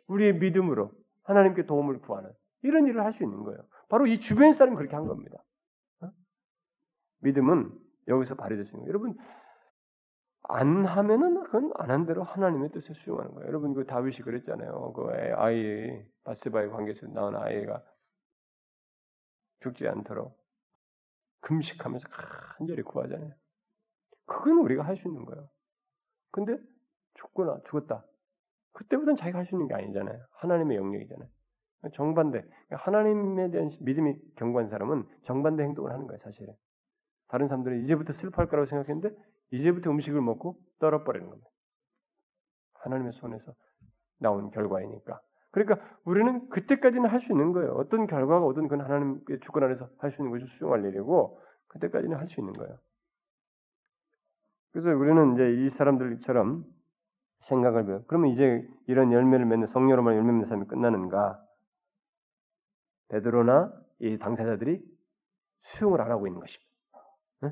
우리의 0.08 0.36
믿음으로 0.40 0.92
하나님께 1.24 1.66
도움을 1.66 2.00
구하는 2.02 2.32
이런 2.62 2.88
일을 2.88 3.04
할 3.04 3.12
수 3.14 3.24
있는 3.24 3.44
거예요. 3.44 3.60
바로 3.90 4.08
이 4.08 4.20
주변 4.20 4.54
사람이 4.54 4.78
그렇게 4.78 4.96
한 4.96 5.06
겁니다. 5.08 5.44
믿음은 7.22 7.72
여기서 8.08 8.36
있는 8.36 8.66
거예요. 8.86 8.88
여러분 8.90 9.18
안 10.44 10.86
하면은 10.86 11.44
그건 11.46 11.72
안 11.76 11.90
한 11.92 12.06
대로 12.06 12.24
하나님의 12.24 12.72
뜻을 12.72 12.96
수용하는 12.96 13.34
거예요. 13.34 13.48
여러분 13.48 13.74
그 13.74 13.86
다윗이 13.86 14.18
그랬잖아요. 14.20 14.94
그 14.94 15.10
아이 15.38 16.04
바스바의 16.26 16.70
관계에서 16.70 17.08
나온 17.08 17.36
아이가 17.36 17.84
죽지 19.62 19.88
않도록 19.88 20.38
금식하면서 21.42 22.08
간절히 22.10 22.82
구하잖아요. 22.84 23.34
그건 24.26 24.58
우리가 24.60 24.84
할 24.84 24.98
수 24.98 25.08
있는 25.08 25.26
거예요. 25.26 25.50
근데 26.32 26.58
죽거나 27.16 27.62
죽었다. 27.66 28.06
그때부터는 28.74 29.16
자기가 29.16 29.40
할 29.40 29.46
수 29.46 29.56
있는 29.56 29.68
게 29.68 29.74
아니잖아요. 29.76 30.20
하나님의 30.32 30.78
영역이잖아요. 30.78 31.30
정반대. 31.94 32.44
하나님에 32.72 33.52
대한 33.52 33.70
믿음이 33.82 34.16
경고한 34.36 34.68
사람은 34.68 35.06
정반대 35.24 35.64
행동을 35.64 35.92
하는 35.92 36.08
거예요, 36.08 36.18
사실은. 36.20 36.54
다른 37.28 37.48
사람들은 37.48 37.82
이제부터 37.82 38.14
슬퍼할 38.14 38.48
거라고 38.50 38.66
생각했는데 38.68 39.16
이제부터 39.52 39.90
음식을 39.92 40.22
먹고 40.22 40.58
떨어버리는 40.80 41.28
겁니다. 41.30 41.50
하나님의 42.76 43.14
손에서 43.14 43.54
나온 44.20 44.50
결과이니까. 44.52 45.22
그러니까 45.52 45.80
우리는 46.06 46.50
그때까지는 46.50 47.10
할 47.10 47.20
수 47.20 47.32
있는 47.32 47.52
거예요. 47.52 47.74
어떤 47.74 48.08
결과가 48.08 48.46
오든 48.46 48.68
그건 48.68 48.86
하나님의 48.86 49.40
주권 49.42 49.64
안에서 49.64 49.90
할 50.00 50.10
수 50.12 50.22
있는 50.22 50.32
것이 50.32 50.46
수용할 50.58 50.84
일이고 50.86 51.40
그때까지는 51.68 52.18
할 52.18 52.28
수 52.28 52.40
있는 52.40 52.54
거예요. 52.54 52.78
그래서 54.72 54.90
우리는 54.90 55.34
이제 55.34 55.52
이 55.64 55.70
사람들처럼 55.70 56.66
생각을 57.44 57.88
해요. 57.88 58.04
그러면 58.08 58.32
이제 58.32 58.68
이런 58.88 59.12
열매를 59.12 59.46
맺는 59.46 59.68
성녀로만 59.68 60.16
열매 60.16 60.32
맺는 60.32 60.46
삶이 60.46 60.66
끝나는가? 60.66 61.42
베드로나 63.10 63.74
이 64.00 64.18
당사자들이 64.18 64.84
수용을 65.60 66.02
안 66.02 66.12
하고 66.12 66.28
있는 66.28 66.40
것입니다. 66.40 66.70
응? 67.44 67.52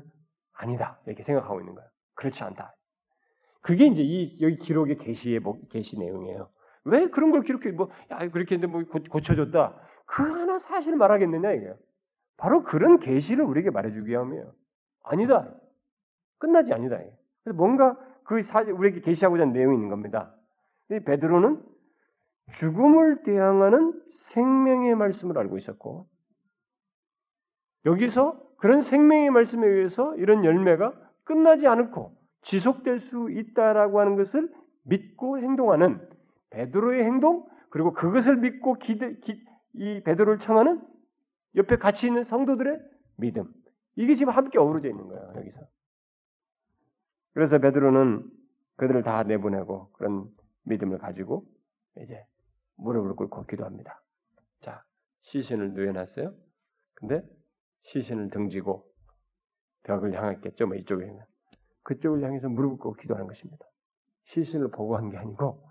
아니다 0.54 1.00
이렇게 1.06 1.22
생각하고 1.22 1.60
있는 1.60 1.74
거예요. 1.74 1.88
그렇지 2.14 2.42
않다. 2.44 2.74
그게 3.60 3.86
이제 3.86 4.02
이 4.02 4.38
여기 4.42 4.56
기록의 4.56 4.96
계시의 4.96 5.40
계시 5.70 5.98
내용이에요. 5.98 6.50
왜 6.84 7.08
그런 7.08 7.30
걸 7.30 7.42
기록해? 7.42 7.70
뭐, 7.70 7.90
야, 8.10 8.18
그렇게 8.30 8.56
했는데 8.56 8.66
뭐 8.66 8.82
고쳐줬다. 9.08 9.76
그 10.06 10.22
하나 10.24 10.58
사실 10.58 10.96
말하겠느냐, 10.96 11.52
이게. 11.52 11.72
바로 12.36 12.64
그런 12.64 12.98
계시를 12.98 13.44
우리에게 13.44 13.70
말해주기 13.70 14.10
위함이에요. 14.10 14.52
아니다. 15.04 15.54
끝나지 16.38 16.74
아니다. 16.74 16.98
그래서 17.44 17.56
뭔가 17.56 17.96
그 18.24 18.40
사, 18.42 18.60
우리에게 18.62 19.00
계시하고자 19.00 19.42
하는 19.42 19.52
내용이 19.52 19.76
있는 19.76 19.88
겁니다. 19.88 20.34
이 20.90 21.00
베드로는 21.00 21.62
죽음을 22.52 23.22
대항하는 23.22 24.02
생명의 24.10 24.94
말씀을 24.94 25.38
알고 25.38 25.58
있었고, 25.58 26.06
여기서 27.86 28.40
그런 28.58 28.80
생명의 28.80 29.30
말씀에 29.30 29.66
의해서 29.66 30.14
이런 30.16 30.44
열매가 30.44 30.92
끝나지 31.24 31.66
않고 31.66 32.16
지속될 32.42 32.98
수 32.98 33.30
있다라고 33.30 34.00
하는 34.00 34.16
것을 34.16 34.52
믿고 34.84 35.38
행동하는 35.38 36.00
베드로의 36.50 37.04
행동 37.04 37.46
그리고 37.70 37.92
그것을 37.92 38.36
믿고 38.36 38.74
기대, 38.74 39.14
기, 39.20 39.42
이 39.74 40.02
베드로를 40.04 40.38
청하는 40.38 40.80
옆에 41.56 41.76
같이 41.76 42.06
있는 42.06 42.22
성도들의 42.22 42.78
믿음 43.16 43.52
이게 43.96 44.14
지금 44.14 44.32
함께 44.32 44.58
어우러져 44.58 44.88
있는 44.88 45.06
거예요 45.08 45.32
여기서. 45.36 45.60
그래서 47.34 47.58
베드로는 47.58 48.28
그들을 48.76 49.02
다 49.02 49.22
내보내고 49.22 49.90
그런 49.92 50.28
믿음을 50.64 50.98
가지고 50.98 51.46
이제 51.98 52.24
무릎을 52.76 53.14
꿇고 53.16 53.46
기도합니다. 53.46 54.02
자 54.60 54.84
시신을 55.22 55.74
누워놨어요. 55.74 56.34
근데 56.94 57.22
시신을 57.82 58.30
등지고 58.30 58.86
벽을 59.84 60.12
향했겠죠. 60.14 60.66
뭐 60.66 60.76
이쪽에 60.76 61.10
그쪽을 61.82 62.22
향해서 62.22 62.48
무릎을 62.48 62.78
꿇고 62.78 62.94
기도하는 62.96 63.26
것입니다. 63.26 63.64
시신을 64.24 64.70
보고 64.70 64.96
한 64.96 65.10
게 65.10 65.16
아니고 65.16 65.68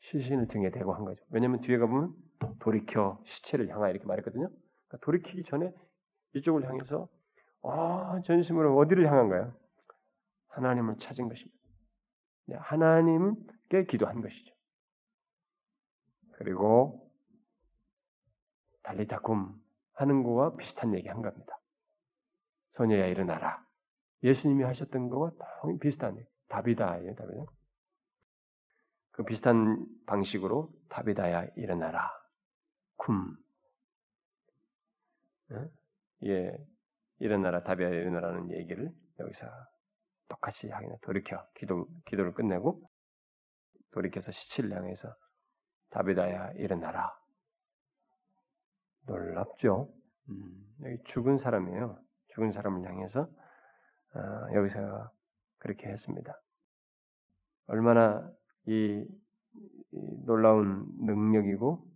시신을 0.00 0.48
등에 0.48 0.70
대고 0.70 0.92
한 0.94 1.04
거죠. 1.04 1.24
왜냐하면 1.30 1.60
뒤에 1.60 1.78
가보면 1.78 2.12
돌이켜 2.58 3.20
시체를 3.24 3.68
향하 3.68 3.88
이렇게 3.88 4.04
말했거든요. 4.06 4.48
그러니까 4.48 5.04
돌이키기 5.04 5.44
전에 5.44 5.72
이쪽을 6.34 6.66
향해서 6.68 7.08
어, 7.62 8.20
전심으로 8.24 8.76
어디를 8.76 9.06
향한가요? 9.06 9.54
하나님을 10.52 10.98
찾은 10.98 11.28
것입니다. 11.28 11.58
네, 12.46 12.56
하나님께 12.56 13.86
기도한 13.86 14.20
것이죠. 14.20 14.54
그리고 16.32 17.10
달리다쿰 18.82 19.54
하는 19.94 20.22
거와 20.22 20.56
비슷한 20.56 20.94
얘기 20.94 21.08
한 21.08 21.22
겁니다. 21.22 21.58
소녀야 22.72 23.06
일어나라. 23.06 23.64
예수님이 24.22 24.64
하셨던 24.64 25.08
거와 25.08 25.32
비슷한 25.80 26.16
얘기. 26.16 26.28
답이다예요, 26.48 27.14
답이다. 27.14 27.44
그 29.12 29.24
비슷한 29.24 29.86
방식으로 30.06 30.72
답이다야 30.88 31.46
일어나라. 31.56 32.10
쿰. 32.98 33.14
예, 36.24 36.56
일어나라, 37.18 37.62
답이야 37.62 37.88
일어나라는 37.88 38.52
얘기를 38.52 38.90
여기서 39.18 39.46
똑같이 40.28 40.70
하긴 40.70 40.96
돌이켜 41.02 41.46
기도 41.54 41.86
기도를 42.06 42.32
끝내고 42.32 42.80
돌이켜서 43.92 44.32
시치를 44.32 44.72
향해서 44.72 45.14
답이다야 45.90 46.52
일어나라. 46.52 47.14
놀랍죠. 49.06 49.92
음, 50.28 50.74
여기 50.84 51.02
죽은 51.04 51.38
사람이에요. 51.38 51.98
죽은 52.28 52.52
사람을 52.52 52.88
향해서 52.88 53.22
어, 53.22 54.54
여기서 54.54 55.12
그렇게 55.58 55.88
했습니다. 55.88 56.40
얼마나 57.66 58.30
이, 58.66 59.04
이 59.92 60.24
놀라운 60.24 60.86
능력이고 61.00 61.86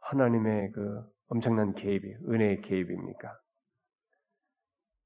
하나님의 0.00 0.72
그 0.72 1.12
엄청난 1.28 1.74
개입이 1.74 2.14
은혜의 2.28 2.62
개입입니까? 2.62 3.41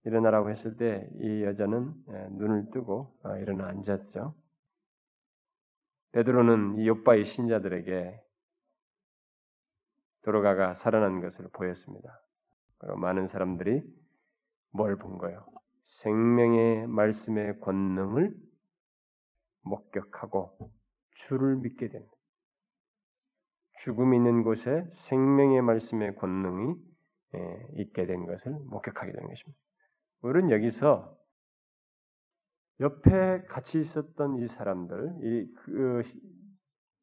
일어나라고 0.06 0.50
했을 0.50 0.76
때 0.76 1.08
이 1.20 1.42
여자는 1.44 1.94
예, 2.10 2.28
눈을 2.32 2.70
뜨고 2.72 3.18
어, 3.24 3.36
일어나 3.38 3.66
앉았죠. 3.68 4.34
베드로는 6.12 6.78
이 6.78 6.88
요바의 6.88 7.26
신자들에게 7.26 8.22
도로가가 10.22 10.74
살아난 10.74 11.20
것을 11.20 11.48
보였습니다. 11.52 12.20
그리고 12.78 12.96
많은 12.98 13.26
사람들이 13.26 13.82
뭘 14.70 14.96
본 14.96 15.18
거예요? 15.18 15.46
생명의 15.86 16.86
말씀의 16.88 17.60
권능을 17.60 18.34
목격하고 19.62 20.72
주를 21.12 21.56
믿게 21.56 21.88
된 21.88 22.06
죽음 23.80 24.14
있는 24.14 24.42
곳에 24.42 24.86
생명의 24.92 25.62
말씀의 25.62 26.16
권능이 26.16 26.76
예, 27.34 27.68
있게 27.74 28.06
된 28.06 28.26
것을 28.26 28.52
목격하게 28.52 29.12
되는 29.12 29.28
것입니다. 29.28 29.65
우리는 30.22 30.50
여기서 30.50 31.16
옆에 32.80 33.42
같이 33.48 33.80
있었던 33.80 34.36
이 34.36 34.46
사람들, 34.46 35.18
이 35.22 35.52
그 35.54 36.02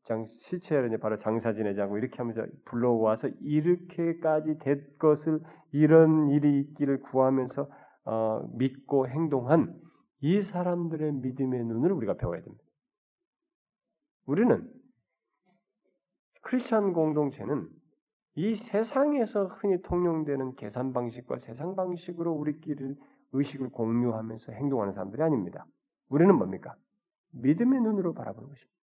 장 0.04 0.26
시체를 0.26 0.98
바로 1.00 1.18
장사 1.18 1.54
지내자고 1.54 1.98
이렇게 1.98 2.18
하면서 2.18 2.46
불러와서 2.66 3.30
이렇게까지 3.40 4.58
된 4.60 4.86
것을 5.00 5.40
이런 5.72 6.30
일이 6.30 6.60
있기를 6.60 7.00
구하면서 7.02 7.70
어, 8.06 8.48
믿고 8.58 9.08
행동한 9.08 9.74
이 10.20 10.42
사람들의 10.42 11.14
믿음의 11.14 11.64
눈을 11.66 11.92
우리가 11.94 12.16
배워야 12.16 12.42
됩니다. 12.42 12.64
우리는 14.26 14.70
크리스천 16.42 16.92
공동체는 16.92 17.70
이 18.36 18.56
세상에서 18.56 19.46
흔히 19.46 19.82
통용되는 19.82 20.56
계산 20.56 20.92
방식과 20.94 21.38
세상 21.40 21.76
방식으로 21.76 22.32
우리끼리 22.32 22.96
의식을 23.32 23.70
공유하면서 23.70 24.54
행동하는 24.54 24.94
사람들이 24.94 25.22
아닙니다. 25.22 25.66
우리는 26.10 26.36
뭡니까? 26.36 26.76
믿음의 27.32 27.82
눈으로 27.82 28.14
바라보는 28.14 28.50
것입니다. 28.50 28.74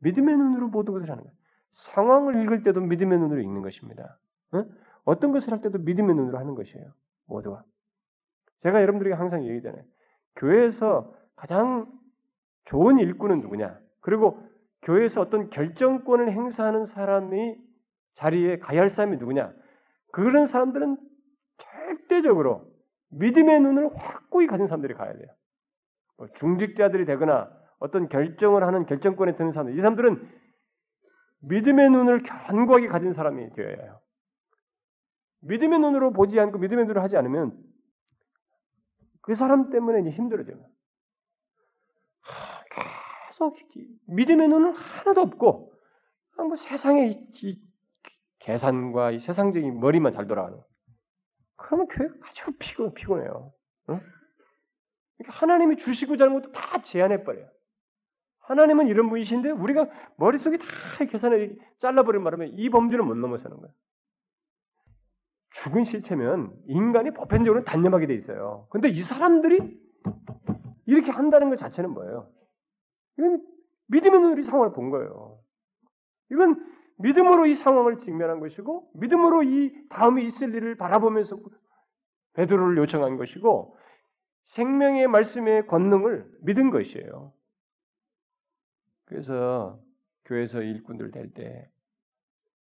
믿음의 0.00 0.36
눈으로 0.36 0.68
모든 0.68 0.94
것을 0.94 1.10
하는 1.10 1.22
거예요. 1.24 1.36
상황을 1.72 2.42
읽을 2.42 2.62
때도 2.62 2.80
믿음의 2.80 3.18
눈으로 3.18 3.40
읽는 3.40 3.62
것입니다. 3.62 4.18
어? 4.52 4.64
어떤 5.04 5.32
것을 5.32 5.52
할 5.52 5.60
때도 5.60 5.78
믿음의 5.78 6.14
눈으로 6.14 6.38
하는 6.38 6.54
것이에요. 6.54 6.92
모두가. 7.26 7.64
제가 8.62 8.80
여러분들에게 8.82 9.14
항상 9.14 9.44
얘기잖아요. 9.46 9.82
교회에서 10.36 11.14
가장 11.36 11.90
좋은 12.64 12.98
일꾼은 12.98 13.40
누구냐? 13.40 13.78
그리고 14.00 14.42
교회에서 14.82 15.20
어떤 15.20 15.50
결정권을 15.50 16.32
행사하는 16.32 16.84
사람이 16.84 17.56
자리에 18.14 18.58
가야 18.58 18.80
할 18.80 18.88
사람이 18.88 19.16
누구냐? 19.16 19.52
그런 20.12 20.46
사람들은 20.46 20.98
절대적으로 21.58 22.70
믿음의 23.10 23.60
눈을 23.60 23.90
확고히 23.96 24.46
가진 24.46 24.66
사람들이 24.66 24.94
가야 24.94 25.12
돼요. 25.12 25.28
뭐 26.16 26.28
중직자들이 26.34 27.04
되거나 27.06 27.50
어떤 27.78 28.08
결정을 28.08 28.62
하는 28.64 28.86
결정권에 28.86 29.36
드는 29.36 29.52
사람들, 29.52 29.74
이 29.74 29.80
사람들은 29.80 30.28
믿음의 31.42 31.90
눈을 31.90 32.22
견고하게 32.22 32.88
가진 32.88 33.12
사람이 33.12 33.52
되어야 33.54 33.76
해요. 33.76 34.00
믿음의 35.40 35.78
눈으로 35.78 36.12
보지 36.12 36.38
않고 36.38 36.58
믿음의 36.58 36.84
눈으로 36.84 37.00
하지 37.00 37.16
않으면 37.16 37.56
그 39.22 39.34
사람 39.34 39.70
때문에 39.70 40.00
이제 40.00 40.10
힘들어져요. 40.10 40.58
계속 43.30 43.56
믿음의 44.06 44.48
눈은 44.48 44.72
하나도 44.72 45.22
없고 45.22 45.72
뭐이 46.36 47.69
계산과 48.40 49.12
이 49.12 49.18
세상적인 49.20 49.80
머리만 49.80 50.12
잘 50.12 50.26
돌아가는. 50.26 50.58
그러면 51.56 51.86
교회 51.88 52.08
아주 52.22 52.52
피곤 52.58 52.94
피곤해요. 52.94 53.52
응? 53.90 54.00
하나님이 55.26 55.76
주시고 55.76 56.16
것도 56.16 56.52
다 56.52 56.80
제한해 56.82 57.22
버려요. 57.24 57.48
하나님은 58.40 58.88
이런 58.88 59.08
분이신데 59.10 59.50
우리가 59.50 59.88
머릿속에 60.16 60.58
다 60.58 60.66
계산을 61.08 61.58
잘라버리면 61.78 62.24
말하면 62.24 62.48
이 62.54 62.68
범주를 62.70 63.04
못 63.04 63.14
넘어서는 63.14 63.56
거예요. 63.58 63.72
죽은 65.50 65.84
시체면 65.84 66.56
인간이 66.66 67.10
보편적으로 67.12 67.64
단념하게 67.64 68.06
돼 68.06 68.14
있어요. 68.14 68.66
근데 68.70 68.88
이 68.88 69.00
사람들이 69.02 69.78
이렇게 70.86 71.10
한다는 71.10 71.50
것 71.50 71.56
자체는 71.56 71.90
뭐예요? 71.90 72.32
이건 73.18 73.44
믿음의 73.88 74.40
이 74.40 74.42
상황을 74.42 74.72
본 74.72 74.90
거예요. 74.90 75.38
이건 76.30 76.64
믿음으로 77.00 77.46
이 77.46 77.54
상황을 77.54 77.96
직면한 77.96 78.40
것이고 78.40 78.90
믿음으로 78.94 79.42
이 79.42 79.72
다음에 79.88 80.22
있을 80.22 80.54
일을 80.54 80.76
바라보면서 80.76 81.38
베드로를 82.34 82.76
요청한 82.78 83.16
것이고 83.16 83.76
생명의 84.46 85.06
말씀의 85.08 85.66
권능을 85.66 86.28
믿은 86.42 86.70
것이에요. 86.70 87.32
그래서 89.04 89.80
교회에서 90.24 90.62
일꾼들 90.62 91.10
될 91.10 91.32
때, 91.32 91.68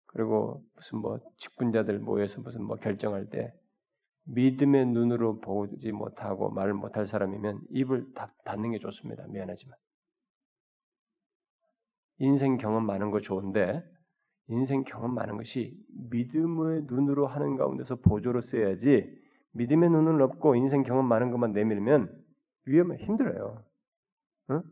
그리고 0.06 0.64
무슨 0.74 0.98
뭐 0.98 1.18
직분자들 1.36 1.98
모여서 1.98 2.40
무슨 2.40 2.62
뭐 2.64 2.76
결정할 2.76 3.28
때 3.28 3.52
믿음의 4.24 4.86
눈으로 4.86 5.40
보지 5.40 5.92
못하고 5.92 6.50
말을 6.50 6.74
못할 6.74 7.06
사람이면 7.06 7.60
입을 7.70 8.06
닫는 8.44 8.72
게 8.72 8.78
좋습니다. 8.78 9.26
미안하지만 9.28 9.76
인생 12.18 12.56
경험 12.56 12.86
많은 12.86 13.10
거 13.10 13.20
좋은데 13.20 13.84
인생 14.48 14.84
경험 14.84 15.14
많은 15.14 15.36
것이 15.36 15.76
믿음의 16.10 16.82
눈으로 16.86 17.26
하는 17.26 17.56
가운데서 17.56 17.96
보조로 17.96 18.40
써야지 18.40 19.10
믿음의 19.52 19.90
눈을 19.90 20.22
없고 20.22 20.54
인생 20.54 20.82
경험 20.82 21.06
많은 21.06 21.30
것만 21.30 21.52
내밀면 21.52 22.12
위험해 22.66 22.96
힘들어요. 22.98 23.62
응? 24.50 24.62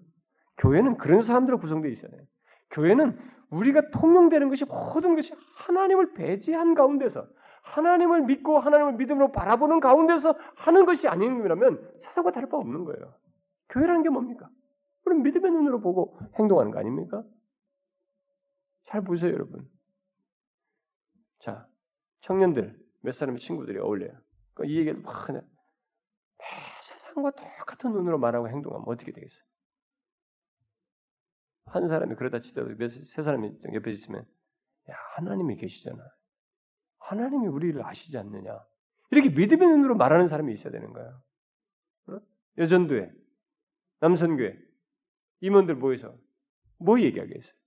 교회는 0.59 0.99
그런 0.99 1.21
사람들로 1.21 1.59
구성되어 1.59 1.91
있어야 1.91 2.11
돼요. 2.11 2.23
교회는 2.71 3.19
우리가 3.51 3.91
통용되는 3.91 4.49
것이 4.49 4.65
모든 4.65 5.15
것이 5.15 5.33
하나님을 5.57 6.15
배제한 6.15 6.75
가운데서 6.75 7.27
하나님을 7.63 8.23
믿고 8.23 8.59
하나님을 8.59 8.95
믿음으로 8.95 9.33
바라보는 9.33 9.81
가운데서 9.81 10.35
하는 10.57 10.85
것이 10.85 11.09
아니라면 11.09 11.81
세상과 11.99 12.33
다를 12.33 12.49
바 12.49 12.57
없는 12.59 12.85
거예요. 12.85 13.15
교회라는 13.71 14.03
게 14.03 14.11
뭡니까? 14.11 14.49
우리는 15.07 15.23
믿음의 15.23 15.51
눈으로 15.51 15.81
보고 15.81 16.19
행동하는 16.39 16.71
거 16.71 16.79
아닙니까? 16.79 17.25
잘 18.95 19.03
보세요, 19.03 19.33
여러분. 19.33 19.69
자, 21.41 21.69
청년들 22.21 22.81
몇 23.01 23.11
사람의 23.11 23.41
친구들이 23.41 23.81
어울려요. 23.81 24.17
그러니까 24.55 24.73
이 24.73 24.79
얘기를 24.79 25.01
막 25.01 25.27
그냥 25.27 25.45
세상과 26.81 27.33
똑같은 27.33 27.91
눈으로 27.91 28.19
말하고 28.19 28.49
행동하면 28.49 28.87
어떻게 28.87 29.11
되겠어요? 29.11 29.43
한 31.67 31.89
사람이 31.89 32.15
그러다 32.15 32.39
치더라도 32.39 32.87
세 32.87 33.23
사람이 33.25 33.59
옆에 33.73 33.91
있으면 33.91 34.25
야 34.89 34.95
하나님이 35.17 35.57
계시잖아. 35.57 36.01
하나님이 36.99 37.49
우리를 37.49 37.85
아시지 37.85 38.17
않느냐. 38.17 38.65
이렇게 39.11 39.29
믿음의 39.29 39.67
눈으로 39.71 39.97
말하는 39.97 40.29
사람이 40.29 40.53
있어야 40.53 40.71
되는 40.71 40.93
거야. 40.93 41.21
어? 42.11 42.21
여전도회, 42.59 43.11
남선교회, 43.99 44.57
임원들 45.41 45.75
모여서 45.75 46.17
뭐 46.79 47.01
얘기하겠어요? 47.01 47.64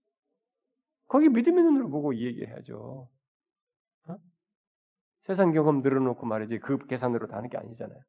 거기 1.08 1.30
믿음의 1.30 1.64
눈으로 1.64 1.89
보고 1.89 2.16
얘기해야죠. 2.16 3.10
어? 4.08 4.18
세상 5.24 5.51
경험 5.51 5.82
늘어놓고 5.82 6.26
말이지 6.26 6.60
그 6.60 6.78
계산으로 6.86 7.28
다 7.28 7.38
하는 7.38 7.49
게 7.49 7.58
아니잖아요. 7.58 7.99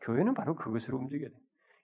교회는 0.00 0.34
바로 0.34 0.54
그것으로 0.56 0.98
움직여야 0.98 1.28
돼. 1.28 1.34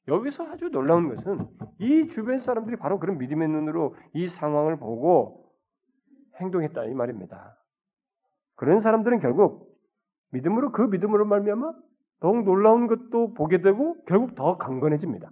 여기서 0.08 0.46
아주 0.46 0.70
놀라운 0.70 1.08
것은 1.08 1.46
이 1.78 2.08
주변 2.08 2.38
사람들이 2.38 2.76
바로 2.76 2.98
그런 2.98 3.18
믿음의 3.18 3.48
눈으로 3.48 3.94
이 4.14 4.28
상황을 4.28 4.78
보고 4.78 5.52
행동했다 6.40 6.86
이 6.86 6.94
말입니다. 6.94 7.56
그런 8.56 8.78
사람들은 8.78 9.20
결국 9.20 9.78
믿음으로 10.30 10.72
그 10.72 10.82
믿음으로 10.82 11.26
말미암아 11.26 11.74
더욱 12.20 12.44
놀라운 12.44 12.86
것도 12.86 13.34
보게 13.34 13.62
되고 13.62 14.02
결국 14.04 14.34
더 14.34 14.56
강건해집니다. 14.58 15.30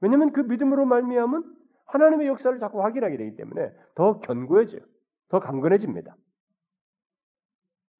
왜냐하면 0.00 0.32
그 0.32 0.40
믿음으로 0.40 0.86
말미암은 0.86 1.42
하나님의 1.86 2.26
역사를 2.26 2.56
자꾸 2.58 2.82
확인하게 2.82 3.16
되기 3.16 3.36
때문에 3.36 3.72
더 3.94 4.20
견고해져요. 4.20 4.80
더 5.28 5.40
강건해집니다. 5.40 6.16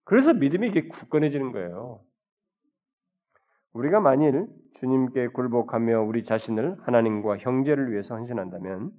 그래서 0.04 0.32
믿음이 0.32 0.68
이게 0.68 0.88
굳건해지는 0.88 1.52
거예요. 1.52 2.04
우리가 3.72 4.00
만일 4.00 4.46
주님께 4.74 5.28
굴복하며 5.28 6.02
우리 6.02 6.22
자신을 6.22 6.78
하나님과 6.82 7.38
형제를 7.38 7.90
위해서 7.90 8.14
헌신한다면 8.14 8.92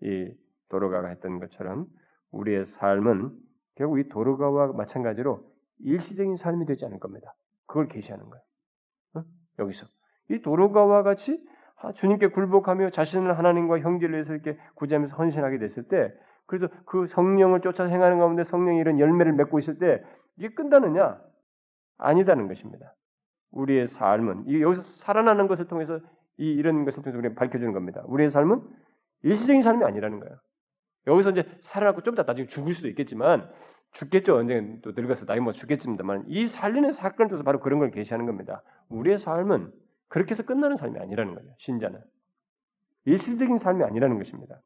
이 0.00 0.34
도로가가 0.68 1.08
했던 1.08 1.38
것처럼 1.38 1.86
우리의 2.30 2.64
삶은 2.64 3.38
결국 3.74 3.98
이 3.98 4.08
도로가와 4.08 4.72
마찬가지로 4.72 5.46
일시적인 5.80 6.36
삶이 6.36 6.66
되지 6.66 6.86
않을 6.86 6.98
겁니다. 6.98 7.34
그걸 7.66 7.88
계시하는 7.88 8.28
거예요. 8.30 8.44
어? 9.14 9.24
여기서 9.58 9.86
이 10.30 10.40
도로가와 10.40 11.02
같이 11.02 11.42
주님께 11.94 12.28
굴복하며 12.28 12.90
자신을 12.90 13.36
하나님과 13.36 13.80
형제를 13.80 14.14
위해서 14.14 14.34
이렇게 14.34 14.56
구제하면서 14.74 15.16
헌신하게 15.16 15.58
됐을 15.58 15.84
때, 15.84 16.12
그래서 16.46 16.68
그 16.84 17.06
성령을 17.06 17.60
쫓아 17.60 17.84
행하는 17.84 18.18
가운데 18.18 18.44
성령이 18.44 18.78
이런 18.78 19.00
열매를 19.00 19.32
맺고 19.32 19.58
있을 19.58 19.78
때 19.78 20.02
이게 20.36 20.48
끝나느냐? 20.54 21.20
아니다는 21.98 22.48
것입니다. 22.48 22.94
우리의 23.52 23.86
삶은 23.86 24.44
이 24.46 24.60
여기서 24.62 24.82
살아나는 24.82 25.46
것을 25.46 25.66
통해서 25.66 26.00
이 26.38 26.52
이런 26.52 26.84
것을 26.84 27.02
통해서 27.02 27.18
우리가 27.18 27.34
밝혀주는 27.34 27.72
겁니다. 27.72 28.02
우리의 28.06 28.28
삶은 28.28 28.60
일시적인 29.22 29.62
삶이 29.62 29.84
아니라는 29.84 30.20
거예요. 30.20 30.36
여기서 31.06 31.30
이제 31.30 31.44
살아나고 31.60 32.02
좀 32.02 32.14
이따 32.14 32.22
나중에 32.22 32.46
죽을 32.48 32.74
수도 32.74 32.88
있겠지만 32.88 33.48
죽겠죠. 33.92 34.36
언젠 34.36 34.80
또 34.82 34.92
늙어서 34.92 35.26
나이 35.26 35.38
먹어 35.38 35.52
죽겠습니다만 35.52 36.24
이 36.28 36.46
살리는 36.46 36.92
사건을 36.92 37.28
통해서 37.28 37.44
바로 37.44 37.60
그런 37.60 37.78
걸 37.78 37.90
계시하는 37.90 38.26
겁니다. 38.26 38.62
우리의 38.88 39.18
삶은 39.18 39.70
그렇게 40.12 40.32
해서 40.32 40.42
끝나는 40.42 40.76
삶이 40.76 40.98
아니라는 40.98 41.34
거죠. 41.34 41.48
신자는 41.56 41.98
일시적인 43.06 43.56
삶이 43.56 43.82
아니라는 43.82 44.18
것입니다. 44.18 44.60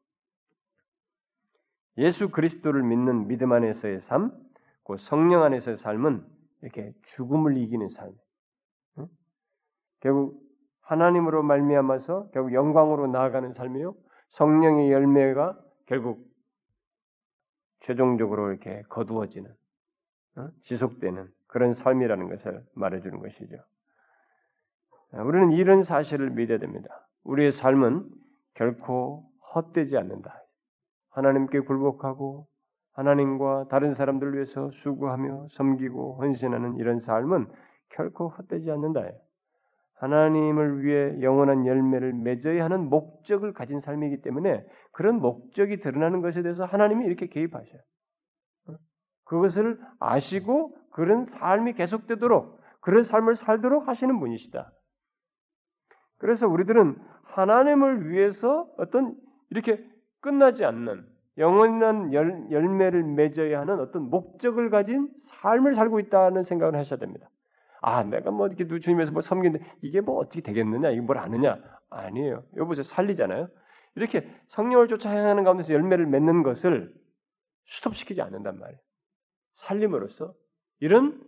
예수 1.97 2.29
그리스도를 2.29 2.83
믿는 2.83 3.29
믿음 3.29 3.53
안에서의 3.53 4.01
삶, 4.01 4.37
그 4.83 4.97
성령 4.97 5.43
안에서의 5.43 5.77
삶은 5.77 6.27
이렇게 6.63 6.93
죽음을 7.03 7.55
이기는 7.55 7.87
삶. 7.87 8.11
응? 8.97 9.07
결국 10.01 10.43
하나님으로 10.81 11.43
말미암아서 11.43 12.31
결국 12.31 12.53
영광으로 12.53 13.07
나아가는 13.07 13.53
삶이요. 13.53 13.95
성령의 14.27 14.91
열매가 14.91 15.57
결국 15.85 16.29
최종적으로 17.79 18.49
이렇게 18.49 18.81
거두어지는 18.89 19.49
어? 20.35 20.49
지속되는 20.63 21.31
그런 21.47 21.71
삶이라는 21.71 22.27
것을 22.27 22.65
말해주는 22.73 23.17
것이죠. 23.19 23.63
우리는 25.13 25.51
이런 25.51 25.83
사실을 25.83 26.31
믿어야 26.31 26.57
됩니다. 26.59 26.89
우리의 27.23 27.51
삶은 27.51 28.07
결코 28.53 29.29
헛되지 29.55 29.97
않는다. 29.97 30.43
하나님께 31.11 31.61
굴복하고 31.61 32.47
하나님과 32.93 33.67
다른 33.69 33.93
사람들을 33.93 34.33
위해서 34.33 34.69
수고하며 34.71 35.47
섬기고 35.49 36.17
헌신하는 36.21 36.77
이런 36.77 36.99
삶은 36.99 37.47
결코 37.89 38.29
헛되지 38.29 38.71
않는다. 38.71 39.01
하나님을 39.95 40.83
위해 40.83 41.21
영원한 41.21 41.65
열매를 41.65 42.13
맺어야 42.13 42.63
하는 42.63 42.89
목적을 42.89 43.53
가진 43.53 43.79
삶이기 43.79 44.21
때문에 44.21 44.65
그런 44.91 45.19
목적이 45.19 45.79
드러나는 45.79 46.21
것에 46.21 46.43
대해서 46.43 46.65
하나님이 46.65 47.05
이렇게 47.05 47.27
개입하셔요. 47.27 47.81
그것을 49.25 49.79
아시고 49.99 50.75
그런 50.91 51.25
삶이 51.25 51.73
계속되도록 51.73 52.59
그런 52.81 53.03
삶을 53.03 53.35
살도록 53.35 53.87
하시는 53.87 54.19
분이시다. 54.19 54.71
그래서 56.17 56.47
우리들은 56.47 56.97
하나님을 57.23 58.09
위해서 58.09 58.67
어떤 58.77 59.15
이렇게 59.49 59.83
끝나지 60.19 60.65
않는 60.65 61.05
영원한 61.37 62.13
열, 62.13 62.47
열매를 62.49 63.03
맺어야 63.03 63.61
하는 63.61 63.79
어떤 63.79 64.09
목적을 64.09 64.69
가진 64.69 65.09
삶을 65.17 65.75
살고 65.75 65.99
있다는 65.99 66.43
생각을 66.43 66.75
하셔야 66.75 66.99
됩니다. 66.99 67.29
아, 67.81 68.03
내가 68.03 68.31
뭐 68.31 68.47
이렇게 68.47 68.67
주님에서 68.79 69.11
뭐 69.11 69.21
섬기는데 69.21 69.63
이게 69.81 70.01
뭐 70.01 70.17
어떻게 70.17 70.41
되겠느냐? 70.41 70.89
이게 70.89 71.01
뭘 71.01 71.19
아느냐? 71.19 71.61
아니에요. 71.89 72.43
여보세요. 72.57 72.83
살리잖아요. 72.83 73.49
이렇게 73.95 74.29
성령을 74.47 74.87
쫓아 74.87 75.15
향하는 75.15 75.43
가운데서 75.43 75.73
열매를 75.73 76.07
맺는 76.07 76.43
것을 76.43 76.93
스톱시키지 77.67 78.21
않는단 78.21 78.57
말이에요. 78.59 78.79
살림으로써 79.53 80.33
이런 80.79 81.21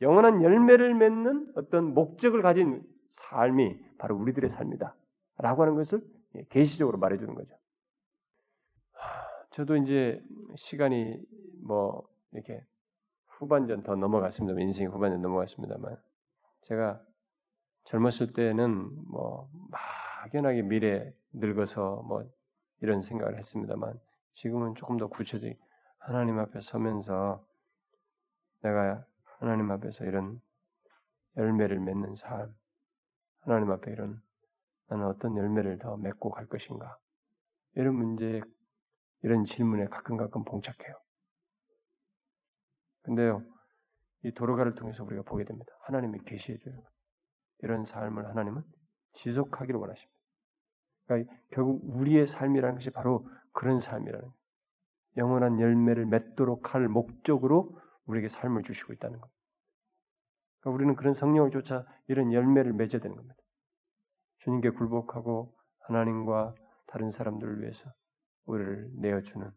영원한 0.00 0.42
열매를 0.42 0.94
맺는 0.94 1.52
어떤 1.56 1.92
목적을 1.92 2.40
가진 2.42 2.82
삶이 3.14 3.78
바로 3.98 4.16
우리들의 4.16 4.50
삶이다. 4.50 4.94
라고 5.38 5.62
하는 5.62 5.74
것을 5.74 6.02
예, 6.36 6.44
계시적으로 6.48 6.98
말해주는 6.98 7.34
거죠. 7.34 7.56
저도 9.50 9.76
이제 9.76 10.22
시간이 10.56 11.20
뭐 11.62 12.08
이렇게 12.32 12.64
후반전 13.26 13.82
더 13.82 13.96
넘어갔습니다. 13.96 14.60
인생 14.60 14.88
후반전 14.88 15.22
넘어갔습니다만 15.22 15.96
제가 16.62 17.02
젊었을 17.84 18.32
때는 18.32 18.90
뭐 19.08 19.50
막연하게 19.70 20.62
미래 20.62 21.12
늙어서 21.32 22.02
뭐 22.06 22.24
이런 22.80 23.02
생각을 23.02 23.36
했습니다만 23.38 23.98
지금은 24.34 24.74
조금 24.74 24.96
더 24.96 25.08
구체적인 25.08 25.56
하나님 25.98 26.38
앞에 26.38 26.60
서면서 26.60 27.44
내가 28.62 29.04
하나님 29.38 29.70
앞에서 29.70 30.04
이런 30.04 30.40
열매를 31.36 31.80
맺는 31.80 32.14
삶, 32.14 32.54
하나님 33.40 33.70
앞에 33.70 33.90
이런 33.90 34.20
나는 34.88 35.06
어떤 35.06 35.36
열매를 35.36 35.78
더 35.78 35.96
맺고 35.96 36.30
갈 36.30 36.46
것인가 36.46 36.98
이런 37.74 37.94
문제, 37.94 38.40
이런 39.22 39.44
질문에 39.44 39.86
가끔 39.86 40.16
가끔 40.16 40.44
봉착해요. 40.44 40.96
근데요, 43.02 43.42
이 44.24 44.32
도로가를 44.32 44.74
통해서 44.74 45.04
우리가 45.04 45.22
보게 45.22 45.44
됩니다. 45.44 45.72
하나님이 45.82 46.18
계시해 46.26 46.58
줘요. 46.58 46.82
이런 47.62 47.84
삶을 47.84 48.28
하나님은 48.28 48.62
지속하기를 49.14 49.78
원하십니다. 49.78 50.20
그러니까 51.06 51.34
결국 51.50 51.82
우리의 51.84 52.26
삶이라는 52.26 52.76
것이 52.76 52.90
바로 52.90 53.28
그런 53.52 53.80
삶이라는 53.80 54.20
거예요. 54.20 54.40
영원한 55.16 55.60
열매를 55.60 56.06
맺도록 56.06 56.74
할 56.74 56.88
목적으로 56.88 57.78
우리에게 58.06 58.28
삶을 58.28 58.62
주시고 58.62 58.92
있다는 58.92 59.18
겁니다. 59.18 59.39
그러니까 60.60 60.74
우리는 60.74 60.94
그런 60.96 61.14
성령을 61.14 61.50
쫓아 61.50 61.84
이런 62.06 62.32
열매를 62.32 62.72
맺어야 62.72 63.00
되는 63.00 63.16
겁니다. 63.16 63.36
주님께 64.38 64.70
굴복하고 64.70 65.54
하나님과 65.80 66.54
다른 66.86 67.10
사람들을 67.10 67.60
위해서 67.62 67.90
우리를 68.46 68.90
내어주는 68.96 69.50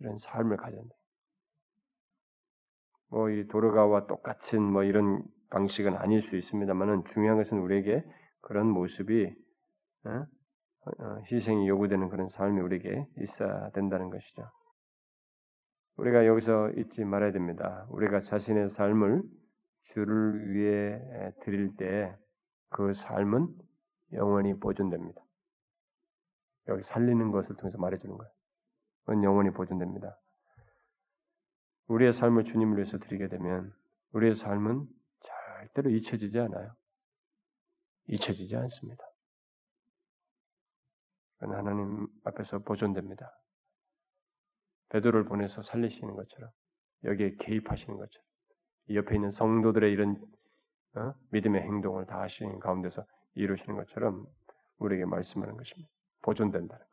이런 0.00 0.18
삶을 0.18 0.56
가져야. 0.56 0.82
뭐이 3.10 3.48
도르가와 3.48 4.06
똑같은 4.06 4.62
뭐 4.62 4.84
이런 4.84 5.24
방식은 5.50 5.96
아닐 5.96 6.20
수 6.20 6.36
있습니다만은 6.36 7.04
중요한 7.06 7.38
것은 7.38 7.58
우리에게 7.58 8.04
그런 8.40 8.68
모습이 8.68 9.34
어? 10.04 10.10
어, 10.10 11.18
희생이 11.30 11.68
요구되는 11.68 12.08
그런 12.08 12.28
삶이 12.28 12.60
우리에게 12.60 13.06
있어야 13.20 13.70
된다는 13.70 14.10
것이죠. 14.10 14.50
우리가 15.96 16.26
여기서 16.26 16.70
잊지 16.76 17.04
말아야 17.04 17.32
됩니다. 17.32 17.86
우리가 17.90 18.20
자신의 18.20 18.68
삶을 18.68 19.22
주를 19.88 20.52
위해 20.54 21.32
드릴 21.40 21.76
때 21.76 22.16
그 22.70 22.92
삶은 22.92 23.56
영원히 24.12 24.54
보존됩니다. 24.58 25.20
여기 26.68 26.82
살리는 26.82 27.30
것을 27.30 27.56
통해서 27.56 27.78
말해주는 27.78 28.16
거예요. 28.16 28.32
그건 29.04 29.24
영원히 29.24 29.50
보존됩니다. 29.50 30.18
우리의 31.86 32.12
삶을 32.12 32.44
주님을 32.44 32.76
위해서 32.76 32.98
드리게 32.98 33.28
되면 33.28 33.74
우리의 34.12 34.34
삶은 34.34 34.86
절대로 35.20 35.90
잊혀지지 35.90 36.38
않아요. 36.38 36.76
잊혀지지 38.06 38.54
않습니다. 38.56 39.02
그건 41.38 41.56
하나님 41.56 42.06
앞에서 42.24 42.58
보존됩니다. 42.58 43.32
베드로를 44.90 45.24
보내서 45.24 45.62
살리시는 45.62 46.14
것처럼 46.14 46.50
여기에 47.04 47.36
개입하시는 47.36 47.96
것처럼 47.96 48.27
옆에 48.94 49.14
있는 49.14 49.30
성도들의 49.30 49.92
이런 49.92 50.16
어? 50.94 51.14
믿음의 51.30 51.62
행동을 51.62 52.06
다 52.06 52.20
하시는 52.20 52.58
가운데서 52.58 53.04
이루시는 53.34 53.76
것처럼 53.76 54.26
우리에게 54.78 55.04
말씀하는 55.04 55.56
것입니다. 55.56 55.88
보존된다는 56.22 56.78
것. 56.78 56.88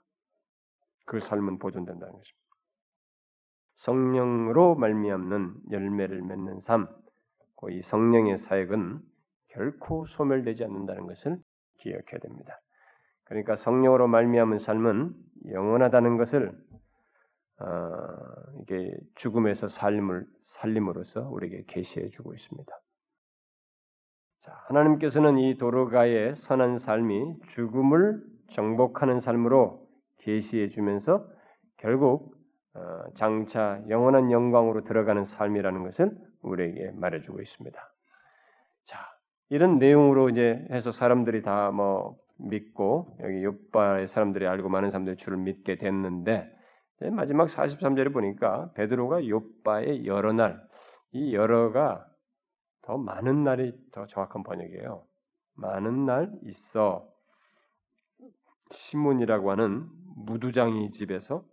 그 1.06 1.20
삶은 1.20 1.60
보존된다는 1.60 2.14
것입니다. 2.14 2.46
성령으로 3.76 4.76
말미암는 4.76 5.56
열매를 5.72 6.22
맺는 6.22 6.60
삶, 6.60 6.88
이 7.70 7.82
성령의 7.82 8.38
사역은 8.38 9.02
결코 9.48 10.06
소멸되지 10.06 10.64
않는다는 10.64 11.08
것을 11.08 11.39
기억해야 11.80 12.20
됩니다. 12.22 12.62
그러니까 13.24 13.56
성령으로 13.56 14.08
말미암은 14.08 14.60
삶은 14.60 15.16
영원하다는 15.50 16.18
것을 16.18 16.50
어, 16.50 16.74
이게 18.62 18.91
죽음에서 19.16 19.70
삶을 19.70 20.26
살림으로써 20.45 21.28
우리에게 21.30 21.64
계시해 21.68 22.10
주고 22.10 22.34
있습니다. 22.34 22.72
자, 24.41 24.51
하나님께서는 24.68 25.38
이 25.39 25.58
도로가의 25.58 26.36
선한 26.36 26.78
삶이 26.78 27.39
죽음을 27.47 28.22
정복하는 28.51 29.20
삶으로 29.20 29.88
계시해 30.20 30.68
주면서 30.68 31.28
결국 31.78 32.36
어, 32.74 33.03
장차 33.16 33.82
영원한 33.88 34.32
영광으로 34.32 34.84
들어가는 34.84 35.24
삶이라는 35.24 35.84
것을 35.84 36.12
우리에게 36.41 36.91
말해주고 36.91 37.41
있습니다. 37.41 37.80
자, 38.84 38.99
이런 39.49 39.80
내용으로 39.80 40.30
이제 40.30 40.68
해서 40.72 40.91
사람들이 40.91 41.41
다 41.41 41.72
뭐 41.72 42.18
믿고 42.38 43.18
여기 43.22 43.43
요바의 43.43 44.08
사람들이 44.08 44.47
알고 44.47 44.70
많은 44.70 44.89
사람들이 44.89 45.16
주를 45.16 45.38
믿게 45.38 45.78
됐는데 45.78 46.51
마지막 47.12 47.48
43절에 47.48 48.14
보니까 48.14 48.72
베드로가 48.74 49.28
요바의 49.28 50.06
여러 50.06 50.32
날, 50.34 50.66
이 51.12 51.34
여러가 51.34 52.06
더 52.82 52.98
많은 52.98 53.43
날이 53.43 53.74
더 53.91 54.06
정확한 54.08 54.43
번역이에요. 54.43 55.06
많은 55.56 56.06
날 56.06 56.32
있어 56.43 57.08
시몬이라고 58.72 59.52
하는 59.52 59.89
무두장이 60.16 60.91
집에서 60.91 61.46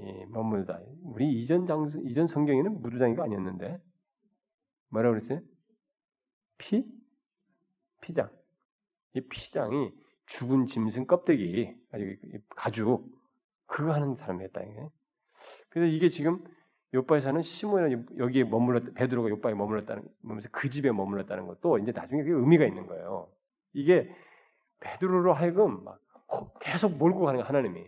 예, 0.00 0.24
머물다. 0.28 0.80
우리 1.02 1.42
이전 1.42 1.66
장 1.66 1.90
이전 2.04 2.26
성경에는 2.26 2.80
무두장이가 2.80 3.24
아니었는데 3.24 3.78
뭐라고 4.88 5.14
그랬어요? 5.14 5.40
피 6.58 6.84
피장. 8.00 8.30
이 9.14 9.20
피장이 9.20 9.92
죽은 10.26 10.66
짐승 10.66 11.06
껍데기 11.06 11.74
가죽 12.56 13.19
그거 13.70 13.92
하는 13.92 14.16
사람이었다 14.16 14.60
이게. 14.62 14.88
그래서 15.70 15.90
이게 15.90 16.08
지금 16.08 16.44
요바에 16.92 17.20
사는 17.20 17.40
시몬이 17.40 17.96
여기에 18.18 18.44
머물렀 18.44 18.94
베드로가 18.94 19.28
요바에 19.30 19.54
머물렀다는 19.54 20.02
뭐면서 20.22 20.48
그 20.50 20.68
집에 20.68 20.90
머물렀다는 20.90 21.46
것도 21.46 21.78
이제 21.78 21.92
나중에 21.92 22.22
그게 22.22 22.34
의미가 22.34 22.64
있는 22.64 22.86
거예요. 22.86 23.28
이게 23.72 24.12
베드로로 24.80 25.32
하여금 25.32 25.84
막 25.84 26.00
계속 26.60 26.96
몰고 26.96 27.20
가는 27.20 27.40
하나님이 27.42 27.86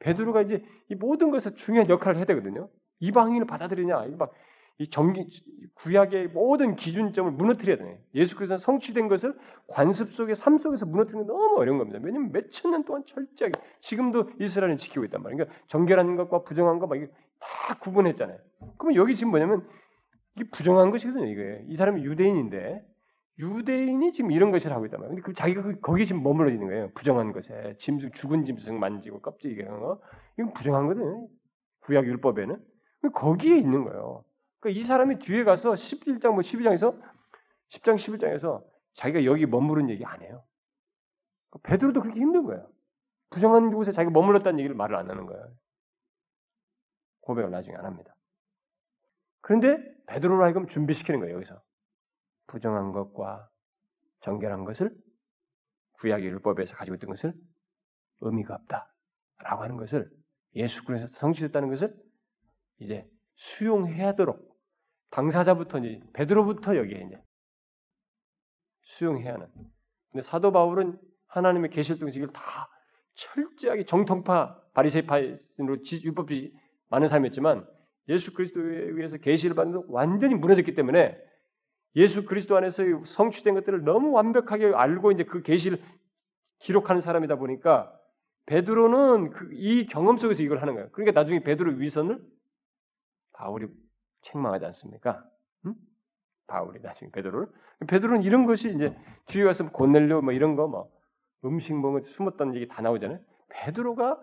베드로가 0.00 0.42
이제 0.42 0.64
이 0.90 0.94
모든 0.94 1.30
것에 1.30 1.54
중요한 1.54 1.88
역할을 1.88 2.16
해야 2.16 2.24
되거든요. 2.26 2.68
이방인을 3.00 3.46
받아들이냐, 3.46 4.06
이막 4.06 4.32
이 4.78 4.88
정기 4.88 5.28
구약의 5.74 6.28
모든 6.28 6.76
기준점을 6.76 7.30
무너뜨려야 7.32 7.76
되네. 7.76 7.98
예수 8.14 8.36
그리스도 8.36 8.58
성취된 8.58 9.08
것을 9.08 9.34
관습 9.68 10.10
속의 10.10 10.34
삶 10.34 10.58
속에서 10.58 10.86
무너뜨리는 10.86 11.24
게 11.24 11.32
너무 11.32 11.56
어려운 11.58 11.78
겁니다. 11.78 11.98
왜냐하면 12.02 12.32
몇천 12.32 12.70
년 12.70 12.84
동안 12.84 13.04
철저하게 13.06 13.52
지금도 13.80 14.30
이스라엘은 14.40 14.76
지키고 14.76 15.04
있단 15.04 15.22
말이에요. 15.22 15.44
그러니까 15.44 15.64
정결한 15.68 16.16
것과 16.16 16.42
부정한 16.42 16.78
것막 16.78 16.98
이게 16.98 17.08
다 17.40 17.78
구분했잖아요. 17.78 18.38
그러면 18.78 18.96
여기 18.96 19.14
지금 19.14 19.30
뭐냐면 19.30 19.66
이게 20.36 20.48
부정한 20.50 20.90
것이거든요. 20.90 21.26
이게 21.26 21.64
이 21.68 21.76
사람이 21.76 22.04
유대인인데 22.04 22.84
유대인이 23.38 24.12
지금 24.12 24.30
이런 24.30 24.50
것을 24.50 24.72
하고 24.72 24.84
있단 24.86 25.00
말이에요. 25.00 25.16
근데 25.16 25.22
그 25.22 25.32
자기가 25.34 25.62
그 25.62 25.80
거기에 25.80 26.04
지금 26.04 26.22
머물러 26.22 26.50
있는 26.50 26.68
거예요. 26.68 26.90
부정한 26.94 27.32
것에 27.32 27.76
짐승 27.78 28.12
죽은 28.12 28.44
짐승 28.44 28.78
만지고 28.78 29.20
껍질 29.20 29.52
이게 29.52 29.64
거 29.64 30.00
이건 30.38 30.52
부정한 30.52 30.86
거든. 30.86 31.28
구약 31.80 32.06
율법에는 32.06 32.58
거기에 33.12 33.56
있는 33.56 33.84
거예요. 33.84 34.24
그러니까 34.62 34.80
이 34.80 34.84
사람이 34.84 35.18
뒤에 35.18 35.42
가서 35.42 35.72
11장 35.72 36.30
뭐 36.30 36.38
12장에서 36.38 36.96
10장 37.68 37.96
11장에서 37.96 38.64
자기가 38.94 39.24
여기 39.24 39.44
머무른 39.44 39.90
얘기 39.90 40.04
안 40.04 40.22
해요. 40.22 40.44
베드로도 41.64 42.00
그렇게 42.00 42.20
힘든 42.20 42.44
거예요. 42.44 42.70
부정한 43.30 43.72
곳에 43.72 43.90
자기가 43.90 44.12
머물렀다는 44.12 44.60
얘기를 44.60 44.76
말을 44.76 44.94
안 44.94 45.10
하는 45.10 45.26
거예요. 45.26 45.52
고백을 47.22 47.50
나중에 47.50 47.76
안 47.76 47.84
합니다. 47.84 48.14
그런데 49.40 49.78
베드로로 50.06 50.44
하여금 50.44 50.68
준비시키는 50.68 51.18
거예요. 51.20 51.34
여기서 51.36 51.60
부정한 52.46 52.92
것과 52.92 53.48
정결한 54.20 54.64
것을 54.64 54.96
구약의 55.94 56.26
율법에서 56.26 56.76
가지고 56.76 56.94
있던 56.96 57.10
것을 57.10 57.34
의미가 58.20 58.54
없다라고 58.54 59.62
하는 59.62 59.76
것을 59.76 60.08
예수 60.54 60.84
그리스도 60.84 61.12
성취됐다는 61.16 61.68
것을 61.68 61.96
이제 62.78 63.08
수용해야 63.34 64.08
하도록 64.08 64.51
당사자부터 65.12 65.78
이제 65.78 66.00
베드로부터 66.12 66.76
여기에 66.76 67.04
이제 67.06 67.22
수용해야 68.82 69.34
하는. 69.34 69.46
근데 70.10 70.22
사도 70.22 70.52
바울은 70.52 70.98
하나님의 71.28 71.70
통해서 71.70 72.18
이걸 72.18 72.32
다 72.32 72.68
철저하게 73.14 73.84
정통파 73.84 74.60
바리새파로 74.74 75.36
율법주의 76.02 76.52
많은 76.88 77.06
삶이었지만 77.06 77.66
예수 78.08 78.34
그리스도에 78.34 78.64
의해서 78.64 79.16
계시를 79.16 79.54
받는 79.54 79.84
완전히 79.88 80.34
무너졌기 80.34 80.74
때문에 80.74 81.16
예수 81.96 82.24
그리스도 82.24 82.56
안에서 82.56 82.82
성취된 83.04 83.54
것들을 83.54 83.84
너무 83.84 84.10
완벽하게 84.12 84.72
알고 84.74 85.12
이제 85.12 85.24
그 85.24 85.42
계시를 85.42 85.82
기록하는 86.58 87.00
사람이다 87.00 87.36
보니까 87.36 87.98
베드로는 88.46 89.30
그 89.30 89.50
이 89.52 89.86
경험 89.86 90.16
속에서 90.16 90.42
이걸 90.42 90.60
하는 90.60 90.74
거예요. 90.74 90.90
그러니까 90.92 91.20
나중에 91.20 91.40
베드로 91.40 91.72
위선을 91.72 92.20
바울이 93.32 93.68
책망하지 94.22 94.64
않습니까? 94.66 95.24
응? 95.66 95.74
바울이 96.46 96.80
나중에 96.80 97.10
베드로를 97.12 97.48
베드로는 97.88 98.22
이런 98.22 98.46
것이 98.46 98.72
이제 98.74 98.96
뒤에 99.26 99.44
가서 99.44 99.70
고넬료 99.70 100.22
뭐 100.22 100.32
이런 100.32 100.56
거 100.56 100.66
뭐 100.68 100.90
음식 101.44 101.74
먹은 101.74 102.00
숨었다는 102.00 102.54
얘기 102.54 102.68
다 102.68 102.82
나오잖아요. 102.82 103.18
베드로가 103.48 104.20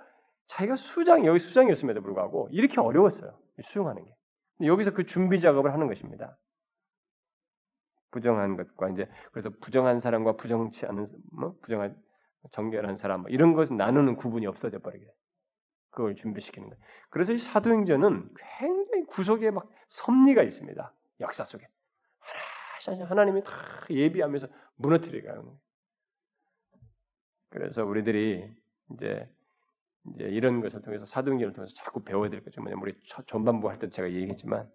자기가 0.47 0.75
수장 0.75 1.25
여기 1.25 1.37
수장이었음에도 1.39 2.01
불구하고 2.01 2.49
이렇게 2.51 2.79
어려웠어요. 2.79 3.37
수용하는 3.61 4.05
게. 4.05 4.15
여기서 4.65 4.91
그 4.91 5.05
준비 5.05 5.39
작업을 5.41 5.73
하는 5.73 5.87
것입니다. 5.87 6.37
부정한 8.11 8.57
것과 8.57 8.89
이제 8.89 9.07
그래서 9.31 9.49
부정한 9.61 9.99
사람과 9.99 10.35
부정치 10.37 10.85
않은 10.85 11.07
뭐 11.31 11.55
부정한 11.61 11.95
정결한 12.51 12.97
사람 12.97 13.21
뭐 13.21 13.29
이런 13.29 13.53
것은 13.53 13.77
나누는 13.77 14.15
구분이 14.15 14.47
없어져 14.47 14.79
버리게. 14.79 15.05
그걸 15.91 16.15
준비시키는 16.15 16.69
거예요. 16.69 16.83
그래서 17.09 17.33
이 17.33 17.37
사도행전은 17.37 18.29
굉장히 18.59 18.88
구속에 19.09 19.51
막 19.51 19.69
섭리가 19.87 20.43
있습니다. 20.43 20.93
역사 21.19 21.43
속에 21.43 21.67
하나 22.85 23.05
하나님이 23.05 23.43
다 23.43 23.51
예비하면서 23.89 24.47
무너뜨리가요. 24.75 25.59
그래서 27.49 27.85
우리들이 27.85 28.49
이제 28.93 29.29
이제 30.15 30.23
이런 30.25 30.61
것을 30.61 30.81
통해서 30.81 31.05
사도행전을 31.05 31.53
통해서 31.53 31.73
자꾸 31.75 32.03
배워야 32.03 32.29
될 32.29 32.43
것이 32.43 32.59
뭐냐면 32.59 32.83
우리 32.83 32.95
전반부 33.27 33.69
할 33.69 33.79
때 33.79 33.89
제가 33.89 34.09
얘기했지만 34.11 34.69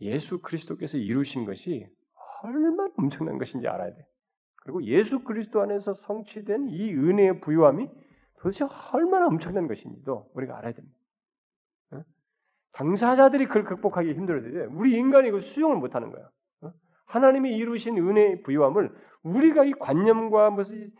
예수 0.00 0.40
그리스도께서 0.40 0.96
이루신 0.96 1.44
것이 1.44 1.86
얼마나 2.42 2.88
엄청난 2.96 3.36
것인지 3.38 3.68
알아야 3.68 3.92
돼. 3.92 4.06
그리고 4.56 4.82
예수 4.84 5.22
그리스도 5.22 5.60
안에서 5.60 5.92
성취된 5.92 6.68
이 6.70 6.92
은혜의 6.94 7.40
부유함이 7.40 7.88
도대체 8.38 8.64
얼마나 8.92 9.26
엄청난 9.26 9.66
것인지도 9.68 10.30
우리가 10.34 10.56
알아야 10.58 10.72
됩니다. 10.72 10.96
당사자들이 12.72 13.46
그걸 13.46 13.64
극복하기 13.64 14.12
힘들어요. 14.12 14.70
우리 14.72 14.96
인간이 14.96 15.28
이걸 15.28 15.42
수용을 15.42 15.76
못하는 15.76 16.10
거야. 16.10 16.28
하나님이 17.06 17.56
이루신 17.56 17.98
은혜의 17.98 18.42
부유함을 18.42 18.94
우리가 19.22 19.64
이 19.64 19.72
관념과 19.72 20.50
무슨 20.50 20.90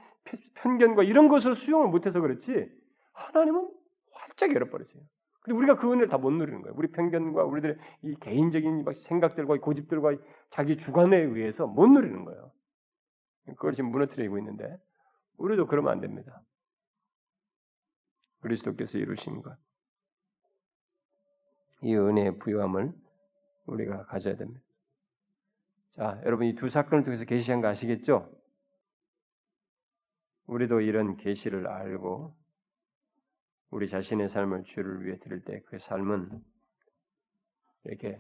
편견과 0.55 1.05
이런 1.05 1.29
것을 1.29 1.55
수용을 1.55 1.89
못해서 1.89 2.21
그렇지 2.21 2.69
하나님은 3.13 3.71
활짝 4.13 4.55
열어버렸어요. 4.55 5.03
근데 5.43 5.57
우리가 5.57 5.77
그 5.77 5.91
은혜를 5.91 6.09
다 6.09 6.19
못 6.19 6.31
누리는 6.33 6.61
거예요. 6.63 6.75
우리 6.77 6.89
편견과 6.91 7.45
우리들의 7.45 7.77
이 8.03 8.15
개인적인 8.21 8.85
생각들과 8.93 9.57
고집들과 9.59 10.17
자기 10.51 10.77
주관에 10.77 11.17
의해서 11.17 11.67
못 11.67 11.87
누리는 11.87 12.25
거예요. 12.25 12.53
그걸 13.47 13.73
지금 13.73 13.91
무너뜨리고 13.91 14.37
있는데 14.39 14.77
우리도 15.39 15.67
그러면 15.67 15.93
안 15.93 16.01
됩니다. 16.01 16.43
그리스도께서 18.41 18.99
이루신 18.99 19.43
것. 19.43 19.57
이 21.83 21.95
은혜의 21.95 22.39
부유함을 22.39 22.93
우리가 23.67 24.05
가져야 24.07 24.37
됩니다. 24.37 24.61
자, 25.97 26.21
여러분 26.25 26.47
이 26.47 26.55
두 26.55 26.69
사건을 26.69 27.05
통해서 27.05 27.25
계시한 27.25 27.61
거 27.61 27.69
아시겠죠? 27.69 28.31
우리도 30.47 30.81
이런 30.81 31.17
계시를 31.17 31.67
알고 31.69 32.35
우리 33.71 33.89
자신의 33.89 34.29
삶을 34.29 34.65
주를 34.65 35.05
위해 35.05 35.19
드릴 35.19 35.45
때 35.45 35.63
그 35.67 35.79
삶은 35.79 36.43
이렇게 37.85 38.17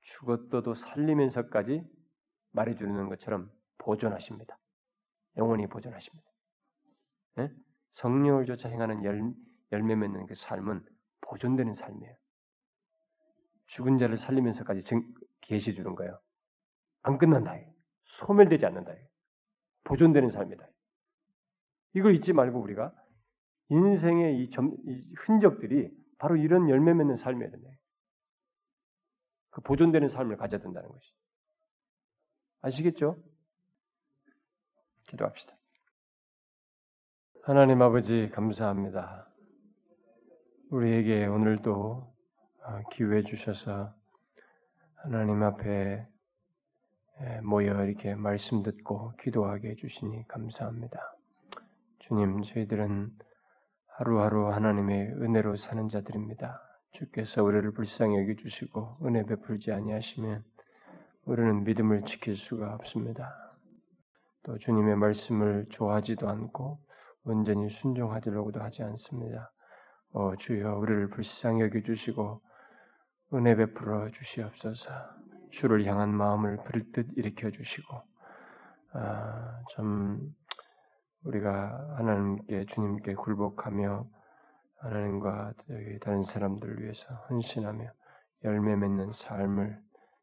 죽었어도 0.00 0.74
살리면서까지 0.74 1.84
말해주는 2.52 3.08
것처럼 3.08 3.50
보존하십니다. 3.78 4.58
영원히 5.36 5.66
보존하십니다. 5.66 6.30
네? 7.36 7.50
성령을 7.92 8.46
조차 8.46 8.68
행하는 8.68 9.04
열, 9.04 9.32
열매 9.72 9.96
맺는 9.96 10.26
그 10.26 10.34
삶은 10.34 10.84
보존되는 11.22 11.74
삶이에요. 11.74 12.14
죽은 13.72 13.96
자를 13.96 14.18
살리면서까지 14.18 14.82
증, 14.82 15.02
계시 15.40 15.74
주는 15.74 15.94
거예요. 15.94 16.20
안 17.02 17.16
끝난다. 17.16 17.56
소멸되지 18.04 18.66
않는다. 18.66 18.92
보존되는 19.84 20.28
삶이다. 20.28 20.66
이걸 21.94 22.14
잊지 22.14 22.34
말고 22.34 22.60
우리가 22.60 22.94
인생의 23.70 24.42
이, 24.42 24.50
점, 24.50 24.76
이 24.84 25.14
흔적들이 25.16 25.90
바로 26.18 26.36
이런 26.36 26.68
열매 26.68 26.92
맺는 26.92 27.16
삶이어야 27.16 27.50
된다. 27.50 27.70
그 29.50 29.62
보존되는 29.62 30.06
삶을 30.06 30.36
가져야 30.36 30.60
된다는 30.60 30.90
것이. 30.90 31.10
아시겠죠? 32.60 33.22
기도합시다. 35.08 35.56
하나님 37.42 37.80
아버지 37.80 38.30
감사합니다. 38.34 39.26
우리에게 40.70 41.26
오늘도 41.26 41.72
어, 41.74 42.11
기회 42.92 43.22
주셔서 43.22 43.94
하나님 44.96 45.42
앞에 45.42 46.06
모여 47.42 47.84
이렇게 47.84 48.14
말씀 48.14 48.62
듣고 48.62 49.12
기도하게 49.22 49.70
해주시니 49.70 50.26
감사합니다. 50.28 51.16
주님, 52.00 52.42
저희들은 52.42 53.10
하루하루 53.86 54.48
하나님의 54.48 55.12
은혜로 55.20 55.56
사는 55.56 55.88
자들입니다. 55.88 56.60
주께서 56.92 57.42
우리를 57.42 57.72
불쌍히 57.72 58.16
여겨주시고 58.18 58.98
은혜 59.04 59.24
베풀지 59.24 59.72
아니하시면 59.72 60.44
우리는 61.24 61.64
믿음을 61.64 62.04
지킬 62.04 62.36
수가 62.36 62.74
없습니다. 62.74 63.34
또 64.42 64.58
주님의 64.58 64.96
말씀을 64.96 65.66
좋아하지도 65.70 66.28
않고 66.28 66.80
온전히 67.24 67.70
순종하려고도 67.70 68.60
하지 68.60 68.82
않습니다. 68.82 69.52
어, 70.12 70.34
주여 70.36 70.76
우리를 70.76 71.08
불쌍히 71.10 71.60
여겨주시고 71.62 72.40
은혜 73.34 73.56
베풀어 73.56 74.10
주시옵소서. 74.10 74.90
주를 75.50 75.86
향한 75.86 76.14
마음을 76.14 76.58
불뜻 76.64 77.06
일으켜 77.16 77.50
주시고 77.50 78.02
아, 78.92 79.58
좀 79.70 80.34
우리가 81.24 81.94
하나님께 81.96 82.66
주님께 82.66 83.14
굴복하며 83.14 84.06
하나님과 84.80 85.54
다른 86.02 86.22
사람들을 86.22 86.82
위해서 86.82 87.08
헌신하며 87.30 87.90
열매 88.44 88.76
맺는 88.76 89.12
삶을 89.12 89.80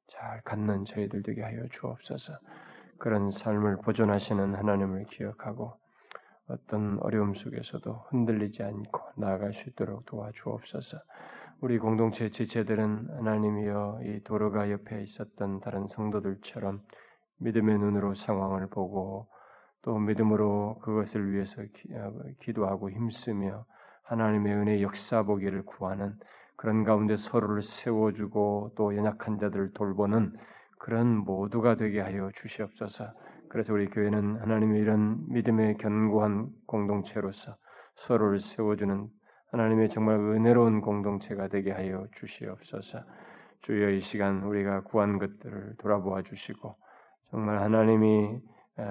잘 0.10 0.42
갖는 0.42 0.86
저희들 0.86 1.24
되게 1.24 1.42
하여 1.42 1.68
주옵소서. 1.72 2.34
그런 3.00 3.32
삶을 3.32 3.78
보존하시는 3.78 4.54
하나님을 4.54 5.06
기억하고 5.06 5.80
어떤 6.48 7.00
어려움 7.02 7.34
속에서도 7.34 7.92
흔들리지 8.10 8.62
않고 8.62 9.02
나아갈 9.16 9.54
수 9.54 9.68
있도록 9.70 10.06
도와주옵소서. 10.06 11.00
우리 11.62 11.78
공동체 11.78 12.30
지체들은 12.30 13.10
하나님이여 13.18 14.00
이 14.06 14.24
도로가 14.24 14.72
옆에 14.72 15.04
있었던 15.04 15.60
다른 15.60 15.88
성도들처럼 15.88 16.82
믿음의 17.40 17.80
눈으로 17.80 18.14
상황을 18.14 18.68
보고 18.68 19.28
또 19.82 19.98
믿음으로 19.98 20.80
그것을 20.82 21.34
위해서 21.34 21.62
기, 22.40 22.54
도하고 22.54 22.90
힘쓰며 22.90 23.66
하나님의 24.04 24.54
은혜 24.54 24.82
역사 24.82 25.24
보기를 25.24 25.66
구하는 25.66 26.16
그런 26.56 26.86
가운데 26.86 27.18
서로를 27.18 27.62
세워주고 27.62 28.76
또 28.78 28.96
연약한 28.96 29.38
자들을 29.38 29.74
돌보는 29.74 30.38
그런 30.78 31.18
모두가 31.18 31.76
되게 31.76 32.00
하여 32.00 32.32
주시옵소서. 32.36 33.12
그래서 33.50 33.74
우리 33.74 33.90
교회는 33.90 34.38
하나님의 34.38 34.82
이런 34.82 35.26
믿음의 35.28 35.76
견고한 35.76 36.52
공동체로서 36.68 37.58
서로를 37.96 38.40
세워주는 38.40 39.10
하나님의 39.52 39.90
정말 39.90 40.18
은혜로운 40.18 40.82
공동체가 40.82 41.48
되게 41.48 41.72
하여 41.72 42.06
주시옵소서. 42.16 43.00
주여 43.62 43.90
이 43.90 44.02
시간 44.02 44.44
우리가 44.44 44.82
구한 44.82 45.18
것들을 45.18 45.76
돌아보아 45.80 46.22
주시고 46.22 46.76
정말 47.32 47.60
하나님이 47.60 48.40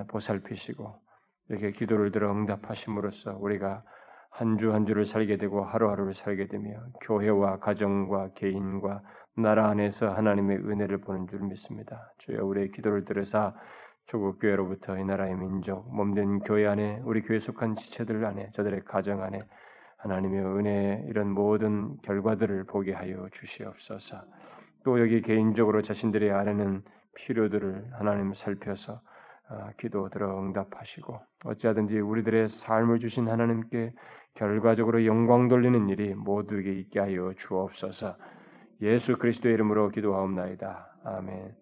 보살피시고 0.08 1.00
이렇게 1.48 1.72
기도를 1.72 2.10
들어 2.10 2.30
응답하심으로써 2.32 3.36
우리가 3.38 3.82
한주한 4.30 4.86
주를 4.86 5.06
살게 5.06 5.36
되고 5.36 5.64
하루하루를 5.64 6.14
살게 6.14 6.48
되며 6.48 6.78
교회와 7.02 7.58
가정과 7.60 8.30
개인과 8.34 9.02
나라 9.36 9.68
안에서 9.68 10.08
하나님의 10.08 10.58
은혜를 10.58 10.98
보는 10.98 11.28
줄 11.28 11.40
믿습니다. 11.40 12.12
주여 12.18 12.44
우리의 12.44 12.72
기도를 12.72 13.04
들으사 13.04 13.54
조국 14.06 14.38
교회로부터 14.40 14.98
이 14.98 15.04
나라의 15.04 15.36
민족 15.36 15.94
몸된 15.94 16.40
교회 16.40 16.66
안에 16.66 17.00
우리 17.04 17.22
교회 17.22 17.38
속한 17.38 17.76
지체들 17.76 18.24
안에 18.24 18.50
저들의 18.52 18.84
가정 18.84 19.22
안에 19.22 19.42
하나님의 19.98 20.44
은혜 20.44 21.04
이런 21.08 21.30
모든 21.30 21.96
결과들을 22.02 22.64
보게 22.64 22.92
하여 22.92 23.28
주시옵소서. 23.32 24.22
또 24.84 25.00
여기 25.00 25.20
개인적으로 25.22 25.82
자신들의 25.82 26.30
안에는 26.30 26.82
필요들을 27.14 27.90
하나님 27.92 28.32
살펴서 28.32 29.00
어, 29.50 29.70
기도 29.78 30.08
들어 30.10 30.38
응답하시고 30.40 31.20
어찌하든지 31.44 31.98
우리들의 31.98 32.48
삶을 32.48 33.00
주신 33.00 33.28
하나님께 33.28 33.92
결과적으로 34.34 35.04
영광 35.06 35.48
돌리는 35.48 35.88
일이 35.88 36.14
모두에게 36.14 36.72
있게 36.74 37.00
하여 37.00 37.32
주옵소서. 37.36 38.16
예수 38.82 39.16
그리스도의 39.16 39.54
이름으로 39.54 39.88
기도하옵나이다. 39.88 40.98
아멘. 41.04 41.58